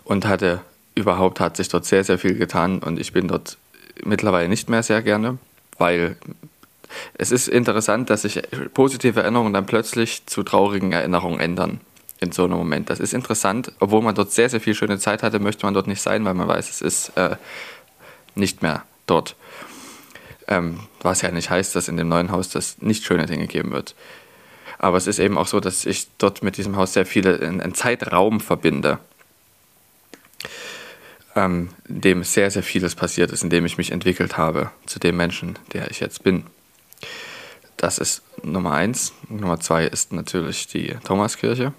Und 0.04 0.26
hatte 0.26 0.60
überhaupt 0.94 1.40
hat 1.40 1.56
sich 1.56 1.68
dort 1.68 1.86
sehr, 1.86 2.04
sehr 2.04 2.18
viel 2.18 2.34
getan 2.34 2.80
und 2.80 2.98
ich 2.98 3.12
bin 3.12 3.28
dort 3.28 3.56
mittlerweile 4.04 4.48
nicht 4.48 4.68
mehr 4.68 4.82
sehr 4.82 5.02
gerne, 5.02 5.38
weil 5.78 6.16
es 7.14 7.30
ist 7.30 7.48
interessant, 7.48 8.10
dass 8.10 8.22
sich 8.22 8.42
positive 8.74 9.20
Erinnerungen 9.20 9.52
dann 9.52 9.66
plötzlich 9.66 10.26
zu 10.26 10.42
traurigen 10.42 10.92
Erinnerungen 10.92 11.40
ändern 11.40 11.80
in 12.20 12.32
so 12.32 12.44
einem 12.44 12.58
Moment. 12.58 12.90
Das 12.90 13.00
ist 13.00 13.14
interessant, 13.14 13.72
obwohl 13.80 14.02
man 14.02 14.14
dort 14.14 14.32
sehr, 14.32 14.48
sehr 14.48 14.60
viel 14.60 14.74
schöne 14.74 14.98
Zeit 14.98 15.22
hatte, 15.22 15.38
möchte 15.38 15.64
man 15.64 15.74
dort 15.74 15.86
nicht 15.86 16.02
sein, 16.02 16.24
weil 16.24 16.34
man 16.34 16.48
weiß, 16.48 16.68
es 16.68 16.82
ist 16.82 17.16
äh, 17.16 17.36
nicht 18.34 18.62
mehr 18.62 18.84
dort. 19.06 19.36
Ähm, 20.46 20.80
was 21.00 21.22
ja 21.22 21.30
nicht 21.30 21.48
heißt, 21.48 21.74
dass 21.74 21.88
in 21.88 21.96
dem 21.96 22.08
neuen 22.08 22.30
Haus 22.30 22.50
das 22.50 22.78
nicht 22.82 23.04
schöne 23.04 23.26
Dinge 23.26 23.46
geben 23.46 23.72
wird. 23.72 23.94
Aber 24.78 24.96
es 24.96 25.06
ist 25.06 25.18
eben 25.18 25.38
auch 25.38 25.46
so, 25.46 25.60
dass 25.60 25.86
ich 25.86 26.08
dort 26.18 26.42
mit 26.42 26.56
diesem 26.56 26.76
Haus 26.76 26.92
sehr 26.92 27.06
viele, 27.06 27.40
einen 27.40 27.74
Zeitraum 27.74 28.40
verbinde, 28.40 28.98
ähm, 31.36 31.70
in 31.88 32.00
dem 32.00 32.24
sehr, 32.24 32.50
sehr 32.50 32.62
vieles 32.62 32.94
passiert 32.94 33.30
ist, 33.30 33.42
in 33.42 33.50
dem 33.50 33.66
ich 33.66 33.78
mich 33.78 33.92
entwickelt 33.92 34.36
habe 34.36 34.70
zu 34.86 34.98
dem 34.98 35.16
Menschen, 35.16 35.58
der 35.72 35.90
ich 35.90 36.00
jetzt 36.00 36.22
bin. 36.22 36.44
Das 37.76 37.98
ist 37.98 38.22
Nummer 38.42 38.72
eins. 38.72 39.12
Nummer 39.28 39.60
zwei 39.60 39.86
ist 39.86 40.12
natürlich 40.12 40.66
die 40.66 40.96
Thomaskirche. 41.04 41.72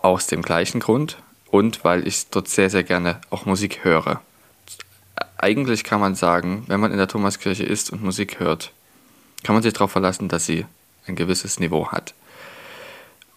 Aus 0.00 0.28
dem 0.28 0.42
gleichen 0.42 0.78
Grund 0.78 1.18
und 1.50 1.82
weil 1.84 2.06
ich 2.06 2.28
dort 2.28 2.48
sehr, 2.48 2.70
sehr 2.70 2.84
gerne 2.84 3.20
auch 3.30 3.46
Musik 3.46 3.84
höre. 3.84 4.20
Eigentlich 5.36 5.84
kann 5.84 6.00
man 6.00 6.14
sagen, 6.14 6.64
wenn 6.68 6.80
man 6.80 6.92
in 6.92 6.98
der 6.98 7.08
Thomaskirche 7.08 7.64
ist 7.64 7.90
und 7.90 8.02
Musik 8.02 8.38
hört, 8.38 8.72
kann 9.42 9.54
man 9.54 9.62
sich 9.62 9.72
darauf 9.72 9.90
verlassen, 9.90 10.28
dass 10.28 10.46
sie 10.46 10.66
ein 11.06 11.16
gewisses 11.16 11.58
Niveau 11.58 11.88
hat. 11.88 12.14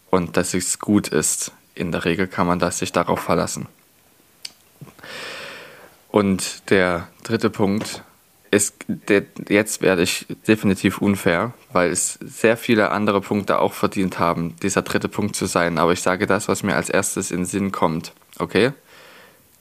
Und 0.09 0.37
dass 0.37 0.53
es 0.53 0.79
gut 0.79 1.07
ist. 1.07 1.51
In 1.73 1.91
der 1.91 2.05
Regel 2.05 2.27
kann 2.27 2.47
man 2.47 2.59
das 2.59 2.79
sich 2.79 2.91
darauf 2.91 3.21
verlassen. 3.21 3.67
Und 6.09 6.69
der 6.69 7.07
dritte 7.23 7.49
Punkt 7.49 8.03
ist, 8.51 8.75
der, 8.87 9.23
jetzt 9.47 9.81
werde 9.81 10.03
ich 10.03 10.25
definitiv 10.47 10.97
unfair, 10.99 11.53
weil 11.71 11.89
es 11.89 12.19
sehr 12.21 12.57
viele 12.57 12.91
andere 12.91 13.21
Punkte 13.21 13.59
auch 13.59 13.71
verdient 13.71 14.19
haben, 14.19 14.55
dieser 14.61 14.81
dritte 14.81 15.07
Punkt 15.07 15.37
zu 15.37 15.45
sein. 15.45 15.77
Aber 15.77 15.93
ich 15.93 16.01
sage 16.01 16.27
das, 16.27 16.49
was 16.49 16.61
mir 16.61 16.75
als 16.75 16.89
erstes 16.89 17.31
in 17.31 17.37
den 17.37 17.45
Sinn 17.45 17.71
kommt. 17.71 18.11
Okay? 18.39 18.73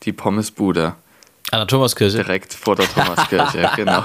Die 0.02 0.12
Pommesbude 0.12 0.94
An 1.52 1.60
der 1.60 1.66
Thomaskirche. 1.68 2.16
direkt 2.16 2.52
vor 2.52 2.74
der 2.74 2.88
Thomaskirche. 2.92 3.70
genau. 3.76 4.02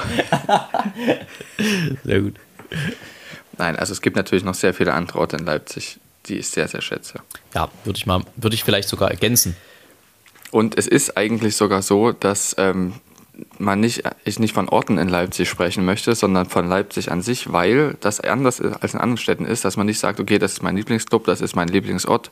Sehr 2.04 2.22
gut. 2.22 2.36
Nein, 3.58 3.76
also 3.76 3.92
es 3.92 4.02
gibt 4.02 4.16
natürlich 4.16 4.44
noch 4.44 4.54
sehr 4.54 4.74
viele 4.74 4.94
andere 4.94 5.18
Orte 5.18 5.38
in 5.38 5.46
Leipzig, 5.46 6.00
die 6.28 6.38
ich 6.38 6.50
sehr, 6.50 6.68
sehr 6.68 6.82
schätze. 6.82 7.22
Ja, 7.56 7.70
würde 7.86 7.98
ich 7.98 8.06
mal, 8.06 8.22
würde 8.36 8.54
ich 8.54 8.64
vielleicht 8.64 8.90
sogar 8.90 9.10
ergänzen. 9.10 9.56
Und 10.52 10.78
es 10.78 10.88
ist 10.88 11.18
eigentlich 11.18 11.56
sogar 11.56 11.82
so, 11.82 12.12
dass 12.12 12.56
ähm, 12.58 12.94
man 13.58 13.80
nicht, 13.80 14.04
ich 14.24 14.40
nicht 14.40 14.54
von 14.54 14.70
Orten 14.70 14.98
in 14.98 15.10
Leipzig 15.10 15.50
sprechen 15.50 15.86
möchte, 15.86 16.16
sondern 16.16 16.48
von 16.48 16.68
Leipzig 16.68 17.12
an 17.12 17.22
sich, 17.22 17.52
weil 17.52 17.98
das 18.00 18.20
anders 18.20 18.62
als 18.62 18.94
in 18.94 19.00
anderen 19.00 19.18
Städten 19.18 19.46
ist, 19.46 19.66
dass 19.66 19.78
man 19.78 19.86
nicht 19.86 20.00
sagt, 20.00 20.20
okay, 20.20 20.40
das 20.40 20.54
ist 20.54 20.64
mein 20.64 20.78
Lieblingsclub, 20.78 21.26
das 21.26 21.42
ist 21.42 21.56
mein 21.56 21.68
Lieblingsort, 21.68 22.32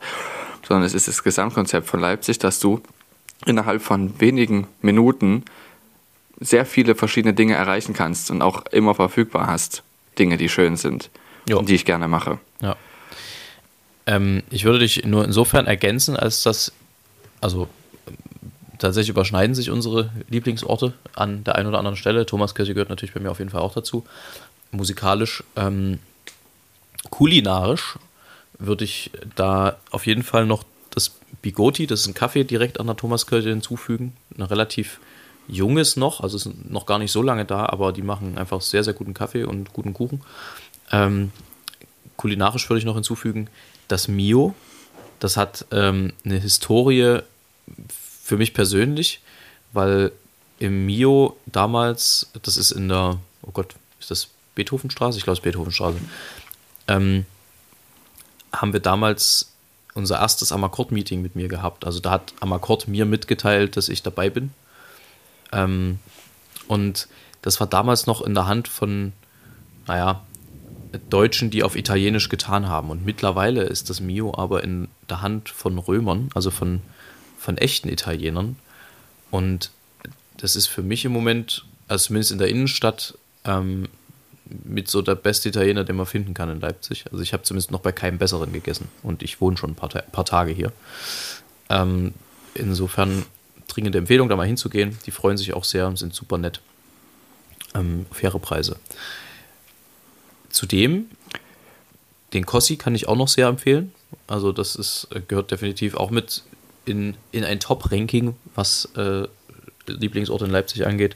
sondern 0.68 0.86
es 0.86 0.94
ist 0.94 1.08
das 1.08 1.24
Gesamtkonzept 1.24 1.88
von 1.88 2.00
Leipzig, 2.00 2.40
dass 2.40 2.60
du 2.60 2.82
innerhalb 3.46 3.82
von 3.82 4.20
wenigen 4.20 4.68
Minuten 4.82 5.44
sehr 6.40 6.66
viele 6.66 6.96
verschiedene 6.96 7.34
Dinge 7.34 7.56
erreichen 7.56 7.94
kannst 7.94 8.32
und 8.32 8.42
auch 8.42 8.66
immer 8.68 8.96
verfügbar 8.96 9.48
hast. 9.48 9.84
Dinge, 10.18 10.38
die 10.38 10.50
schön 10.50 10.78
sind 10.78 11.10
Jo. 11.50 11.60
und 11.60 11.70
die 11.70 11.76
ich 11.76 11.86
gerne 11.86 12.08
mache. 12.08 12.40
Ja. 12.62 12.76
Ähm, 14.06 14.44
ich 14.50 14.66
würde 14.66 14.80
dich 14.80 15.06
nur 15.06 15.26
insofern 15.26 15.66
ergänzen, 15.66 16.16
als 16.16 16.44
dass, 16.44 16.72
also 17.42 17.68
tatsächlich 18.78 19.10
überschneiden 19.10 19.56
sich 19.56 19.70
unsere 19.70 20.10
Lieblingsorte 20.30 20.94
an 21.16 21.44
der 21.44 21.56
einen 21.56 21.68
oder 21.68 21.78
anderen 21.78 21.98
Stelle. 21.98 22.26
Thomaskirche 22.26 22.74
gehört 22.74 22.90
natürlich 22.90 23.14
bei 23.14 23.20
mir 23.20 23.32
auf 23.32 23.40
jeden 23.40 23.52
Fall 23.52 23.62
auch 23.62 23.74
dazu. 23.74 24.06
Musikalisch, 24.72 25.44
ähm, 25.56 26.00
kulinarisch 27.10 27.98
würde 28.58 28.86
ich 28.86 29.12
da 29.36 29.78
auf 29.92 30.06
jeden 30.06 30.24
Fall 30.24 30.46
noch 30.46 30.64
das 30.90 31.16
Bigoti, 31.42 31.88
das 31.88 32.02
ist 32.02 32.08
ein 32.08 32.14
Kaffee 32.14 32.44
direkt 32.44 32.80
an 32.80 32.88
der 32.88 32.96
Thomaskirche 32.96 33.50
hinzufügen. 33.50 34.14
Ein 34.38 34.44
relativ 34.44 35.00
junges 35.48 35.98
noch, 35.98 36.22
also 36.22 36.38
ist 36.38 36.50
noch 36.70 36.86
gar 36.86 37.00
nicht 37.00 37.12
so 37.12 37.22
lange 37.22 37.46
da, 37.46 37.66
aber 37.66 37.92
die 37.92 38.02
machen 38.02 38.38
einfach 38.38 38.62
sehr, 38.62 38.84
sehr 38.84 38.94
guten 38.94 39.14
Kaffee 39.14 39.44
und 39.44 39.74
guten 39.74 39.94
Kuchen. 39.94 40.22
Ähm, 40.92 41.32
kulinarisch 42.16 42.70
würde 42.70 42.80
ich 42.80 42.86
noch 42.86 42.96
hinzufügen, 42.96 43.50
das 43.88 44.08
Mio, 44.08 44.56
das 45.20 45.36
hat 45.36 45.66
ähm, 45.72 46.14
eine 46.24 46.40
Historie 46.40 47.20
für 48.24 48.38
mich 48.38 48.54
persönlich, 48.54 49.20
weil 49.74 50.14
im 50.58 50.86
Mio 50.86 51.36
damals, 51.46 52.32
das 52.42 52.56
ist 52.56 52.72
in 52.72 52.88
der, 52.88 53.20
oh 53.42 53.52
Gott, 53.52 53.76
ist 54.00 54.12
das 54.12 54.30
Beethovenstraße? 54.56 55.18
Ich 55.18 55.26
glaube, 55.26 55.34
es 55.34 55.40
ist 55.40 55.44
Beethovenstraße. 55.44 55.98
Ähm, 56.88 57.26
haben 58.54 58.72
wir 58.72 58.80
damals 58.80 59.52
unser 59.94 60.20
erstes 60.20 60.54
Amakord-Meeting 60.54 61.22
mit 61.22 61.36
mir 61.36 61.50
gehabt. 61.50 61.86
Also 61.86 62.00
da 62.00 62.12
hat 62.12 62.34
Amakord 62.40 62.88
mir 62.88 63.06
mitgeteilt, 63.06 63.76
dass 63.76 63.90
ich 63.90 64.04
dabei 64.04 64.30
bin. 64.30 64.52
Ähm, 65.52 66.00
und 66.68 67.10
das 67.42 67.60
war 67.60 67.68
damals 67.68 68.08
noch 68.08 68.22
in 68.22 68.34
der 68.34 68.48
Hand 68.48 68.70
von, 68.70 69.12
naja, 69.86 70.22
Deutschen, 71.10 71.50
die 71.50 71.64
auf 71.64 71.76
Italienisch 71.76 72.30
getan 72.30 72.70
haben. 72.70 72.90
Und 72.90 73.06
mittlerweile 73.06 73.64
ist 73.64 73.90
das 73.90 74.00
Mio 74.00 74.34
aber 74.38 74.64
in 74.64 74.88
der 75.10 75.22
Hand 75.22 75.50
von 75.50 75.78
Römern, 75.78 76.30
also 76.34 76.52
von, 76.52 76.82
von 77.44 77.58
echten 77.58 77.90
Italienern. 77.90 78.56
Und 79.30 79.72
das 80.38 80.56
ist 80.56 80.68
für 80.68 80.82
mich 80.82 81.04
im 81.06 81.12
Moment, 81.12 81.66
also 81.88 82.08
zumindest 82.08 82.32
in 82.32 82.38
der 82.38 82.48
Innenstadt, 82.48 83.18
ähm, 83.44 83.90
mit 84.46 84.90
so 84.90 85.02
der 85.02 85.16
beste 85.16 85.50
Italiener, 85.50 85.84
den 85.84 85.96
man 85.96 86.06
finden 86.06 86.34
kann 86.34 86.50
in 86.50 86.62
Leipzig. 86.62 87.06
Also 87.12 87.22
ich 87.22 87.34
habe 87.34 87.44
zumindest 87.44 87.72
noch 87.72 87.82
bei 87.82 87.92
keinem 87.92 88.18
besseren 88.18 88.54
gegessen. 88.54 88.88
Und 89.02 89.24
ich 89.24 89.42
wohne 89.42 89.58
schon 89.58 89.72
ein 89.72 89.76
paar, 89.76 89.90
Ta 89.90 90.02
paar 90.02 90.26
Tage 90.26 90.52
hier. 90.52 90.72
Ähm, 91.70 92.14
insofern 92.54 93.26
dringende 93.68 93.98
Empfehlung, 93.98 94.30
da 94.30 94.36
mal 94.36 94.48
hinzugehen. 94.48 94.98
Die 95.06 95.12
freuen 95.12 95.38
sich 95.38 95.54
auch 95.54 95.64
sehr 95.64 95.88
und 95.88 95.98
sind 95.98 96.14
super 96.14 96.38
nett. 96.38 96.62
Ähm, 97.74 98.06
faire 98.12 98.40
Preise. 98.40 98.78
zudem, 100.50 101.08
den 102.34 102.46
Kossi 102.46 102.78
kann 102.78 102.96
ich 102.96 103.08
auch 103.08 103.16
noch 103.16 103.28
sehr 103.28 103.48
empfehlen. 103.48 103.92
Also 104.28 104.52
das 104.52 104.76
ist, 104.76 105.08
gehört 105.28 105.52
definitiv 105.52 105.96
auch 105.96 106.12
mit 106.12 106.44
in, 106.86 107.16
in 107.32 107.44
ein 107.44 107.60
Top-Ranking, 107.60 108.36
was 108.56 108.90
äh, 108.96 109.28
Lieblingsort 109.88 110.42
in 110.42 110.50
Leipzig 110.50 110.86
angeht. 110.86 111.16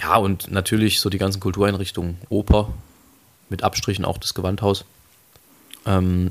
Ja, 0.00 0.16
und 0.16 0.50
natürlich 0.50 1.00
so 1.00 1.08
die 1.08 1.18
ganzen 1.18 1.40
Kultureinrichtungen, 1.40 2.18
Oper, 2.28 2.72
mit 3.48 3.62
Abstrichen 3.62 4.04
auch 4.04 4.18
das 4.18 4.34
Gewandhaus, 4.34 4.84
ähm, 5.86 6.30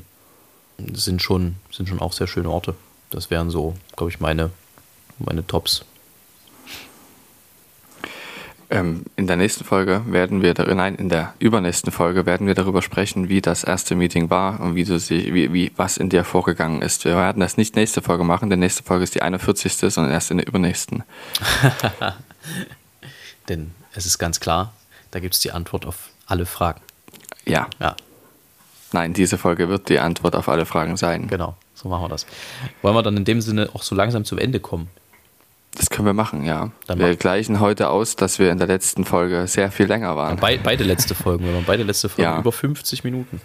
sind, 0.93 1.21
schon, 1.21 1.55
sind 1.71 1.89
schon 1.89 1.99
auch 1.99 2.13
sehr 2.13 2.27
schöne 2.27 2.49
Orte. 2.49 2.75
Das 3.09 3.29
wären 3.29 3.49
so, 3.49 3.75
glaube 3.95 4.11
ich, 4.11 4.19
meine, 4.19 4.51
meine 5.17 5.45
Tops. 5.47 5.85
Ähm, 8.69 9.03
in 9.15 9.27
der 9.27 9.35
nächsten 9.35 9.63
Folge 9.63 10.01
werden 10.07 10.41
wir, 10.41 10.53
nein, 10.73 10.95
in 10.95 11.09
der 11.09 11.33
übernächsten 11.39 11.91
Folge 11.91 12.25
werden 12.25 12.47
wir 12.47 12.55
darüber 12.55 12.81
sprechen, 12.81 13.29
wie 13.29 13.41
das 13.41 13.63
erste 13.63 13.95
Meeting 13.95 14.29
war 14.29 14.59
und 14.59 14.75
wie 14.75 14.83
du 14.83 14.97
sie, 14.97 15.33
wie, 15.33 15.53
wie, 15.53 15.71
was 15.75 15.97
in 15.97 16.09
dir 16.09 16.23
vorgegangen 16.23 16.81
ist. 16.81 17.05
Wir 17.05 17.15
werden 17.15 17.39
das 17.39 17.57
nicht 17.57 17.75
nächste 17.75 18.01
Folge 18.01 18.23
machen, 18.23 18.49
denn 18.49 18.59
nächste 18.59 18.83
Folge 18.83 19.03
ist 19.03 19.13
die 19.13 19.21
41. 19.21 19.73
sondern 19.73 20.11
erst 20.11 20.31
in 20.31 20.37
der 20.37 20.47
übernächsten. 20.47 21.03
denn 23.49 23.71
es 23.93 24.05
ist 24.05 24.17
ganz 24.17 24.39
klar, 24.39 24.73
da 25.11 25.19
gibt 25.19 25.35
es 25.35 25.41
die 25.41 25.51
Antwort 25.51 25.85
auf 25.85 26.09
alle 26.25 26.47
Fragen. 26.47 26.81
Ja. 27.45 27.67
Ja. 27.79 27.95
Nein, 28.91 29.13
diese 29.13 29.37
Folge 29.37 29.69
wird 29.69 29.89
die 29.89 29.99
Antwort 29.99 30.35
auf 30.35 30.49
alle 30.49 30.65
Fragen 30.65 30.97
sein. 30.97 31.27
Genau, 31.27 31.55
so 31.75 31.89
machen 31.89 32.05
wir 32.05 32.09
das. 32.09 32.25
Wollen 32.81 32.95
wir 32.95 33.03
dann 33.03 33.17
in 33.17 33.25
dem 33.25 33.41
Sinne 33.41 33.69
auch 33.73 33.83
so 33.83 33.93
langsam 33.93 34.25
zum 34.25 34.37
Ende 34.37 34.59
kommen? 34.59 34.89
Das 35.75 35.89
können 35.89 36.05
wir 36.05 36.13
machen, 36.13 36.45
ja. 36.45 36.71
Dann 36.87 36.99
wir 36.99 37.15
gleichen 37.15 37.59
heute 37.59 37.89
aus, 37.89 38.15
dass 38.15 38.39
wir 38.39 38.51
in 38.51 38.57
der 38.57 38.67
letzten 38.67 39.03
Folge 39.03 39.45
sehr 39.47 39.71
viel 39.71 39.87
länger 39.87 40.15
waren. 40.15 40.37
Be 40.37 40.57
beide 40.63 40.83
letzte 40.83 41.15
Folgen, 41.15 41.45
wir 41.45 41.53
waren 41.53 41.65
beide 41.65 41.83
letzte 41.83 42.07
Folgen 42.09 42.23
ja. 42.23 42.39
über 42.39 42.51
50 42.51 43.03
Minuten. 43.03 43.41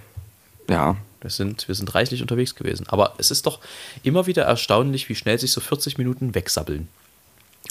Ja. 0.68 0.96
Wir 1.20 1.30
sind, 1.30 1.66
wir 1.68 1.74
sind 1.74 1.94
reichlich 1.94 2.22
unterwegs 2.22 2.54
gewesen. 2.54 2.86
Aber 2.88 3.14
es 3.18 3.30
ist 3.30 3.46
doch 3.46 3.58
immer 4.04 4.26
wieder 4.26 4.44
erstaunlich, 4.44 5.08
wie 5.08 5.14
schnell 5.14 5.38
sich 5.38 5.52
so 5.52 5.60
40 5.60 5.98
Minuten 5.98 6.34
wegsabbeln. 6.34 6.88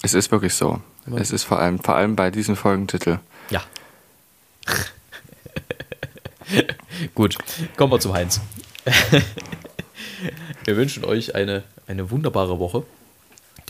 Es 0.02 0.14
ist 0.14 0.30
wirklich 0.30 0.54
so. 0.54 0.80
Immer 1.06 1.18
es 1.18 1.32
ist 1.32 1.44
vor 1.44 1.58
allem, 1.58 1.78
vor 1.80 1.96
allem 1.96 2.14
bei 2.14 2.30
diesem 2.30 2.56
Folgentitel. 2.56 3.18
Ja. 3.48 3.62
Gut, 7.14 7.36
kommen 7.76 7.92
wir 7.92 8.00
zum 8.00 8.12
Heinz. 8.12 8.40
wir 10.64 10.76
wünschen 10.76 11.04
euch 11.04 11.34
eine, 11.34 11.64
eine 11.86 12.10
wunderbare 12.10 12.58
Woche. 12.58 12.84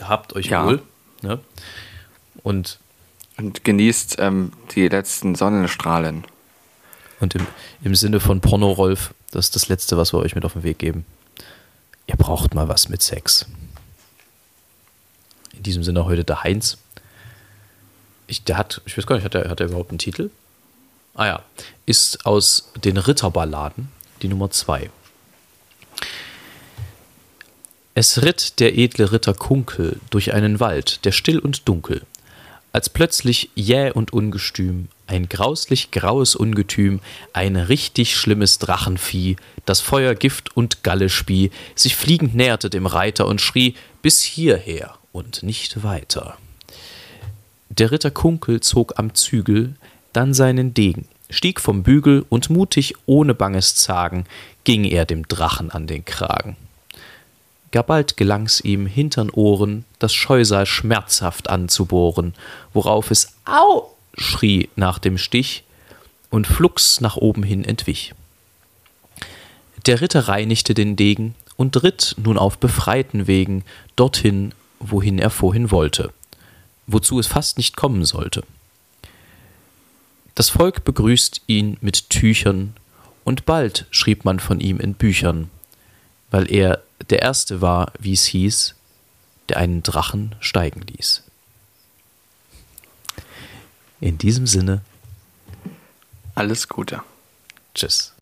Habt 0.03 0.35
euch 0.35 0.47
ja. 0.47 0.65
wohl. 0.65 0.83
Ne? 1.23 1.41
Und, 2.43 2.79
und 3.37 3.65
genießt 3.65 4.17
ähm, 4.19 4.53
die 4.75 4.89
letzten 4.89 5.35
Sonnenstrahlen. 5.35 6.25
Und 7.21 7.35
im, 7.35 7.47
im 7.83 7.95
Sinne 7.95 8.21
von 8.21 8.41
Porno 8.41 8.71
Rolf, 8.71 9.15
das 9.31 9.47
ist 9.47 9.57
das 9.57 9.69
Letzte, 9.69 9.97
was 9.97 10.13
wir 10.13 10.19
euch 10.19 10.35
mit 10.35 10.45
auf 10.45 10.55
den 10.55 10.63
Weg 10.63 10.79
geben. 10.79 11.05
Ihr 12.07 12.17
braucht 12.17 12.55
mal 12.55 12.69
was 12.69 12.89
mit 12.89 13.03
Sex. 13.03 13.47
In 15.53 15.63
diesem 15.63 15.83
Sinne 15.83 16.07
heute 16.07 16.25
der 16.25 16.43
Heinz. 16.43 16.79
Ich, 18.27 18.45
der 18.45 18.57
hat, 18.57 18.81
ich 18.87 18.97
weiß 18.97 19.07
gar 19.07 19.17
nicht, 19.17 19.25
hat 19.25 19.35
er, 19.35 19.51
hat 19.51 19.61
er 19.61 19.67
überhaupt 19.67 19.91
einen 19.91 19.99
Titel? 19.99 20.31
Ah 21.15 21.27
ja, 21.27 21.43
ist 21.87 22.25
aus 22.25 22.73
den 22.83 22.97
Ritterballaden 22.97 23.89
die 24.23 24.29
Nummer 24.29 24.51
2. 24.51 24.91
Es 27.95 28.22
ritt 28.22 28.61
der 28.61 28.78
edle 28.78 29.12
Ritter 29.12 29.34
Kunkel 29.34 29.99
durch 30.11 30.32
einen 30.32 30.61
Wald, 30.61 31.05
der 31.05 31.12
still 31.12 31.38
und 31.38 31.68
dunkel, 31.68 32.03
als 32.72 32.88
plötzlich 32.88 33.51
jäh 33.55 33.91
und 33.91 34.12
ungestüm 34.12 34.88
ein 35.11 35.28
grauslich 35.28 35.91
graues 35.91 36.36
Ungetüm, 36.36 37.01
ein 37.32 37.57
richtig 37.57 38.16
schlimmes 38.16 38.59
Drachenvieh, 38.59 39.36
das 39.66 39.80
Feuer, 39.80 40.14
Gift 40.14 40.57
und 40.57 40.84
Galle 40.84 41.09
spie, 41.09 41.51
sich 41.74 41.97
fliegend 41.97 42.36
näherte 42.36 42.70
dem 42.70 42.86
Reiter 42.86 43.26
und 43.26 43.41
schrie 43.41 43.74
bis 44.03 44.22
hierher 44.22 44.95
und 45.11 45.43
nicht 45.43 45.82
weiter. 45.82 46.38
Der 47.70 47.91
Ritter 47.91 48.12
Kunkel 48.12 48.61
zog 48.61 48.99
am 49.01 49.14
Zügel, 49.14 49.74
dann 50.12 50.32
seinen 50.32 50.74
Degen, 50.74 51.09
stieg 51.28 51.61
vom 51.61 51.82
Bügel 51.82 52.24
und 52.28 52.51
mutig 52.51 52.95
ohne 53.07 53.34
banges 53.34 53.74
Zagen 53.74 54.26
ging 54.62 54.84
er 54.84 55.07
dem 55.07 55.26
Drachen 55.26 55.72
an 55.72 55.88
den 55.88 56.05
Kragen. 56.05 56.57
Gar 57.73 57.85
bald 57.85 58.16
gelang's 58.16 58.61
ihm 58.61 58.87
hintern 58.87 59.31
Ohren 59.31 59.85
das 59.99 60.12
Scheusal 60.12 60.66
schmerzhaft 60.66 61.49
anzubohren, 61.49 62.35
worauf 62.73 63.11
es 63.11 63.35
Au 63.45 63.95
schrie 64.16 64.68
nach 64.77 64.99
dem 64.99 65.18
Stich 65.18 65.64
und 66.31 66.47
flugs 66.47 67.01
nach 67.01 67.16
oben 67.16 67.43
hin 67.43 67.64
entwich. 67.64 68.14
Der 69.87 70.01
Ritter 70.01 70.29
reinigte 70.29 70.75
den 70.75 70.97
Degen 70.97 71.35
und 71.57 71.83
ritt 71.83 72.16
nun 72.23 72.39
auf 72.39 72.59
befreiten 72.59 73.27
Wegen 73.27 73.64
dorthin, 73.97 74.53
wohin 74.81 75.18
er 75.18 75.31
vorhin 75.31 75.71
wollte, 75.71 76.12
wozu 76.87 77.18
es 77.18 77.27
fast 77.27 77.57
nicht 77.57 77.77
kommen 77.77 78.05
sollte. 78.05 78.43
Das 80.35 80.49
Volk 80.49 80.85
begrüßt 80.85 81.43
ihn 81.47 81.77
mit 81.81 82.11
Tüchern, 82.11 82.75
und 83.25 83.45
bald 83.45 83.87
schrieb 83.91 84.25
man 84.25 84.41
von 84.41 84.61
ihm 84.61 84.81
in 84.81 84.95
Büchern, 84.95 85.51
weil 86.31 86.51
er 86.51 86.83
der 87.09 87.22
Erste 87.22 87.61
war, 87.61 87.93
wie 87.99 88.12
es 88.12 88.24
hieß, 88.24 88.74
der 89.49 89.57
einen 89.57 89.83
Drachen 89.83 90.35
steigen 90.41 90.83
ließ. 90.83 91.24
In 94.01 94.16
diesem 94.16 94.47
Sinne. 94.47 94.83
Alles 96.35 96.68
Gute. 96.68 97.03
Tschüss. 97.74 98.14